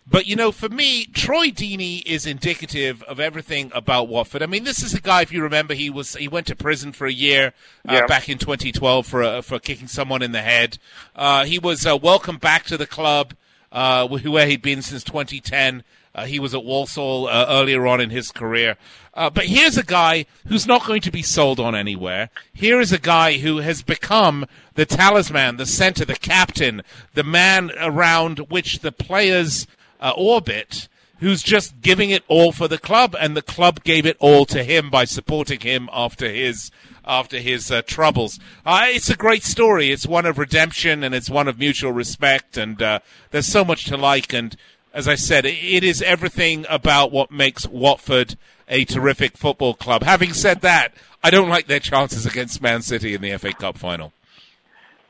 But 0.06 0.26
you 0.26 0.36
know, 0.36 0.52
for 0.52 0.68
me, 0.68 1.06
Troy 1.06 1.46
Deeney 1.48 2.02
is 2.04 2.26
indicative 2.26 3.02
of 3.04 3.18
everything 3.20 3.70
about 3.74 4.06
Watford. 4.08 4.42
I 4.42 4.46
mean, 4.46 4.64
this 4.64 4.82
is 4.82 4.92
a 4.92 5.00
guy. 5.00 5.22
If 5.22 5.32
you 5.32 5.42
remember, 5.42 5.72
he 5.72 5.88
was 5.88 6.14
he 6.16 6.28
went 6.28 6.46
to 6.48 6.56
prison 6.56 6.92
for 6.92 7.06
a 7.06 7.12
year 7.12 7.54
uh, 7.88 7.92
Yeah. 7.94 8.06
back 8.06 8.28
in 8.28 8.36
2012 8.36 9.06
for 9.06 9.22
uh, 9.22 9.40
for 9.40 9.58
kicking 9.58 9.88
someone 9.88 10.20
in 10.20 10.32
the 10.32 10.42
head. 10.42 10.76
Uh, 11.16 11.44
he 11.44 11.58
was 11.58 11.86
uh, 11.86 11.96
welcomed 11.96 12.40
back 12.40 12.64
to 12.64 12.76
the 12.76 12.86
club, 12.86 13.32
uh, 13.72 14.06
where 14.06 14.46
he'd 14.46 14.60
been 14.62 14.82
since 14.82 15.04
2010. 15.04 15.84
Uh, 16.14 16.26
he 16.26 16.38
was 16.38 16.54
at 16.54 16.64
Walsall 16.64 17.26
uh, 17.26 17.46
earlier 17.48 17.86
on 17.86 18.00
in 18.00 18.10
his 18.10 18.30
career. 18.30 18.76
Uh, 19.14 19.30
but 19.30 19.46
here's 19.46 19.76
a 19.76 19.84
guy 19.84 20.26
who's 20.46 20.66
not 20.66 20.86
going 20.86 21.00
to 21.00 21.10
be 21.10 21.22
sold 21.22 21.58
on 21.58 21.74
anywhere. 21.74 22.30
Here 22.52 22.80
is 22.80 22.92
a 22.92 22.98
guy 22.98 23.38
who 23.38 23.58
has 23.58 23.82
become 23.82 24.46
the 24.74 24.86
talisman, 24.86 25.56
the 25.56 25.66
center, 25.66 26.04
the 26.04 26.14
captain, 26.14 26.82
the 27.14 27.24
man 27.24 27.70
around 27.80 28.38
which 28.50 28.80
the 28.80 28.92
players 28.92 29.66
uh, 30.00 30.12
orbit, 30.16 30.88
who's 31.18 31.42
just 31.42 31.80
giving 31.80 32.10
it 32.10 32.24
all 32.28 32.52
for 32.52 32.68
the 32.68 32.78
club, 32.78 33.16
and 33.18 33.36
the 33.36 33.42
club 33.42 33.82
gave 33.84 34.04
it 34.04 34.16
all 34.20 34.44
to 34.46 34.62
him 34.62 34.90
by 34.90 35.04
supporting 35.04 35.60
him 35.60 35.88
after 35.92 36.28
his 36.28 36.70
after 37.06 37.38
his 37.38 37.70
uh, 37.70 37.82
troubles. 37.82 38.40
Uh, 38.64 38.86
it's 38.86 39.10
a 39.10 39.16
great 39.16 39.42
story. 39.42 39.90
It's 39.90 40.06
one 40.06 40.24
of 40.24 40.38
redemption 40.38 41.04
and 41.04 41.14
it's 41.14 41.28
one 41.28 41.48
of 41.48 41.58
mutual 41.58 41.92
respect, 41.92 42.56
and 42.56 42.80
uh, 42.80 43.00
there's 43.30 43.46
so 43.46 43.64
much 43.64 43.84
to 43.86 43.96
like. 43.96 44.32
And 44.32 44.56
as 44.94 45.08
I 45.08 45.16
said, 45.16 45.44
it, 45.44 45.84
is 45.84 46.00
everything 46.00 46.64
about 46.70 47.10
what 47.10 47.30
makes 47.30 47.66
Watford 47.66 48.36
a 48.68 48.84
terrific 48.84 49.36
football 49.36 49.74
club. 49.74 50.04
Having 50.04 50.34
said 50.34 50.60
that, 50.60 50.94
I 51.22 51.30
don't 51.30 51.48
like 51.48 51.66
their 51.66 51.80
chances 51.80 52.24
against 52.24 52.62
Man 52.62 52.80
City 52.80 53.12
in 53.12 53.20
the 53.20 53.36
FA 53.36 53.52
Cup 53.52 53.76
final. 53.76 54.12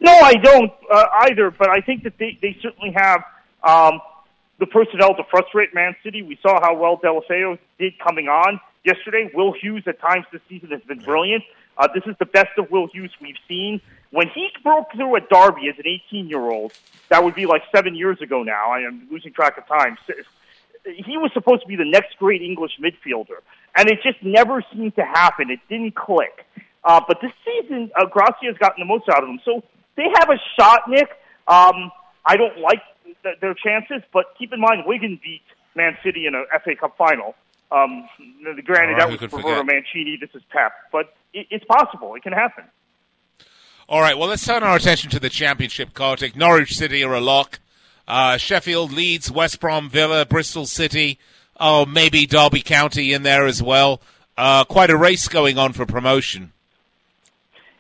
No, 0.00 0.12
I 0.12 0.34
don't 0.34 0.72
uh, 0.90 1.04
either. 1.30 1.50
But 1.50 1.68
I 1.68 1.80
think 1.80 2.02
that 2.04 2.18
they, 2.18 2.38
they 2.40 2.56
certainly 2.62 2.92
have 2.96 3.22
um, 3.62 4.00
the 4.58 4.66
personnel 4.66 5.14
to 5.16 5.24
frustrate 5.30 5.74
Man 5.74 5.94
City. 6.02 6.22
We 6.22 6.38
saw 6.42 6.60
how 6.60 6.74
well 6.76 6.96
Deulofeu 6.96 7.58
did 7.78 7.98
coming 7.98 8.26
on 8.26 8.60
yesterday. 8.84 9.30
Will 9.34 9.52
Hughes 9.52 9.84
at 9.86 10.00
times 10.00 10.24
this 10.32 10.40
season 10.48 10.70
has 10.70 10.80
been 10.82 11.00
brilliant. 11.00 11.44
Uh, 11.76 11.88
this 11.94 12.04
is 12.06 12.16
the 12.18 12.26
best 12.26 12.56
of 12.56 12.70
Will 12.70 12.86
Hughes 12.86 13.10
we've 13.20 13.36
seen. 13.46 13.80
When 14.14 14.28
he 14.32 14.48
broke 14.62 14.92
through 14.92 15.16
at 15.16 15.28
Derby 15.28 15.68
as 15.68 15.74
an 15.76 15.86
18-year-old, 15.86 16.72
that 17.08 17.24
would 17.24 17.34
be 17.34 17.46
like 17.46 17.62
seven 17.74 17.96
years 17.96 18.20
ago 18.20 18.44
now. 18.44 18.70
I 18.70 18.82
am 18.82 19.08
losing 19.10 19.32
track 19.32 19.58
of 19.58 19.66
time. 19.66 19.98
He 20.84 21.16
was 21.16 21.32
supposed 21.34 21.62
to 21.62 21.66
be 21.66 21.74
the 21.74 21.84
next 21.84 22.16
great 22.18 22.40
English 22.40 22.78
midfielder, 22.80 23.42
and 23.74 23.88
it 23.88 23.98
just 24.04 24.22
never 24.22 24.62
seemed 24.72 24.94
to 24.94 25.04
happen. 25.04 25.50
It 25.50 25.58
didn't 25.68 25.96
click. 25.96 26.46
Uh, 26.84 27.00
but 27.08 27.20
this 27.20 27.32
season, 27.44 27.90
uh, 27.96 28.06
Gracia 28.06 28.46
has 28.46 28.56
gotten 28.58 28.86
the 28.86 28.86
most 28.86 29.08
out 29.08 29.24
of 29.24 29.28
him. 29.28 29.40
So 29.44 29.64
they 29.96 30.06
have 30.20 30.30
a 30.30 30.38
shot, 30.56 30.82
Nick. 30.88 31.08
Um, 31.48 31.90
I 32.24 32.36
don't 32.36 32.58
like 32.60 32.82
th- 33.24 33.40
their 33.40 33.54
chances, 33.54 34.02
but 34.12 34.26
keep 34.38 34.52
in 34.52 34.60
mind, 34.60 34.84
Wigan 34.86 35.18
beat 35.24 35.42
Man 35.74 35.98
City 36.04 36.26
in 36.26 36.36
a 36.36 36.44
FA 36.60 36.76
Cup 36.76 36.96
final. 36.96 37.34
Um, 37.72 38.08
granted, 38.64 38.68
right, 38.68 38.96
that 38.96 39.10
was 39.10 39.20
Roberto? 39.20 39.64
Mancini. 39.64 40.18
This 40.20 40.30
is 40.34 40.42
Pep, 40.50 40.72
but 40.92 41.14
it, 41.32 41.48
it's 41.50 41.64
possible. 41.64 42.14
It 42.14 42.22
can 42.22 42.32
happen. 42.32 42.62
All 43.86 44.00
right, 44.00 44.16
well, 44.16 44.30
let's 44.30 44.46
turn 44.46 44.62
our 44.62 44.76
attention 44.76 45.10
to 45.10 45.20
the 45.20 45.28
championship, 45.28 45.92
Kartik. 45.92 46.34
Norwich 46.34 46.74
City 46.74 47.04
are 47.04 47.14
a 47.14 47.20
lock. 47.20 47.60
Uh, 48.08 48.38
Sheffield, 48.38 48.92
Leeds, 48.92 49.30
West 49.30 49.60
Brom, 49.60 49.90
Villa, 49.90 50.24
Bristol 50.24 50.64
City. 50.64 51.18
Oh, 51.60 51.84
maybe 51.84 52.26
Derby 52.26 52.62
County 52.62 53.12
in 53.12 53.24
there 53.24 53.46
as 53.46 53.62
well. 53.62 54.00
Uh, 54.38 54.64
quite 54.64 54.88
a 54.88 54.96
race 54.96 55.28
going 55.28 55.58
on 55.58 55.74
for 55.74 55.84
promotion. 55.84 56.52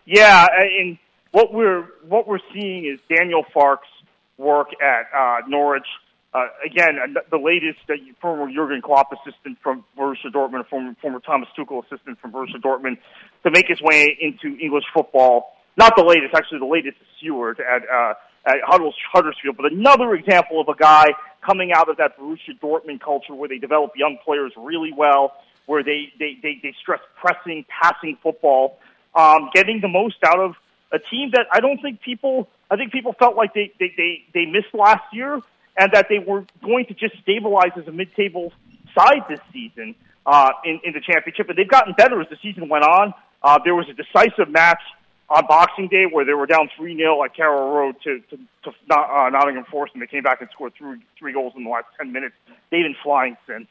Yeah, 0.04 0.46
and 0.60 0.98
what 1.32 1.54
we're 1.54 1.86
what 2.06 2.28
we're 2.28 2.38
seeing 2.52 2.84
is 2.84 3.00
Daniel 3.08 3.42
Farke's 3.54 3.88
work 4.36 4.68
at 4.82 5.06
uh, 5.16 5.40
Norwich. 5.48 5.86
Uh, 6.34 6.48
again, 6.64 6.98
uh, 7.02 7.20
the 7.30 7.38
latest 7.38 7.78
uh, 7.88 7.94
former 8.20 8.52
Jurgen 8.52 8.82
Klopp 8.82 9.10
assistant 9.12 9.56
from 9.62 9.84
Borussia 9.98 10.30
Dortmund, 10.30 10.68
former 10.68 10.94
former 11.00 11.20
Thomas 11.20 11.48
Tuchel 11.58 11.82
assistant 11.86 12.20
from 12.20 12.32
Borussia 12.32 12.60
Dortmund, 12.62 12.98
to 13.42 13.50
make 13.50 13.66
his 13.68 13.80
way 13.80 14.16
into 14.20 14.58
English 14.58 14.84
football. 14.92 15.56
Not 15.76 15.96
the 15.96 16.04
latest, 16.04 16.34
actually, 16.34 16.60
the 16.60 16.66
latest 16.66 16.96
is 17.00 17.06
Siewert 17.22 17.58
at 17.60 17.82
uh, 17.88 18.14
at 18.46 18.56
Huddersfield, 18.62 19.56
but 19.56 19.72
another 19.72 20.14
example 20.14 20.60
of 20.60 20.68
a 20.68 20.74
guy 20.74 21.06
coming 21.40 21.72
out 21.72 21.88
of 21.88 21.96
that 21.96 22.18
Borussia 22.18 22.58
Dortmund 22.62 23.00
culture 23.00 23.34
where 23.34 23.48
they 23.48 23.58
develop 23.58 23.92
young 23.96 24.18
players 24.24 24.52
really 24.56 24.92
well, 24.96 25.32
where 25.66 25.82
they 25.82 26.12
they 26.18 26.38
they, 26.42 26.60
they 26.62 26.74
stress 26.80 27.00
pressing, 27.16 27.64
passing 27.68 28.18
football, 28.22 28.78
um, 29.14 29.50
getting 29.54 29.80
the 29.80 29.88
most 29.88 30.16
out 30.24 30.38
of 30.38 30.54
a 30.92 30.98
team 30.98 31.30
that 31.32 31.46
I 31.50 31.60
don't 31.60 31.80
think 31.80 32.02
people 32.02 32.48
I 32.70 32.76
think 32.76 32.92
people 32.92 33.14
felt 33.18 33.36
like 33.36 33.54
they 33.54 33.72
they 33.80 33.92
they, 33.96 34.24
they 34.32 34.46
missed 34.46 34.74
last 34.74 35.02
year 35.12 35.40
and 35.76 35.90
that 35.92 36.06
they 36.08 36.20
were 36.20 36.44
going 36.62 36.86
to 36.86 36.94
just 36.94 37.18
stabilize 37.22 37.72
as 37.76 37.88
a 37.88 37.92
mid-table 37.92 38.52
side 38.96 39.24
this 39.28 39.40
season 39.52 39.94
uh, 40.26 40.50
in 40.64 40.80
in 40.84 40.92
the 40.92 41.00
championship, 41.00 41.48
and 41.48 41.58
they've 41.58 41.68
gotten 41.68 41.94
better 41.94 42.20
as 42.20 42.28
the 42.28 42.36
season 42.42 42.68
went 42.68 42.84
on. 42.84 43.12
Uh, 43.42 43.58
there 43.64 43.74
was 43.74 43.86
a 43.88 43.92
decisive 43.92 44.50
match 44.50 44.80
on 45.28 45.46
Boxing 45.46 45.88
Day 45.88 46.04
where 46.10 46.24
they 46.24 46.34
were 46.34 46.46
down 46.46 46.70
three 46.76 46.96
0 46.96 47.22
at 47.24 47.34
Carrow 47.34 47.74
Road 47.74 47.96
to 48.04 48.20
to, 48.30 48.36
to 48.64 48.72
not, 48.88 49.10
uh, 49.10 49.30
Nottingham 49.30 49.64
Forest, 49.64 49.94
and 49.94 50.02
they 50.02 50.06
came 50.06 50.22
back 50.22 50.40
and 50.40 50.50
scored 50.50 50.74
three 50.76 50.98
three 51.18 51.32
goals 51.32 51.54
in 51.56 51.64
the 51.64 51.70
last 51.70 51.86
ten 51.98 52.12
minutes. 52.12 52.34
They've 52.70 52.84
been 52.84 52.96
flying 53.02 53.36
since. 53.46 53.66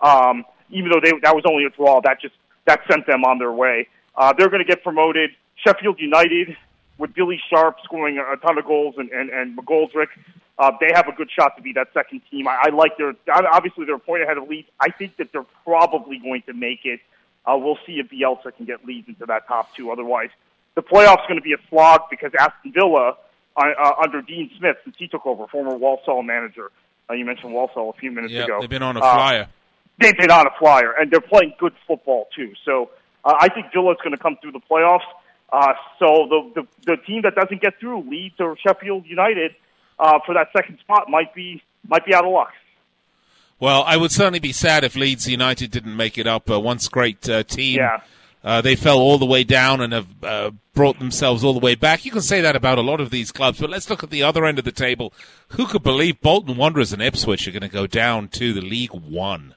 Um, 0.00 0.44
even 0.70 0.90
though 0.90 1.00
they, 1.02 1.12
that 1.22 1.34
was 1.34 1.44
only 1.46 1.64
a 1.64 1.70
draw, 1.70 2.00
that 2.02 2.20
just 2.20 2.34
that 2.66 2.80
sent 2.88 3.06
them 3.06 3.24
on 3.24 3.38
their 3.38 3.52
way. 3.52 3.88
Uh, 4.16 4.32
they're 4.36 4.48
going 4.48 4.62
to 4.62 4.68
get 4.68 4.82
promoted. 4.82 5.30
Sheffield 5.66 6.00
United 6.00 6.56
with 6.98 7.14
Billy 7.14 7.40
Sharp 7.50 7.76
scoring 7.84 8.18
a 8.18 8.36
ton 8.36 8.58
of 8.58 8.64
goals 8.64 8.94
and 8.98 9.10
and, 9.10 9.30
and 9.30 9.56
McGoldrick. 9.56 10.08
Uh, 10.58 10.72
they 10.78 10.90
have 10.94 11.08
a 11.08 11.12
good 11.12 11.30
shot 11.30 11.56
to 11.56 11.62
be 11.62 11.72
that 11.72 11.88
second 11.94 12.20
team. 12.30 12.46
I, 12.46 12.64
I 12.64 12.68
like 12.68 12.98
their 12.98 13.14
obviously 13.32 13.86
they're 13.86 13.94
a 13.94 13.98
point 13.98 14.22
ahead 14.22 14.36
of 14.36 14.48
Leeds. 14.48 14.68
I 14.78 14.90
think 14.90 15.16
that 15.16 15.32
they're 15.32 15.46
probably 15.64 16.18
going 16.18 16.42
to 16.42 16.52
make 16.52 16.84
it. 16.84 17.00
Uh, 17.46 17.56
we'll 17.56 17.78
see 17.86 17.94
if 17.94 18.10
Bielsa 18.10 18.54
can 18.54 18.66
get 18.66 18.84
Leeds 18.84 19.08
into 19.08 19.24
that 19.26 19.48
top 19.48 19.74
two. 19.74 19.90
Otherwise, 19.90 20.28
the 20.74 20.82
playoffs 20.82 21.26
going 21.28 21.36
to 21.36 21.42
be 21.42 21.52
a 21.52 21.68
slog 21.68 22.02
because 22.10 22.32
Aston 22.38 22.72
Villa 22.72 23.14
uh, 23.56 23.60
uh, 23.78 23.92
under 24.02 24.22
Dean 24.22 24.50
Smith 24.58 24.76
since 24.84 24.96
he 24.98 25.08
took 25.08 25.26
over, 25.26 25.46
former 25.48 25.76
Walsall 25.76 26.22
manager. 26.22 26.70
Uh, 27.08 27.14
you 27.14 27.24
mentioned 27.24 27.52
Walsall 27.52 27.90
a 27.90 27.98
few 28.00 28.10
minutes 28.12 28.32
Yeah, 28.32 28.44
ago. 28.44 28.58
they've 28.60 28.70
been 28.70 28.82
on 28.82 28.96
a 28.96 29.00
Uh, 29.00 29.14
flyer. 29.14 29.46
they've 29.98 30.16
been 30.16 30.30
on 30.30 30.46
a 30.46 30.50
flyer, 30.58 30.92
and 30.92 31.10
they're 31.10 31.20
playing 31.20 31.54
good 31.58 31.74
football 31.86 32.28
too. 32.34 32.52
So 32.64 32.90
uh, 33.24 33.34
I 33.40 33.48
think 33.48 33.66
Villa's 33.72 33.98
going 34.02 34.16
to 34.16 34.22
come 34.22 34.36
through 34.40 34.52
the 34.52 34.60
playoffs. 34.60 35.00
Uh, 35.52 35.72
so 35.98 36.28
the, 36.30 36.62
the 36.62 36.92
the 36.92 36.96
team 37.02 37.22
that 37.22 37.34
doesn't 37.34 37.60
get 37.60 37.78
through, 37.80 38.08
Leeds 38.08 38.36
or 38.38 38.56
Sheffield 38.64 39.04
United, 39.06 39.50
uh, 39.98 40.20
for 40.24 40.34
that 40.34 40.46
second 40.56 40.78
spot 40.78 41.08
might 41.10 41.34
be 41.34 41.60
might 41.88 42.06
be 42.06 42.14
out 42.14 42.24
of 42.24 42.30
luck. 42.32 42.52
Well, 43.58 43.82
I 43.86 43.96
would 43.96 44.12
certainly 44.12 44.38
be 44.38 44.52
sad 44.52 44.84
if 44.84 44.94
Leeds 44.96 45.28
United 45.28 45.70
didn't 45.72 45.94
make 45.96 46.16
it 46.16 46.26
up. 46.28 46.48
Uh, 46.48 46.60
once 46.60 46.88
great 46.88 47.28
uh, 47.28 47.42
team. 47.42 47.78
Yeah. 47.78 47.98
Uh, 48.42 48.60
they 48.60 48.74
fell 48.74 48.98
all 48.98 49.18
the 49.18 49.26
way 49.26 49.44
down 49.44 49.80
and 49.80 49.92
have 49.92 50.06
uh, 50.22 50.50
brought 50.72 50.98
themselves 50.98 51.44
all 51.44 51.52
the 51.52 51.60
way 51.60 51.74
back. 51.74 52.04
You 52.04 52.10
can 52.10 52.22
say 52.22 52.40
that 52.40 52.56
about 52.56 52.78
a 52.78 52.82
lot 52.82 53.00
of 53.00 53.10
these 53.10 53.32
clubs, 53.32 53.60
but 53.60 53.68
let's 53.68 53.90
look 53.90 54.02
at 54.02 54.10
the 54.10 54.22
other 54.22 54.46
end 54.46 54.58
of 54.58 54.64
the 54.64 54.72
table. 54.72 55.12
Who 55.48 55.66
could 55.66 55.82
believe 55.82 56.20
Bolton 56.20 56.56
Wanderers 56.56 56.92
and 56.92 57.02
Ipswich 57.02 57.46
are 57.46 57.50
going 57.50 57.62
to 57.62 57.68
go 57.68 57.86
down 57.86 58.28
to 58.28 58.52
the 58.54 58.62
League 58.62 58.92
One? 58.92 59.54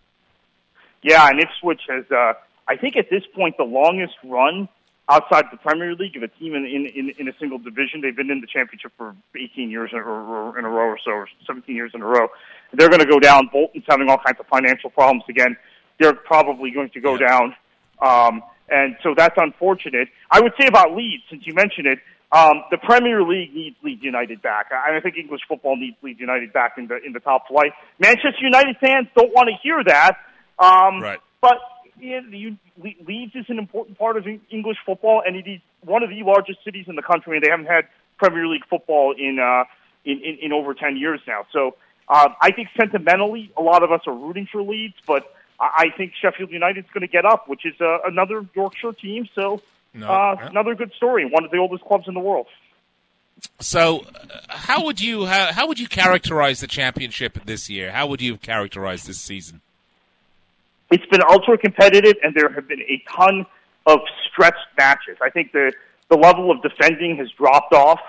Yeah, 1.02 1.28
and 1.30 1.40
Ipswich 1.40 1.82
has, 1.90 2.04
uh, 2.12 2.34
I 2.68 2.76
think, 2.76 2.98
at 2.98 3.10
this 3.10 3.24
point, 3.34 3.56
the 3.58 3.64
longest 3.64 4.16
run 4.24 4.68
outside 5.10 5.46
the 5.52 5.58
Premier 5.58 5.96
League 5.96 6.16
of 6.16 6.24
a 6.24 6.28
team 6.28 6.56
in 6.56 6.66
in, 6.66 7.14
in, 7.18 7.28
a 7.28 7.34
single 7.40 7.58
division. 7.58 8.02
They've 8.02 8.16
been 8.16 8.32
in 8.32 8.42
the 8.42 8.48
championship 8.48 8.94
for 8.98 9.16
18 9.36 9.70
years 9.70 9.90
in, 9.92 10.00
or, 10.00 10.04
or 10.04 10.60
in 10.60 10.66
a 10.66 10.70
row 10.70 10.88
or 10.88 11.00
so, 11.04 11.12
or 11.12 11.28
17 11.46 11.76
years 11.76 11.92
in 11.94 12.02
a 12.02 12.06
row. 12.06 12.28
They're 12.74 12.90
going 12.90 13.02
to 13.02 13.06
go 13.06 13.20
down. 13.20 13.50
Bolton's 13.52 13.84
having 13.88 14.10
all 14.10 14.18
kinds 14.18 14.40
of 14.40 14.48
financial 14.48 14.90
problems 14.90 15.24
again. 15.30 15.58
They're 16.00 16.14
probably 16.14 16.72
going 16.72 16.90
to 16.92 17.02
go 17.02 17.18
down. 17.18 17.56
Um, 18.02 18.44
and 18.70 18.96
so 19.04 19.14
that's 19.16 19.36
unfortunate. 19.38 20.08
I 20.32 20.42
would 20.42 20.54
say 20.60 20.68
about 20.68 20.96
Leeds, 20.96 21.24
since 21.30 21.46
you 21.46 21.54
mentioned 21.54 21.88
it, 21.88 22.00
um, 22.32 22.64
the 22.72 22.78
Premier 22.78 23.22
League 23.22 23.54
needs 23.54 23.76
Leeds 23.84 24.04
United 24.04 24.42
back. 24.42 24.72
I 24.72 24.98
I 24.98 25.00
think 25.02 25.18
English 25.18 25.42
football 25.48 25.76
needs 25.76 25.98
Leeds 26.02 26.20
United 26.20 26.52
back 26.54 26.74
in 26.78 26.88
the 26.88 26.98
in 27.06 27.14
the 27.14 27.20
top 27.20 27.48
flight. 27.48 27.72
Manchester 28.00 28.42
United 28.42 28.78
fans 28.80 29.08
don't 29.16 29.34
want 29.34 29.50
to 29.50 29.56
hear 29.62 29.84
that. 29.86 30.18
Um, 30.60 31.02
Right. 31.02 31.20
But 31.42 31.58
yeah, 32.00 32.22
you, 32.30 32.58
Leeds 32.82 33.36
is 33.36 33.46
an 33.50 33.60
important 33.60 33.98
part 34.00 34.18
of 34.18 34.26
English 34.50 34.78
football, 34.86 35.22
and 35.26 35.36
it 35.36 35.48
is 35.48 35.60
one 35.82 36.04
of 36.04 36.10
the 36.10 36.24
largest 36.24 36.64
cities 36.64 36.86
in 36.88 36.96
the 36.96 37.02
country, 37.02 37.38
and 37.38 37.46
they 37.46 37.50
haven't 37.52 37.68
had 37.68 37.86
Premier 38.18 38.48
League 38.48 38.66
football 38.70 39.14
in 39.18 39.40
uh, 39.40 39.66
in, 40.06 40.20
in, 40.24 40.38
in 40.42 40.54
over 40.54 40.74
ten 40.74 40.98
years 40.98 41.20
now. 41.28 41.46
So 41.52 41.76
uh, 42.08 42.30
I 42.42 42.52
think 42.52 42.70
sentimentally, 42.80 43.52
a 43.58 43.62
lot 43.62 43.84
of 43.84 43.92
us 43.92 44.02
are 44.08 44.14
rooting 44.14 44.48
for 44.52 44.62
Leeds, 44.62 44.96
but 45.06 45.24
I, 45.60 45.86
I 45.94 45.98
think 45.98 46.14
Sheffield 46.22 46.52
United's 46.52 46.88
going 46.94 47.02
to 47.02 47.08
get 47.08 47.26
up, 47.26 47.48
which 47.48 47.66
is 47.66 47.74
uh, 47.80 48.00
another 48.06 48.46
Yorkshire 48.56 48.94
team. 48.94 49.28
So 49.36 49.62
No, 49.94 50.08
uh, 50.08 50.36
yeah. 50.40 50.48
another 50.50 50.76
good 50.76 50.92
story. 50.98 51.26
One 51.26 51.44
of 51.44 51.52
the 51.52 51.58
oldest 51.58 51.84
clubs 51.86 52.08
in 52.08 52.14
the 52.14 52.20
world. 52.20 52.48
So, 53.60 54.02
uh, 54.02 54.38
how 54.48 54.86
would 54.86 55.02
you 55.02 55.26
how, 55.26 55.52
how 55.52 55.68
would 55.68 55.80
you 55.80 55.88
characterize 55.88 56.60
the 56.60 56.68
championship 56.68 57.40
this 57.46 57.70
year? 57.70 57.92
How 57.92 58.08
would 58.08 58.22
you 58.22 58.38
characterize 58.38 59.04
this 59.04 59.20
season? 59.20 59.62
It's 60.92 61.06
been 61.08 61.22
ultra 61.28 61.58
competitive, 61.58 62.16
and 62.24 62.36
there 62.36 62.50
have 62.50 62.68
been 62.68 62.82
a 62.82 63.04
ton 63.16 63.46
of 63.86 64.00
stretched 64.32 64.68
matches. 64.78 65.18
I 65.22 65.30
think 65.30 65.52
the 65.52 65.74
the 66.10 66.18
level 66.18 66.52
of 66.52 66.62
defending 66.62 67.18
has 67.18 67.30
dropped 67.32 67.74
off 67.74 68.00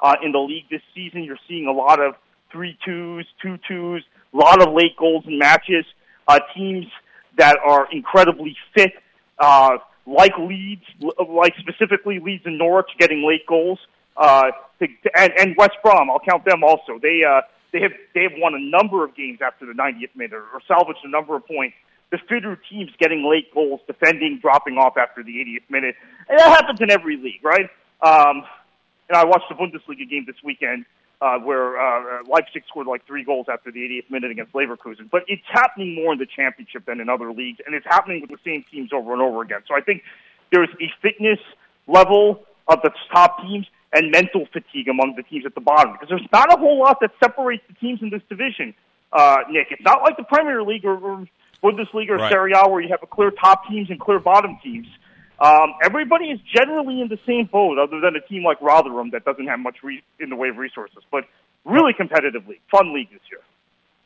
uh, 0.00 0.14
in 0.22 0.32
the 0.32 0.38
league 0.38 0.68
this 0.70 0.82
season. 0.94 1.24
You're 1.24 1.38
seeing 1.48 1.66
a 1.66 1.72
lot 1.72 2.00
of 2.00 2.14
three 2.52 2.78
twos, 2.84 3.26
two 3.42 3.58
twos, 3.66 4.04
a 4.32 4.36
lot 4.36 4.62
of 4.62 4.72
late 4.72 4.96
goals 4.96 5.24
in 5.26 5.38
matches. 5.38 5.84
Uh, 6.28 6.40
teams 6.54 6.86
that 7.38 7.56
are 7.64 7.88
incredibly 7.90 8.54
fit, 8.74 8.92
uh, 9.38 9.78
like 10.06 10.32
Leeds, 10.38 10.84
like 11.28 11.54
specifically 11.58 12.18
Leeds 12.18 12.42
and 12.44 12.58
Norwich, 12.58 12.88
getting 12.98 13.26
late 13.26 13.46
goals. 13.46 13.78
Uh, 14.16 14.50
to, 14.80 14.86
and, 15.16 15.32
and 15.38 15.56
West 15.56 15.76
Brom, 15.82 16.10
I'll 16.10 16.20
count 16.20 16.44
them 16.44 16.62
also. 16.62 16.98
They 17.00 17.22
uh, 17.26 17.40
they 17.72 17.80
have 17.80 17.92
they 18.14 18.22
have 18.22 18.32
won 18.36 18.54
a 18.54 18.60
number 18.60 19.04
of 19.04 19.16
games 19.16 19.38
after 19.44 19.66
the 19.66 19.72
90th 19.72 20.14
minute, 20.14 20.34
or 20.34 20.60
salvaged 20.66 21.00
a 21.04 21.10
number 21.10 21.36
of 21.36 21.46
points. 21.46 21.76
The 22.10 22.18
fitter 22.28 22.58
teams 22.70 22.90
getting 22.98 23.28
late 23.28 23.52
goals, 23.52 23.80
defending, 23.86 24.38
dropping 24.40 24.78
off 24.78 24.96
after 24.96 25.22
the 25.22 25.32
80th 25.32 25.70
minute, 25.70 25.94
and 26.28 26.38
that 26.38 26.48
happens 26.48 26.80
in 26.80 26.90
every 26.90 27.16
league, 27.16 27.44
right? 27.44 27.68
Um, 28.00 28.44
and 29.08 29.16
I 29.16 29.24
watched 29.24 29.48
the 29.48 29.54
Bundesliga 29.54 30.08
game 30.08 30.24
this 30.26 30.36
weekend 30.42 30.84
uh, 31.20 31.38
where 31.38 31.78
uh, 31.78 32.22
Leipzig 32.28 32.62
scored 32.68 32.86
like 32.86 33.06
three 33.06 33.24
goals 33.24 33.46
after 33.50 33.70
the 33.72 33.80
80th 33.80 34.10
minute 34.10 34.30
against 34.30 34.52
Leverkusen. 34.52 35.10
But 35.10 35.22
it's 35.26 35.42
happening 35.48 35.94
more 35.94 36.12
in 36.12 36.18
the 36.18 36.26
championship 36.26 36.84
than 36.86 37.00
in 37.00 37.08
other 37.08 37.32
leagues, 37.32 37.58
and 37.66 37.74
it's 37.74 37.86
happening 37.86 38.20
with 38.20 38.30
the 38.30 38.38
same 38.44 38.64
teams 38.70 38.92
over 38.92 39.12
and 39.12 39.22
over 39.22 39.42
again. 39.42 39.60
So 39.66 39.74
I 39.74 39.80
think 39.80 40.02
there's 40.52 40.68
a 40.80 40.92
fitness 41.02 41.40
level 41.86 42.44
of 42.68 42.80
the 42.82 42.90
top 43.12 43.42
teams 43.42 43.66
and 43.92 44.10
mental 44.10 44.46
fatigue 44.52 44.88
among 44.88 45.14
the 45.16 45.22
teams 45.22 45.46
at 45.46 45.54
the 45.54 45.60
bottom 45.60 45.92
because 45.92 46.08
there's 46.08 46.28
not 46.32 46.52
a 46.52 46.58
whole 46.58 46.78
lot 46.78 46.98
that 47.00 47.10
separates 47.22 47.62
the 47.68 47.74
teams 47.74 48.00
in 48.02 48.10
this 48.10 48.22
division. 48.28 48.74
Uh, 49.12 49.38
Nick, 49.50 49.68
it's 49.70 49.82
not 49.82 50.02
like 50.02 50.16
the 50.16 50.24
Premier 50.24 50.62
League 50.62 50.84
or, 50.84 50.96
or 50.98 51.26
Bundesliga 51.62 52.10
or 52.10 52.16
Right. 52.16 52.30
Serie 52.30 52.52
A 52.54 52.68
where 52.68 52.80
you 52.80 52.88
have 52.90 53.02
a 53.02 53.06
clear 53.06 53.30
top 53.30 53.66
teams 53.68 53.90
and 53.90 53.98
clear 53.98 54.18
bottom 54.18 54.58
teams. 54.62 54.86
Um, 55.40 55.74
everybody 55.82 56.26
is 56.26 56.40
generally 56.52 57.00
in 57.00 57.08
the 57.08 57.18
same 57.26 57.46
boat, 57.46 57.78
other 57.78 58.00
than 58.00 58.16
a 58.16 58.20
team 58.20 58.42
like 58.44 58.60
Rotherham 58.60 59.10
that 59.10 59.24
doesn't 59.24 59.46
have 59.46 59.60
much 59.60 59.76
re- 59.82 60.02
in 60.18 60.30
the 60.30 60.36
way 60.36 60.48
of 60.48 60.56
resources. 60.56 60.98
But 61.12 61.24
really 61.64 61.92
competitively, 61.92 62.58
fun 62.70 62.92
league 62.92 63.10
this 63.10 63.20
year. 63.30 63.40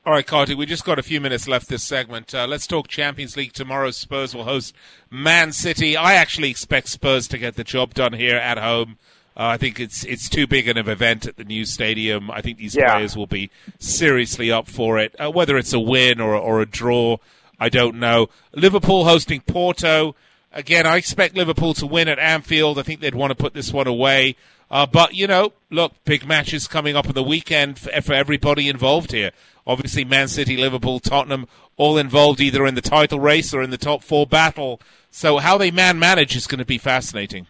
All 0.05 0.13
right, 0.13 0.27
Carty, 0.27 0.55
we 0.55 0.67
just 0.67 0.85
got 0.85 0.99
a 0.99 1.03
few 1.03 1.21
minutes 1.21 1.47
left 1.47 1.69
this 1.69 1.85
segment. 1.85 2.35
Uh, 2.35 2.47
let's 2.47 2.67
talk 2.67 2.89
Champions 2.89 3.37
League 3.37 3.53
tomorrow. 3.53 3.93
Spurs 3.93 4.35
will 4.35 4.45
host 4.45 4.75
Man 5.11 5.53
City. 5.53 5.97
I 5.97 6.15
actually 6.15 6.51
expect 6.51 6.89
Spurs 6.89 7.29
to 7.29 7.39
get 7.39 7.55
the 7.55 7.63
job 7.65 7.95
done 7.95 8.13
here 8.13 8.37
at 8.37 8.59
home. 8.59 8.99
Uh, 9.35 9.47
I 9.47 9.57
think 9.57 9.81
it's 9.81 10.05
it's 10.05 10.29
too 10.29 10.47
big 10.47 10.69
an 10.69 10.77
event 10.77 11.25
at 11.25 11.37
the 11.37 11.45
new 11.45 11.65
stadium. 11.65 12.31
I 12.31 12.43
think 12.43 12.59
these 12.59 12.75
Yeah. 12.75 12.93
players 12.93 13.17
will 13.17 13.29
be 13.29 13.49
seriously 13.79 14.51
up 14.51 14.69
for 14.69 14.99
it. 14.99 15.15
Uh, 15.19 15.31
whether 15.31 15.57
it's 15.57 15.73
a 15.73 15.81
win 15.81 16.21
or 16.21 16.35
or 16.35 16.61
a 16.61 16.67
draw, 16.67 17.17
I 17.59 17.69
don't 17.71 17.97
know. 17.99 18.29
Liverpool 18.55 19.05
hosting 19.05 19.41
Porto. 19.41 20.15
Again, 20.53 20.87
I 20.87 20.97
expect 20.97 21.35
Liverpool 21.35 21.75
to 21.75 21.87
win 21.87 22.09
at 22.09 22.19
Anfield. 22.19 22.79
I 22.79 22.83
think 22.83 23.01
they'd 23.01 23.15
want 23.15 23.31
to 23.31 23.35
put 23.35 23.55
this 23.55 23.73
one 23.73 23.87
away. 23.87 24.37
Uh, 24.71 24.87
but, 24.87 25.15
you 25.15 25.27
know, 25.27 25.53
look, 25.71 25.93
big 26.05 26.27
matches 26.27 26.67
coming 26.67 26.97
up 26.97 27.07
on 27.07 27.15
the 27.15 27.23
weekend 27.23 27.79
for, 27.79 27.91
for 28.03 28.13
everybody 28.15 28.69
involved 28.69 29.13
here. 29.13 29.31
Obviously, 29.67 30.05
Man 30.05 30.29
City, 30.29 30.57
Liverpool, 30.57 30.99
Tottenham, 30.99 31.47
all 31.77 31.97
involved 31.99 32.41
either 32.41 32.67
in 32.67 32.75
the 32.75 32.81
title 32.81 33.21
race 33.21 33.55
or 33.55 33.63
in 33.63 33.71
the 33.71 33.79
top 33.79 34.03
four 34.03 34.27
battle. 34.27 34.81
So 35.11 35.39
how 35.39 35.59
they 35.59 35.71
man 35.71 35.99
manage 35.99 36.35
is 36.37 36.47
going 36.47 36.59
to 36.59 36.65
be 36.65 36.79
fascinating. 36.79 37.47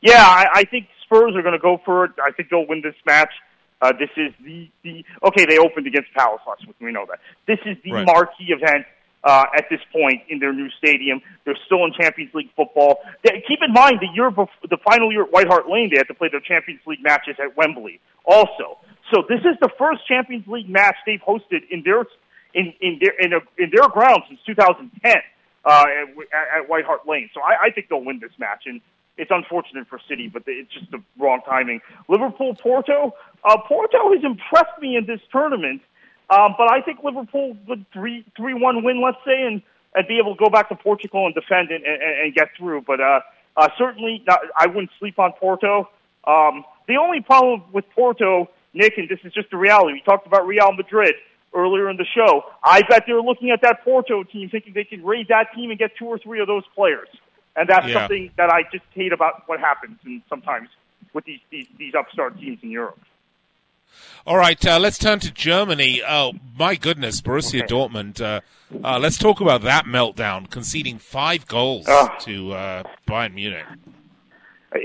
Yeah, 0.00 0.22
I, 0.22 0.46
I 0.54 0.64
think 0.64 0.88
Spurs 1.02 1.34
are 1.36 1.42
going 1.42 1.54
to 1.54 1.58
go 1.58 1.80
for 1.84 2.04
it. 2.06 2.12
I 2.22 2.30
think 2.32 2.50
they'll 2.50 2.66
win 2.66 2.82
this 2.82 2.94
match. 3.06 3.30
Uh, 3.80 3.92
this 3.98 4.10
is 4.16 4.32
the, 4.44 4.68
the 4.84 5.04
okay. 5.24 5.44
They 5.44 5.58
opened 5.58 5.86
against 5.86 6.12
Palace 6.14 6.40
last 6.46 6.66
week. 6.66 6.76
We 6.80 6.92
know 6.92 7.06
that. 7.08 7.18
This 7.46 7.58
is 7.66 7.76
the 7.82 7.92
Right. 7.92 8.06
marquee 8.06 8.52
event 8.52 8.86
uh, 9.24 9.44
at 9.56 9.66
this 9.70 9.80
point 9.92 10.22
in 10.28 10.38
their 10.38 10.52
new 10.52 10.68
stadium. 10.78 11.20
They're 11.44 11.58
still 11.66 11.84
in 11.84 11.92
Champions 11.92 12.34
League 12.34 12.50
football. 12.56 12.98
They, 13.22 13.42
keep 13.46 13.60
in 13.66 13.72
mind 13.72 13.98
the 14.00 14.08
year 14.14 14.30
before, 14.30 14.48
the 14.68 14.78
final 14.84 15.12
year 15.12 15.24
at 15.24 15.32
White 15.32 15.46
Hart 15.46 15.68
Lane, 15.68 15.90
they 15.90 15.98
had 15.98 16.08
to 16.08 16.14
play 16.14 16.28
their 16.28 16.40
Champions 16.40 16.80
League 16.86 17.02
matches 17.02 17.36
at 17.38 17.56
Wembley. 17.56 18.00
Also, 18.24 18.78
so 19.12 19.22
this 19.28 19.40
is 19.40 19.56
the 19.60 19.70
first 19.78 20.06
Champions 20.06 20.46
League 20.46 20.68
match 20.68 20.96
they've 21.06 21.20
hosted 21.20 21.62
in 21.70 21.82
their 21.84 22.04
in 22.54 22.72
in 22.80 22.98
their 23.00 23.14
in, 23.18 23.32
a, 23.32 23.40
in 23.58 23.70
their 23.70 23.88
ground 23.88 24.22
since 24.28 24.40
2010 24.46 25.12
uh, 25.64 25.68
at, 25.68 26.62
at 26.62 26.68
White 26.68 26.84
Hart 26.84 27.06
Lane. 27.06 27.30
So 27.34 27.40
I, 27.40 27.68
I 27.68 27.70
think 27.70 27.88
they'll 27.88 28.04
win 28.04 28.20
this 28.20 28.32
match, 28.38 28.62
and 28.66 28.80
it's 29.16 29.30
unfortunate 29.30 29.86
for 29.88 30.00
City, 30.08 30.28
but 30.28 30.42
it's 30.46 30.72
just 30.72 30.90
the 30.90 31.02
wrong 31.18 31.40
timing. 31.44 31.80
Liverpool, 32.08 32.54
Porto. 32.54 33.14
Uh, 33.44 33.56
Porto 33.68 34.12
has 34.12 34.24
impressed 34.24 34.80
me 34.80 34.96
in 34.96 35.06
this 35.06 35.20
tournament, 35.30 35.82
um, 36.30 36.54
but 36.56 36.70
I 36.70 36.80
think 36.82 37.00
Liverpool 37.02 37.56
would 37.68 37.84
three 37.92 38.24
three 38.36 38.54
one 38.54 38.84
win, 38.84 39.02
let's 39.02 39.18
say, 39.24 39.42
and 39.42 39.62
and 39.94 40.08
be 40.08 40.18
able 40.18 40.34
to 40.36 40.42
go 40.42 40.50
back 40.50 40.68
to 40.70 40.74
Portugal 40.74 41.26
and 41.26 41.34
defend 41.34 41.70
and, 41.70 41.84
and, 41.84 42.02
and 42.02 42.34
get 42.34 42.48
through. 42.56 42.82
But 42.82 43.00
uh, 43.00 43.20
uh, 43.56 43.68
certainly, 43.76 44.22
not, 44.26 44.40
I 44.56 44.66
wouldn't 44.66 44.90
sleep 44.98 45.18
on 45.18 45.32
Porto. 45.32 45.90
Um, 46.26 46.64
the 46.88 46.96
only 46.96 47.20
problem 47.20 47.64
with 47.72 47.84
Porto, 47.94 48.48
Nick, 48.72 48.94
and 48.96 49.08
this 49.08 49.18
is 49.24 49.32
just 49.32 49.50
the 49.50 49.56
reality. 49.56 49.92
We 49.94 50.02
talked 50.02 50.26
about 50.26 50.46
Real 50.46 50.72
Madrid 50.72 51.14
earlier 51.54 51.90
in 51.90 51.98
the 51.98 52.06
show. 52.14 52.44
I 52.64 52.80
bet 52.82 53.04
they're 53.06 53.20
looking 53.20 53.50
at 53.50 53.60
that 53.62 53.84
Porto 53.84 54.22
team, 54.24 54.48
thinking 54.48 54.72
they 54.72 54.84
can 54.84 55.04
raid 55.04 55.28
that 55.28 55.48
team 55.54 55.70
and 55.70 55.78
get 55.78 55.90
two 55.98 56.06
or 56.06 56.18
three 56.18 56.40
of 56.40 56.46
those 56.46 56.64
players. 56.74 57.08
And 57.54 57.68
that's 57.68 57.86
Yeah. 57.88 57.94
something 58.00 58.30
that 58.36 58.48
I 58.48 58.62
just 58.72 58.84
hate 58.94 59.12
about 59.12 59.46
what 59.46 59.60
happens 59.60 59.98
and 60.06 60.22
sometimes 60.30 60.70
with 61.12 61.26
these, 61.26 61.40
these 61.50 61.66
these 61.76 61.94
upstart 61.94 62.38
teams 62.40 62.58
in 62.62 62.70
Europe. 62.70 62.98
All 64.24 64.36
right, 64.36 64.64
uh, 64.64 64.78
let's 64.78 64.98
turn 64.98 65.18
to 65.20 65.32
Germany. 65.32 66.00
Oh, 66.06 66.32
my 66.56 66.76
goodness, 66.76 67.20
Borussia 67.20 67.66
Dortmund. 67.66 68.20
Uh, 68.20 68.40
uh, 68.84 68.98
let's 68.98 69.18
talk 69.18 69.40
about 69.40 69.62
that 69.62 69.84
meltdown, 69.86 70.48
conceding 70.48 70.98
five 70.98 71.46
goals 71.46 71.86
to 72.20 72.52
uh, 72.52 72.82
Bayern 73.08 73.34
Munich. 73.34 73.66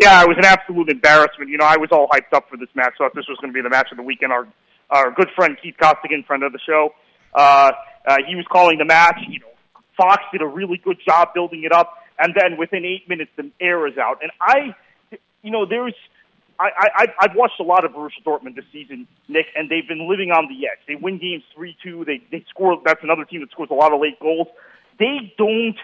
Yeah, 0.02 0.24
it 0.24 0.28
was 0.28 0.38
an 0.38 0.46
absolute 0.46 0.90
embarrassment. 0.90 1.50
You 1.50 1.58
know, 1.58 1.66
I 1.66 1.78
was 1.78 1.90
all 1.92 2.08
hyped 2.10 2.34
up 2.34 2.50
for 2.50 2.58
this 2.58 2.68
match. 2.76 2.94
Thought 2.98 3.14
this 3.16 3.28
was 3.30 3.38
going 3.40 3.54
to 3.54 3.56
be 3.56 3.62
the 3.62 3.70
match 3.70 3.88
of 3.92 3.98
the 3.98 4.04
weekend. 4.04 4.34
Our 4.34 4.48
our 4.90 5.12
good 5.12 5.30
friend 5.36 5.56
Keith 5.62 5.76
Costigan, 5.80 6.24
friend 6.24 6.44
of 6.44 6.52
the 6.52 6.60
show, 6.66 6.94
uh, 7.34 7.72
uh, 8.06 8.18
he 8.28 8.36
was 8.36 8.46
calling 8.52 8.80
the 8.80 8.86
match. 8.86 9.20
You 9.30 9.40
know, 9.40 9.48
Fox 9.96 10.24
did 10.32 10.42
a 10.42 10.48
really 10.48 10.78
good 10.78 10.98
job 11.08 11.30
building 11.34 11.64
it 11.64 11.72
up, 11.72 11.94
and 12.20 12.34
then 12.36 12.58
within 12.58 12.86
eight 12.86 13.08
minutes, 13.08 13.32
the 13.38 13.52
air 13.62 13.86
is 13.88 13.98
out. 13.98 14.20
And 14.22 14.32
I, 14.42 14.76
you 15.42 15.52
know, 15.52 15.66
there's. 15.66 15.96
I, 16.60 16.90
I, 16.96 17.06
I've 17.22 17.36
watched 17.36 17.60
a 17.60 17.64
lot 17.64 17.86
of 17.86 17.92
Borussia 17.92 18.24
Dortmund 18.26 18.56
this 18.56 18.66
season, 18.72 19.08
Nick, 19.28 19.46
and 19.56 19.70
they've 19.70 19.88
been 19.88 20.10
living 20.10 20.32
on 20.32 20.48
the 20.48 20.68
edge. 20.68 20.80
They 20.88 20.96
win 20.96 21.20
games 21.20 21.44
three 21.56 21.78
two. 21.84 22.04
They 22.06 22.22
they 22.32 22.44
score. 22.50 22.82
That's 22.84 23.04
another 23.04 23.26
team 23.26 23.42
that 23.42 23.52
scores 23.52 23.70
a 23.70 23.76
lot 23.76 23.94
of 23.94 24.02
late 24.02 24.20
goals. 24.20 24.48
They 24.98 25.34
don't 25.38 25.78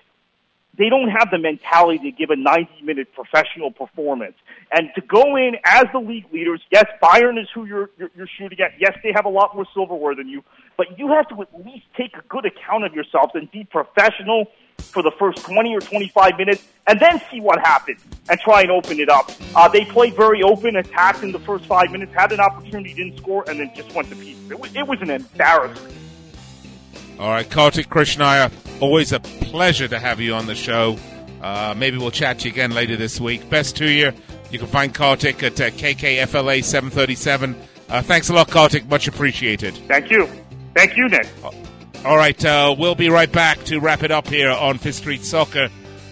they 0.77 0.89
don't 0.89 1.09
have 1.09 1.29
the 1.29 1.37
mentality 1.37 2.11
to 2.11 2.11
give 2.11 2.31
a 2.31 2.35
90 2.35 2.81
minute 2.81 3.07
professional 3.13 3.71
performance. 3.71 4.35
And 4.71 4.89
to 4.95 5.01
go 5.01 5.35
in 5.35 5.57
as 5.65 5.85
the 5.93 5.99
league 5.99 6.25
leaders, 6.33 6.61
yes, 6.71 6.85
Bayern 7.01 7.39
is 7.39 7.47
who 7.53 7.65
you're, 7.65 7.91
you're, 7.97 8.09
you're 8.15 8.29
shooting 8.39 8.59
at. 8.59 8.71
Yes, 8.79 8.97
they 9.03 9.11
have 9.13 9.25
a 9.25 9.29
lot 9.29 9.55
more 9.55 9.67
silverware 9.73 10.15
than 10.15 10.27
you, 10.27 10.43
but 10.75 10.97
you 10.97 11.09
have 11.09 11.27
to 11.29 11.41
at 11.43 11.65
least 11.65 11.85
take 11.95 12.15
a 12.17 12.23
good 12.27 12.45
account 12.45 12.85
of 12.85 12.93
yourselves 12.93 13.33
and 13.35 13.51
be 13.51 13.65
professional 13.65 14.47
for 14.83 15.03
the 15.03 15.11
first 15.11 15.43
20 15.43 15.75
or 15.75 15.79
25 15.81 16.37
minutes 16.37 16.63
and 16.87 16.99
then 16.99 17.21
see 17.31 17.39
what 17.39 17.59
happens 17.59 18.01
and 18.29 18.39
try 18.39 18.61
and 18.61 18.71
open 18.71 18.99
it 18.99 19.09
up. 19.09 19.31
Uh, 19.55 19.67
they 19.67 19.85
played 19.85 20.15
very 20.15 20.43
open, 20.43 20.75
attacked 20.75 21.23
in 21.23 21.31
the 21.31 21.39
first 21.39 21.65
five 21.65 21.91
minutes, 21.91 22.13
had 22.13 22.31
an 22.31 22.39
opportunity, 22.39 22.93
didn't 22.93 23.17
score, 23.17 23.43
and 23.47 23.59
then 23.59 23.71
just 23.75 23.93
went 23.95 24.09
to 24.09 24.15
pieces. 24.15 24.51
It 24.51 24.59
was, 24.59 24.75
it 24.75 24.87
was 24.87 25.01
an 25.01 25.09
embarrassment. 25.09 25.95
All 27.19 27.29
right, 27.29 27.49
Kartik 27.49 27.89
Krishnaiyer, 27.89 28.51
always 28.81 29.11
a 29.11 29.19
pleasure 29.19 29.87
to 29.87 29.99
have 29.99 30.19
you 30.19 30.33
on 30.33 30.45
the 30.45 30.55
show. 30.55 30.97
Uh, 31.41 31.73
maybe 31.77 31.97
we'll 31.97 32.11
chat 32.11 32.39
to 32.39 32.45
you 32.47 32.53
again 32.53 32.71
later 32.71 32.95
this 32.95 33.19
week. 33.19 33.49
Best 33.49 33.75
to 33.77 33.89
you. 33.89 34.11
You 34.49 34.59
can 34.59 34.67
find 34.67 34.93
Kartik 34.93 35.43
at 35.43 35.59
uh, 35.59 35.69
KKFLA 35.71 36.63
737. 36.63 37.55
Uh, 37.89 38.01
thanks 38.01 38.29
a 38.29 38.33
lot, 38.33 38.49
Kartik. 38.49 38.87
Much 38.87 39.07
appreciated. 39.07 39.75
Thank 39.87 40.09
you. 40.09 40.27
Thank 40.73 40.97
you, 40.97 41.07
Nick. 41.09 41.27
All 42.05 42.17
right, 42.17 42.43
uh, 42.43 42.75
we'll 42.77 42.95
be 42.95 43.09
right 43.09 43.31
back 43.31 43.63
to 43.65 43.79
wrap 43.79 44.03
it 44.03 44.11
up 44.11 44.27
here 44.27 44.49
on 44.49 44.77
Fifth 44.77 44.95
Street 44.95 45.23
Soccer 45.23 45.69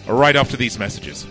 right 0.08 0.34
after 0.34 0.56
these 0.56 0.78
messages. 0.78 1.26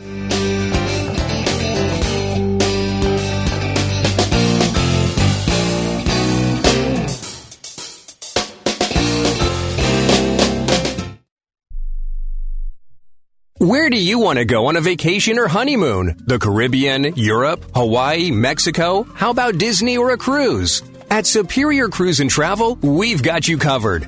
Where 13.58 13.90
do 13.90 13.98
you 13.98 14.20
want 14.20 14.38
to 14.38 14.46
go 14.46 14.68
on 14.68 14.76
a 14.76 14.82
vacation 14.82 15.40
or 15.40 15.48
honeymoon? 15.48 16.22
The 16.26 16.38
Caribbean, 16.38 17.14
Europe, 17.16 17.66
Hawaii, 17.74 18.30
Mexico? 18.32 19.04
How 19.16 19.32
about 19.32 19.58
Disney 19.58 19.98
or 19.98 20.12
a 20.12 20.18
cruise? 20.18 20.84
At 21.12 21.26
Superior 21.26 21.88
Cruise 21.88 22.22
and 22.22 22.30
Travel, 22.30 22.76
we've 22.76 23.22
got 23.22 23.48
you 23.48 23.58
covered. 23.58 24.08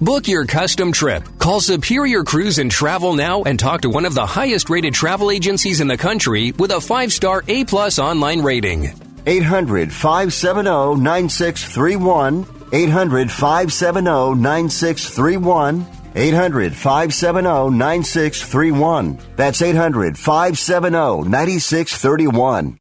Book 0.00 0.28
your 0.28 0.46
custom 0.46 0.92
trip. 0.92 1.24
Call 1.40 1.60
Superior 1.60 2.22
Cruise 2.22 2.60
and 2.60 2.70
Travel 2.70 3.14
now 3.14 3.42
and 3.42 3.58
talk 3.58 3.80
to 3.80 3.90
one 3.90 4.04
of 4.04 4.14
the 4.14 4.24
highest 4.24 4.70
rated 4.70 4.94
travel 4.94 5.28
agencies 5.28 5.80
in 5.80 5.88
the 5.88 5.96
country 5.96 6.52
with 6.52 6.70
a 6.70 6.80
five 6.80 7.12
star 7.12 7.42
A 7.48 7.64
plus 7.64 7.98
online 7.98 8.40
rating. 8.40 8.92
800 9.26 9.92
570 9.92 11.02
9631. 11.02 12.46
800 12.72 13.32
570 13.32 14.40
9631. 14.40 15.86
800 16.14 16.74
570 16.76 17.76
9631. 17.76 19.18
That's 19.34 19.62
800 19.62 20.16
570 20.16 21.28
9631. 21.28 22.78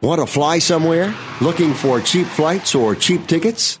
Want 0.00 0.20
to 0.20 0.26
fly 0.26 0.60
somewhere? 0.60 1.12
Looking 1.40 1.74
for 1.74 2.00
cheap 2.00 2.28
flights 2.28 2.76
or 2.76 2.94
cheap 2.94 3.26
tickets? 3.26 3.80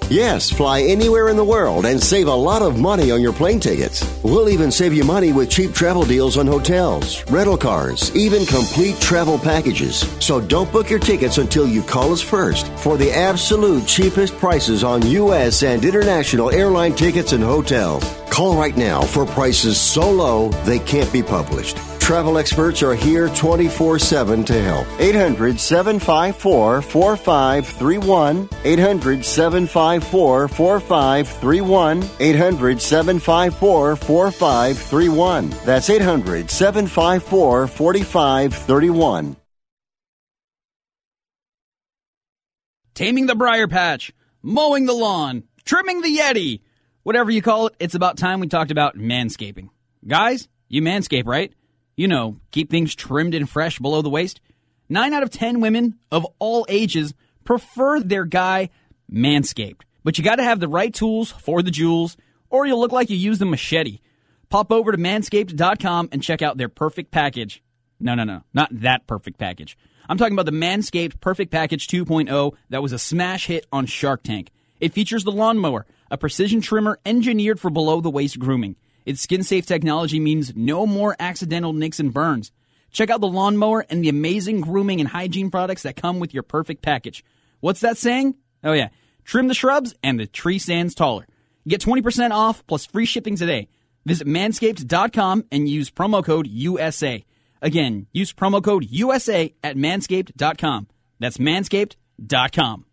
Yes, 0.11 0.49
fly 0.49 0.81
anywhere 0.81 1.29
in 1.29 1.37
the 1.37 1.45
world 1.45 1.85
and 1.85 2.03
save 2.03 2.27
a 2.27 2.33
lot 2.33 2.61
of 2.61 2.77
money 2.77 3.11
on 3.11 3.21
your 3.21 3.31
plane 3.31 3.61
tickets. 3.61 4.03
We'll 4.23 4.49
even 4.49 4.69
save 4.69 4.93
you 4.93 5.05
money 5.05 5.31
with 5.31 5.49
cheap 5.49 5.73
travel 5.73 6.03
deals 6.03 6.35
on 6.35 6.47
hotels, 6.47 7.23
rental 7.31 7.57
cars, 7.57 8.13
even 8.13 8.45
complete 8.45 8.99
travel 8.99 9.39
packages. 9.39 9.99
So 10.19 10.41
don't 10.41 10.69
book 10.69 10.89
your 10.89 10.99
tickets 10.99 11.37
until 11.37 11.65
you 11.65 11.81
call 11.81 12.11
us 12.11 12.19
first 12.19 12.67
for 12.73 12.97
the 12.97 13.09
absolute 13.09 13.87
cheapest 13.87 14.37
prices 14.37 14.83
on 14.83 15.07
U.S. 15.07 15.63
and 15.63 15.85
international 15.85 16.51
airline 16.51 16.93
tickets 16.93 17.31
and 17.31 17.41
hotels. 17.41 18.03
Call 18.29 18.57
right 18.57 18.75
now 18.75 19.03
for 19.03 19.25
prices 19.25 19.79
so 19.79 20.11
low 20.11 20.49
they 20.65 20.79
can't 20.79 21.11
be 21.13 21.23
published. 21.23 21.77
Travel 22.01 22.39
experts 22.39 22.81
are 22.81 22.95
here 22.95 23.29
24 23.29 23.99
7 23.99 24.43
to 24.45 24.61
help. 24.61 24.87
800 24.99 25.59
754 25.59 26.81
4531. 26.81 28.49
800 28.65 29.23
754 29.23 30.47
4531. 30.49 32.09
800 32.19 32.81
754 32.81 33.95
4531. 33.95 35.49
That's 35.63 35.89
800 35.89 36.49
754 36.49 37.67
4531. 37.67 39.35
Taming 42.93 43.25
the 43.27 43.35
briar 43.35 43.67
patch, 43.67 44.11
mowing 44.41 44.85
the 44.85 44.93
lawn, 44.93 45.43
trimming 45.63 46.01
the 46.01 46.17
Yeti. 46.17 46.61
Whatever 47.03 47.31
you 47.31 47.41
call 47.41 47.67
it, 47.67 47.75
it's 47.79 47.95
about 47.95 48.17
time 48.17 48.39
we 48.39 48.47
talked 48.47 48.71
about 48.71 48.97
manscaping. 48.97 49.69
Guys, 50.05 50.49
you 50.67 50.81
manscape, 50.81 51.25
right? 51.25 51.53
You 52.01 52.07
know, 52.07 52.37
keep 52.49 52.71
things 52.71 52.95
trimmed 52.95 53.35
and 53.35 53.47
fresh 53.47 53.77
below 53.77 54.01
the 54.01 54.09
waist. 54.09 54.41
Nine 54.89 55.13
out 55.13 55.21
of 55.21 55.29
ten 55.29 55.61
women 55.61 55.99
of 56.11 56.25
all 56.39 56.65
ages 56.67 57.13
prefer 57.43 57.99
their 57.99 58.25
guy 58.25 58.71
manscaped. 59.13 59.81
But 60.03 60.17
you 60.17 60.23
gotta 60.23 60.41
have 60.41 60.59
the 60.59 60.67
right 60.67 60.91
tools 60.91 61.29
for 61.29 61.61
the 61.61 61.69
jewels, 61.69 62.17
or 62.49 62.65
you'll 62.65 62.79
look 62.79 62.91
like 62.91 63.11
you 63.11 63.17
used 63.17 63.39
a 63.43 63.45
machete. 63.45 63.99
Pop 64.49 64.71
over 64.71 64.91
to 64.91 64.97
manscaped.com 64.97 66.09
and 66.11 66.23
check 66.23 66.41
out 66.41 66.57
their 66.57 66.69
perfect 66.69 67.11
package. 67.11 67.61
No, 67.99 68.15
no, 68.15 68.23
no, 68.23 68.41
not 68.51 68.69
that 68.81 69.05
perfect 69.05 69.37
package. 69.37 69.77
I'm 70.09 70.17
talking 70.17 70.33
about 70.33 70.47
the 70.47 70.51
Manscaped 70.51 71.21
Perfect 71.21 71.51
Package 71.51 71.87
2.0 71.87 72.53
that 72.71 72.81
was 72.81 72.93
a 72.93 72.97
smash 72.97 73.45
hit 73.45 73.67
on 73.71 73.85
Shark 73.85 74.23
Tank. 74.23 74.49
It 74.79 74.93
features 74.93 75.23
the 75.23 75.31
lawnmower, 75.31 75.85
a 76.09 76.17
precision 76.17 76.61
trimmer 76.61 76.97
engineered 77.05 77.59
for 77.59 77.69
below 77.69 78.01
the 78.01 78.09
waist 78.09 78.39
grooming. 78.39 78.75
Its 79.05 79.21
skin 79.21 79.43
safe 79.43 79.65
technology 79.65 80.19
means 80.19 80.55
no 80.55 80.85
more 80.85 81.15
accidental 81.19 81.73
nicks 81.73 81.99
and 81.99 82.13
burns. 82.13 82.51
Check 82.91 83.09
out 83.09 83.21
the 83.21 83.27
lawnmower 83.27 83.85
and 83.89 84.03
the 84.03 84.09
amazing 84.09 84.61
grooming 84.61 84.99
and 84.99 85.09
hygiene 85.09 85.49
products 85.49 85.83
that 85.83 85.95
come 85.95 86.19
with 86.19 86.33
your 86.33 86.43
perfect 86.43 86.81
package. 86.81 87.23
What's 87.59 87.81
that 87.81 87.97
saying? 87.97 88.35
Oh, 88.63 88.73
yeah. 88.73 88.89
Trim 89.23 89.47
the 89.47 89.53
shrubs 89.53 89.95
and 90.03 90.19
the 90.19 90.27
tree 90.27 90.59
stands 90.59 90.93
taller. 90.93 91.25
Get 91.67 91.81
20% 91.81 92.31
off 92.31 92.65
plus 92.67 92.85
free 92.85 93.05
shipping 93.05 93.35
today. 93.35 93.69
Visit 94.05 94.27
manscaped.com 94.27 95.45
and 95.51 95.69
use 95.69 95.89
promo 95.91 96.23
code 96.23 96.47
USA. 96.47 97.23
Again, 97.61 98.07
use 98.11 98.33
promo 98.33 98.63
code 98.63 98.85
USA 98.89 99.53
at 99.63 99.77
manscaped.com. 99.77 100.87
That's 101.19 101.37
manscaped.com. 101.37 102.85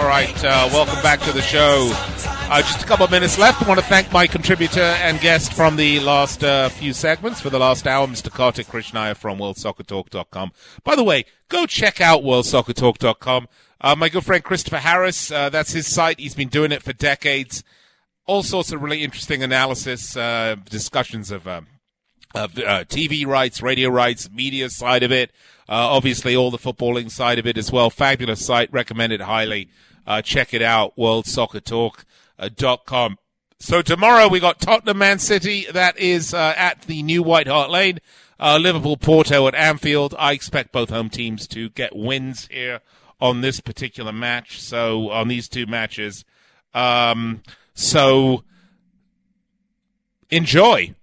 All 0.00 0.06
right, 0.06 0.44
uh, 0.44 0.66
welcome 0.72 1.00
back 1.02 1.20
to 1.20 1.32
the 1.32 1.42
show. 1.42 1.90
Uh, 1.94 2.62
just 2.62 2.82
a 2.82 2.86
couple 2.86 3.04
of 3.04 3.10
minutes 3.10 3.36
left. 3.38 3.62
I 3.62 3.68
want 3.68 3.78
to 3.80 3.84
thank 3.84 4.10
my 4.10 4.26
contributor 4.26 4.80
and 4.80 5.20
guest 5.20 5.52
from 5.52 5.76
the 5.76 6.00
last 6.00 6.42
uh, 6.42 6.70
few 6.70 6.94
segments 6.94 7.42
for 7.42 7.50
the 7.50 7.58
last 7.58 7.86
hour, 7.86 8.06
Mr. 8.06 8.30
Kartik 8.30 8.66
Krishnaiyer 8.66 9.14
from 9.14 9.38
WorldSoccerTalk.com. 9.38 10.52
By 10.84 10.96
the 10.96 11.04
way, 11.04 11.26
go 11.50 11.66
check 11.66 12.00
out 12.00 12.22
WorldSoccerTalk.com. 12.22 13.46
Uh, 13.78 13.94
my 13.94 14.08
good 14.08 14.24
friend 14.24 14.42
Christopher 14.42 14.78
Harris, 14.78 15.30
uh, 15.30 15.50
that's 15.50 15.72
his 15.72 15.86
site. 15.86 16.18
He's 16.18 16.34
been 16.34 16.48
doing 16.48 16.72
it 16.72 16.82
for 16.82 16.94
decades. 16.94 17.62
All 18.24 18.42
sorts 18.42 18.72
of 18.72 18.80
really 18.80 19.04
interesting 19.04 19.42
analysis, 19.42 20.16
uh, 20.16 20.56
discussions 20.64 21.30
of, 21.30 21.46
um, 21.46 21.66
of 22.34 22.56
uh, 22.58 22.84
TV 22.84 23.26
rights, 23.26 23.60
radio 23.60 23.90
rights, 23.90 24.30
media 24.30 24.70
side 24.70 25.02
of 25.02 25.12
it. 25.12 25.30
Uh, 25.70 25.88
obviously, 25.88 26.34
all 26.34 26.50
the 26.50 26.58
footballing 26.58 27.08
side 27.10 27.38
of 27.38 27.46
it 27.46 27.56
as 27.56 27.70
well. 27.70 27.90
Fabulous 27.90 28.44
site, 28.44 28.72
recommend 28.72 29.12
it 29.12 29.20
highly. 29.20 29.68
Uh, 30.04 30.20
check 30.20 30.52
it 30.52 30.62
out, 30.62 30.96
worldsoccertalk.com. 30.96 33.18
So 33.60 33.82
tomorrow 33.82 34.26
we 34.26 34.40
got 34.40 34.60
Tottenham 34.60 34.98
Man 34.98 35.20
City. 35.20 35.66
That 35.70 35.96
is 35.98 36.34
uh, 36.34 36.54
at 36.56 36.82
the 36.82 37.04
new 37.04 37.22
White 37.22 37.46
Hart 37.46 37.70
Lane. 37.70 38.00
Uh, 38.40 38.58
Liverpool 38.60 38.96
Porto 38.96 39.46
at 39.46 39.54
Anfield. 39.54 40.16
I 40.18 40.32
expect 40.32 40.72
both 40.72 40.88
home 40.88 41.10
teams 41.10 41.46
to 41.48 41.68
get 41.68 41.94
wins 41.94 42.48
here 42.50 42.80
on 43.20 43.42
this 43.42 43.60
particular 43.60 44.12
match. 44.12 44.60
So 44.60 45.10
on 45.10 45.28
these 45.28 45.46
two 45.46 45.66
matches, 45.66 46.24
um, 46.74 47.42
so 47.74 48.42
enjoy 50.30 50.94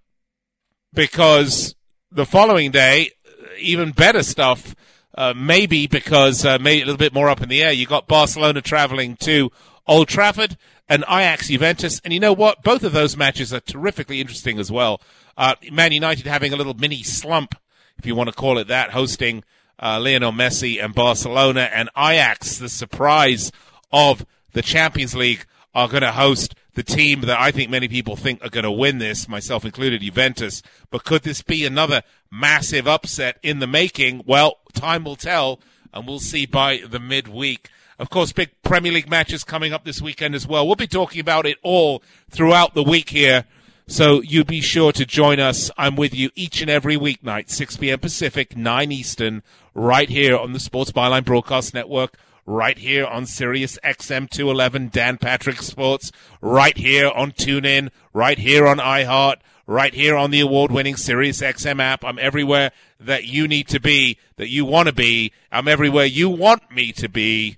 because 0.94 1.76
the 2.12 2.26
following 2.26 2.72
day, 2.72 3.12
even 3.60 3.92
better 3.92 4.24
stuff. 4.24 4.76
Uh, 5.18 5.34
maybe 5.36 5.88
because 5.88 6.46
uh, 6.46 6.60
maybe 6.60 6.84
a 6.84 6.86
little 6.86 6.98
bit 6.98 7.14
more 7.14 7.28
up 7.28 7.42
in 7.42 7.50
the 7.50 7.64
air. 7.64 7.72
You 7.72 7.88
got 7.88 8.08
Barcelona 8.08 8.62
traveling 8.62 9.16
to 9.22 9.52
Old 9.88 10.08
Trafford 10.08 10.58
and 10.88 11.04
Ajax 11.10 11.48
Juventus, 11.48 12.00
and 12.04 12.14
you 12.14 12.20
know 12.20 12.34
what? 12.34 12.62
Both 12.62 12.84
of 12.84 12.94
those 12.94 13.18
matches 13.18 13.52
are 13.52 13.60
terrifically 13.60 14.22
interesting 14.22 14.60
as 14.60 14.72
well. 14.72 15.02
Uh, 15.36 15.56
Man 15.72 15.92
United 15.92 16.28
having 16.28 16.54
a 16.54 16.56
little 16.56 16.76
mini 16.76 17.02
slump, 17.02 17.56
if 17.98 18.06
you 18.06 18.14
want 18.14 18.30
to 18.30 18.36
call 18.36 18.60
it 18.60 18.68
that, 18.68 18.92
hosting 18.92 19.44
uh, 19.82 20.00
Lionel 20.00 20.32
Messi 20.32 20.84
and 20.84 20.94
Barcelona, 20.94 21.70
and 21.74 21.90
Ajax, 21.98 22.58
the 22.58 22.70
surprise 22.70 23.52
of 23.92 24.26
the 24.54 24.62
Champions 24.62 25.16
League, 25.16 25.46
are 25.74 25.88
going 25.88 26.02
to 26.02 26.12
host 26.12 26.56
the 26.74 26.84
team 26.84 27.22
that 27.22 27.40
I 27.40 27.52
think 27.52 27.70
many 27.70 27.88
people 27.88 28.16
think 28.16 28.44
are 28.44 28.50
going 28.50 28.64
to 28.64 28.72
win 28.72 29.00
this, 29.00 29.28
myself 29.28 29.66
included, 29.66 30.02
Juventus. 30.02 30.62
But 30.90 31.04
could 31.04 31.24
this 31.24 31.42
be 31.42 31.66
another 31.66 32.04
massive 32.32 32.88
upset 32.88 33.38
in 33.44 33.60
the 33.60 33.68
making? 33.68 34.24
Well, 34.26 34.60
time 34.74 35.04
will 35.04 35.16
tell, 35.16 35.60
and 35.94 36.08
we'll 36.08 36.20
see 36.20 36.46
by 36.46 36.82
the 36.88 37.00
midweek. 37.00 37.70
Of 38.00 38.10
course, 38.10 38.32
big 38.32 38.52
Premier 38.64 38.92
League 38.92 39.10
matches 39.10 39.44
coming 39.44 39.74
up 39.74 39.84
this 39.84 40.02
weekend 40.02 40.36
as 40.36 40.48
well. 40.48 40.66
We'll 40.66 40.76
be 40.76 40.88
talking 40.88 41.20
about 41.20 41.46
it 41.46 41.58
all 41.64 42.04
throughout 42.30 42.74
the 42.74 42.84
week 42.84 43.10
here. 43.10 43.46
So 43.88 44.22
you 44.22 44.44
be 44.44 44.62
sure 44.62 44.92
to 44.92 45.06
join 45.06 45.40
us. 45.40 45.72
I'm 45.78 45.96
with 45.96 46.14
you 46.14 46.30
each 46.36 46.62
and 46.62 46.70
every 46.70 46.98
weeknight, 46.98 47.50
6 47.50 47.78
p.m. 47.78 48.00
Pacific, 48.00 48.56
9 48.56 48.92
Eastern, 48.92 49.44
right 49.74 50.10
here 50.10 50.38
on 50.38 50.54
the 50.54 50.60
Sports 50.60 50.92
Byline 50.92 51.24
Broadcast 51.24 51.74
Network 51.74 52.18
right 52.48 52.78
here 52.78 53.06
on 53.06 53.26
Sirius 53.26 53.78
XM 53.84 54.30
211, 54.30 54.90
Dan 54.92 55.18
Patrick 55.18 55.62
Sports, 55.62 56.12
right 56.42 56.78
here 56.78 57.10
on 57.10 57.34
TuneIn, 57.34 57.90
right 58.14 58.40
here 58.40 58.66
on 58.66 58.78
iHeart, 58.78 59.36
right 59.68 59.94
here 59.94 60.16
on 60.16 60.32
the 60.32 60.40
award 60.40 60.72
winning 60.72 60.96
Sirius 60.96 61.42
XM 61.42 61.80
app. 61.82 62.04
I'm 62.04 62.18
everywhere 62.18 62.72
that 63.00 63.26
you 63.26 63.48
need 63.48 63.68
to 63.68 63.80
be, 63.80 64.18
that 64.38 64.50
you 64.50 64.66
want 64.66 64.88
to 64.88 64.94
be. 64.94 65.34
I'm 65.52 65.68
everywhere 65.68 66.06
you 66.06 66.30
want 66.30 66.72
me 66.72 66.92
to 66.94 67.08
be. 67.08 67.58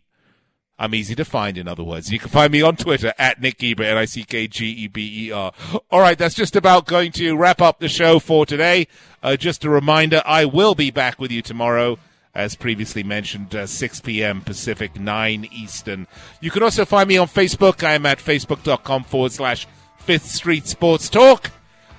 I'm 0.82 0.96
easy 0.96 1.14
to 1.16 1.26
find, 1.26 1.58
in 1.58 1.68
other 1.68 1.84
words. 1.84 2.10
You 2.10 2.20
can 2.20 2.30
find 2.30 2.54
me 2.54 2.62
on 2.62 2.78
Twitter 2.78 3.14
at 3.20 3.42
Nick 3.42 3.60
Geber, 3.60 3.84
N-I-C-K-G-E-B-E-R. 3.84 5.52
All 5.92 6.00
right, 6.00 6.18
that's 6.18 6.36
just 6.36 6.56
about 6.56 6.88
going 6.88 7.12
to 7.14 7.36
wrap 7.36 7.62
up 7.62 7.80
the 7.80 7.90
show 7.90 8.18
for 8.18 8.46
today. 8.46 8.88
Uh, 9.22 9.36
just 9.36 9.66
a 9.66 9.70
reminder, 9.70 10.22
I 10.26 10.46
will 10.46 10.76
be 10.76 10.90
back 10.90 11.20
with 11.20 11.32
you 11.32 11.42
tomorrow, 11.42 12.00
as 12.34 12.56
previously 12.56 13.04
mentioned, 13.04 13.54
uh, 13.54 13.68
6 13.68 14.00
p.m. 14.00 14.40
Pacific, 14.40 14.98
9 14.98 15.50
Eastern. 15.52 16.08
You 16.40 16.50
can 16.50 16.64
also 16.64 16.86
find 16.86 17.10
me 17.10 17.18
on 17.18 17.28
Facebook. 17.28 17.84
I 17.84 17.96
am 17.96 18.06
at 18.06 18.20
facebook.com 18.20 19.04
forward 19.04 19.34
slash 19.34 19.68
Fifth 19.98 20.28
Street 20.28 20.66
Sports 20.66 21.10
Talk. 21.10 21.52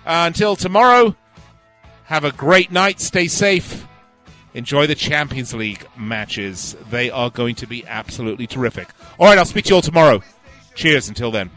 Uh, 0.07 0.24
until 0.26 0.57
tomorrow, 0.57 1.14
have 2.05 2.24
a 2.24 2.32
great 2.32 2.72
night. 2.72 3.01
Stay 3.01 3.28
safe. 3.28 3.86
Enjoy 4.55 4.86
the 4.86 4.94
Champions 4.94 5.55
League 5.55 5.86
matches. 5.96 6.76
They 6.90 7.11
are 7.11 7.30
going 7.30 7.55
to 7.57 7.66
be 7.66 7.86
absolutely 7.86 8.46
terrific. 8.46 8.88
All 9.18 9.26
right, 9.26 9.38
I'll 9.38 9.44
speak 9.44 9.66
to 9.66 9.70
you 9.70 9.74
all 9.76 9.82
tomorrow. 9.82 10.22
Cheers 10.74 11.09
until 11.09 11.30
then. 11.30 11.51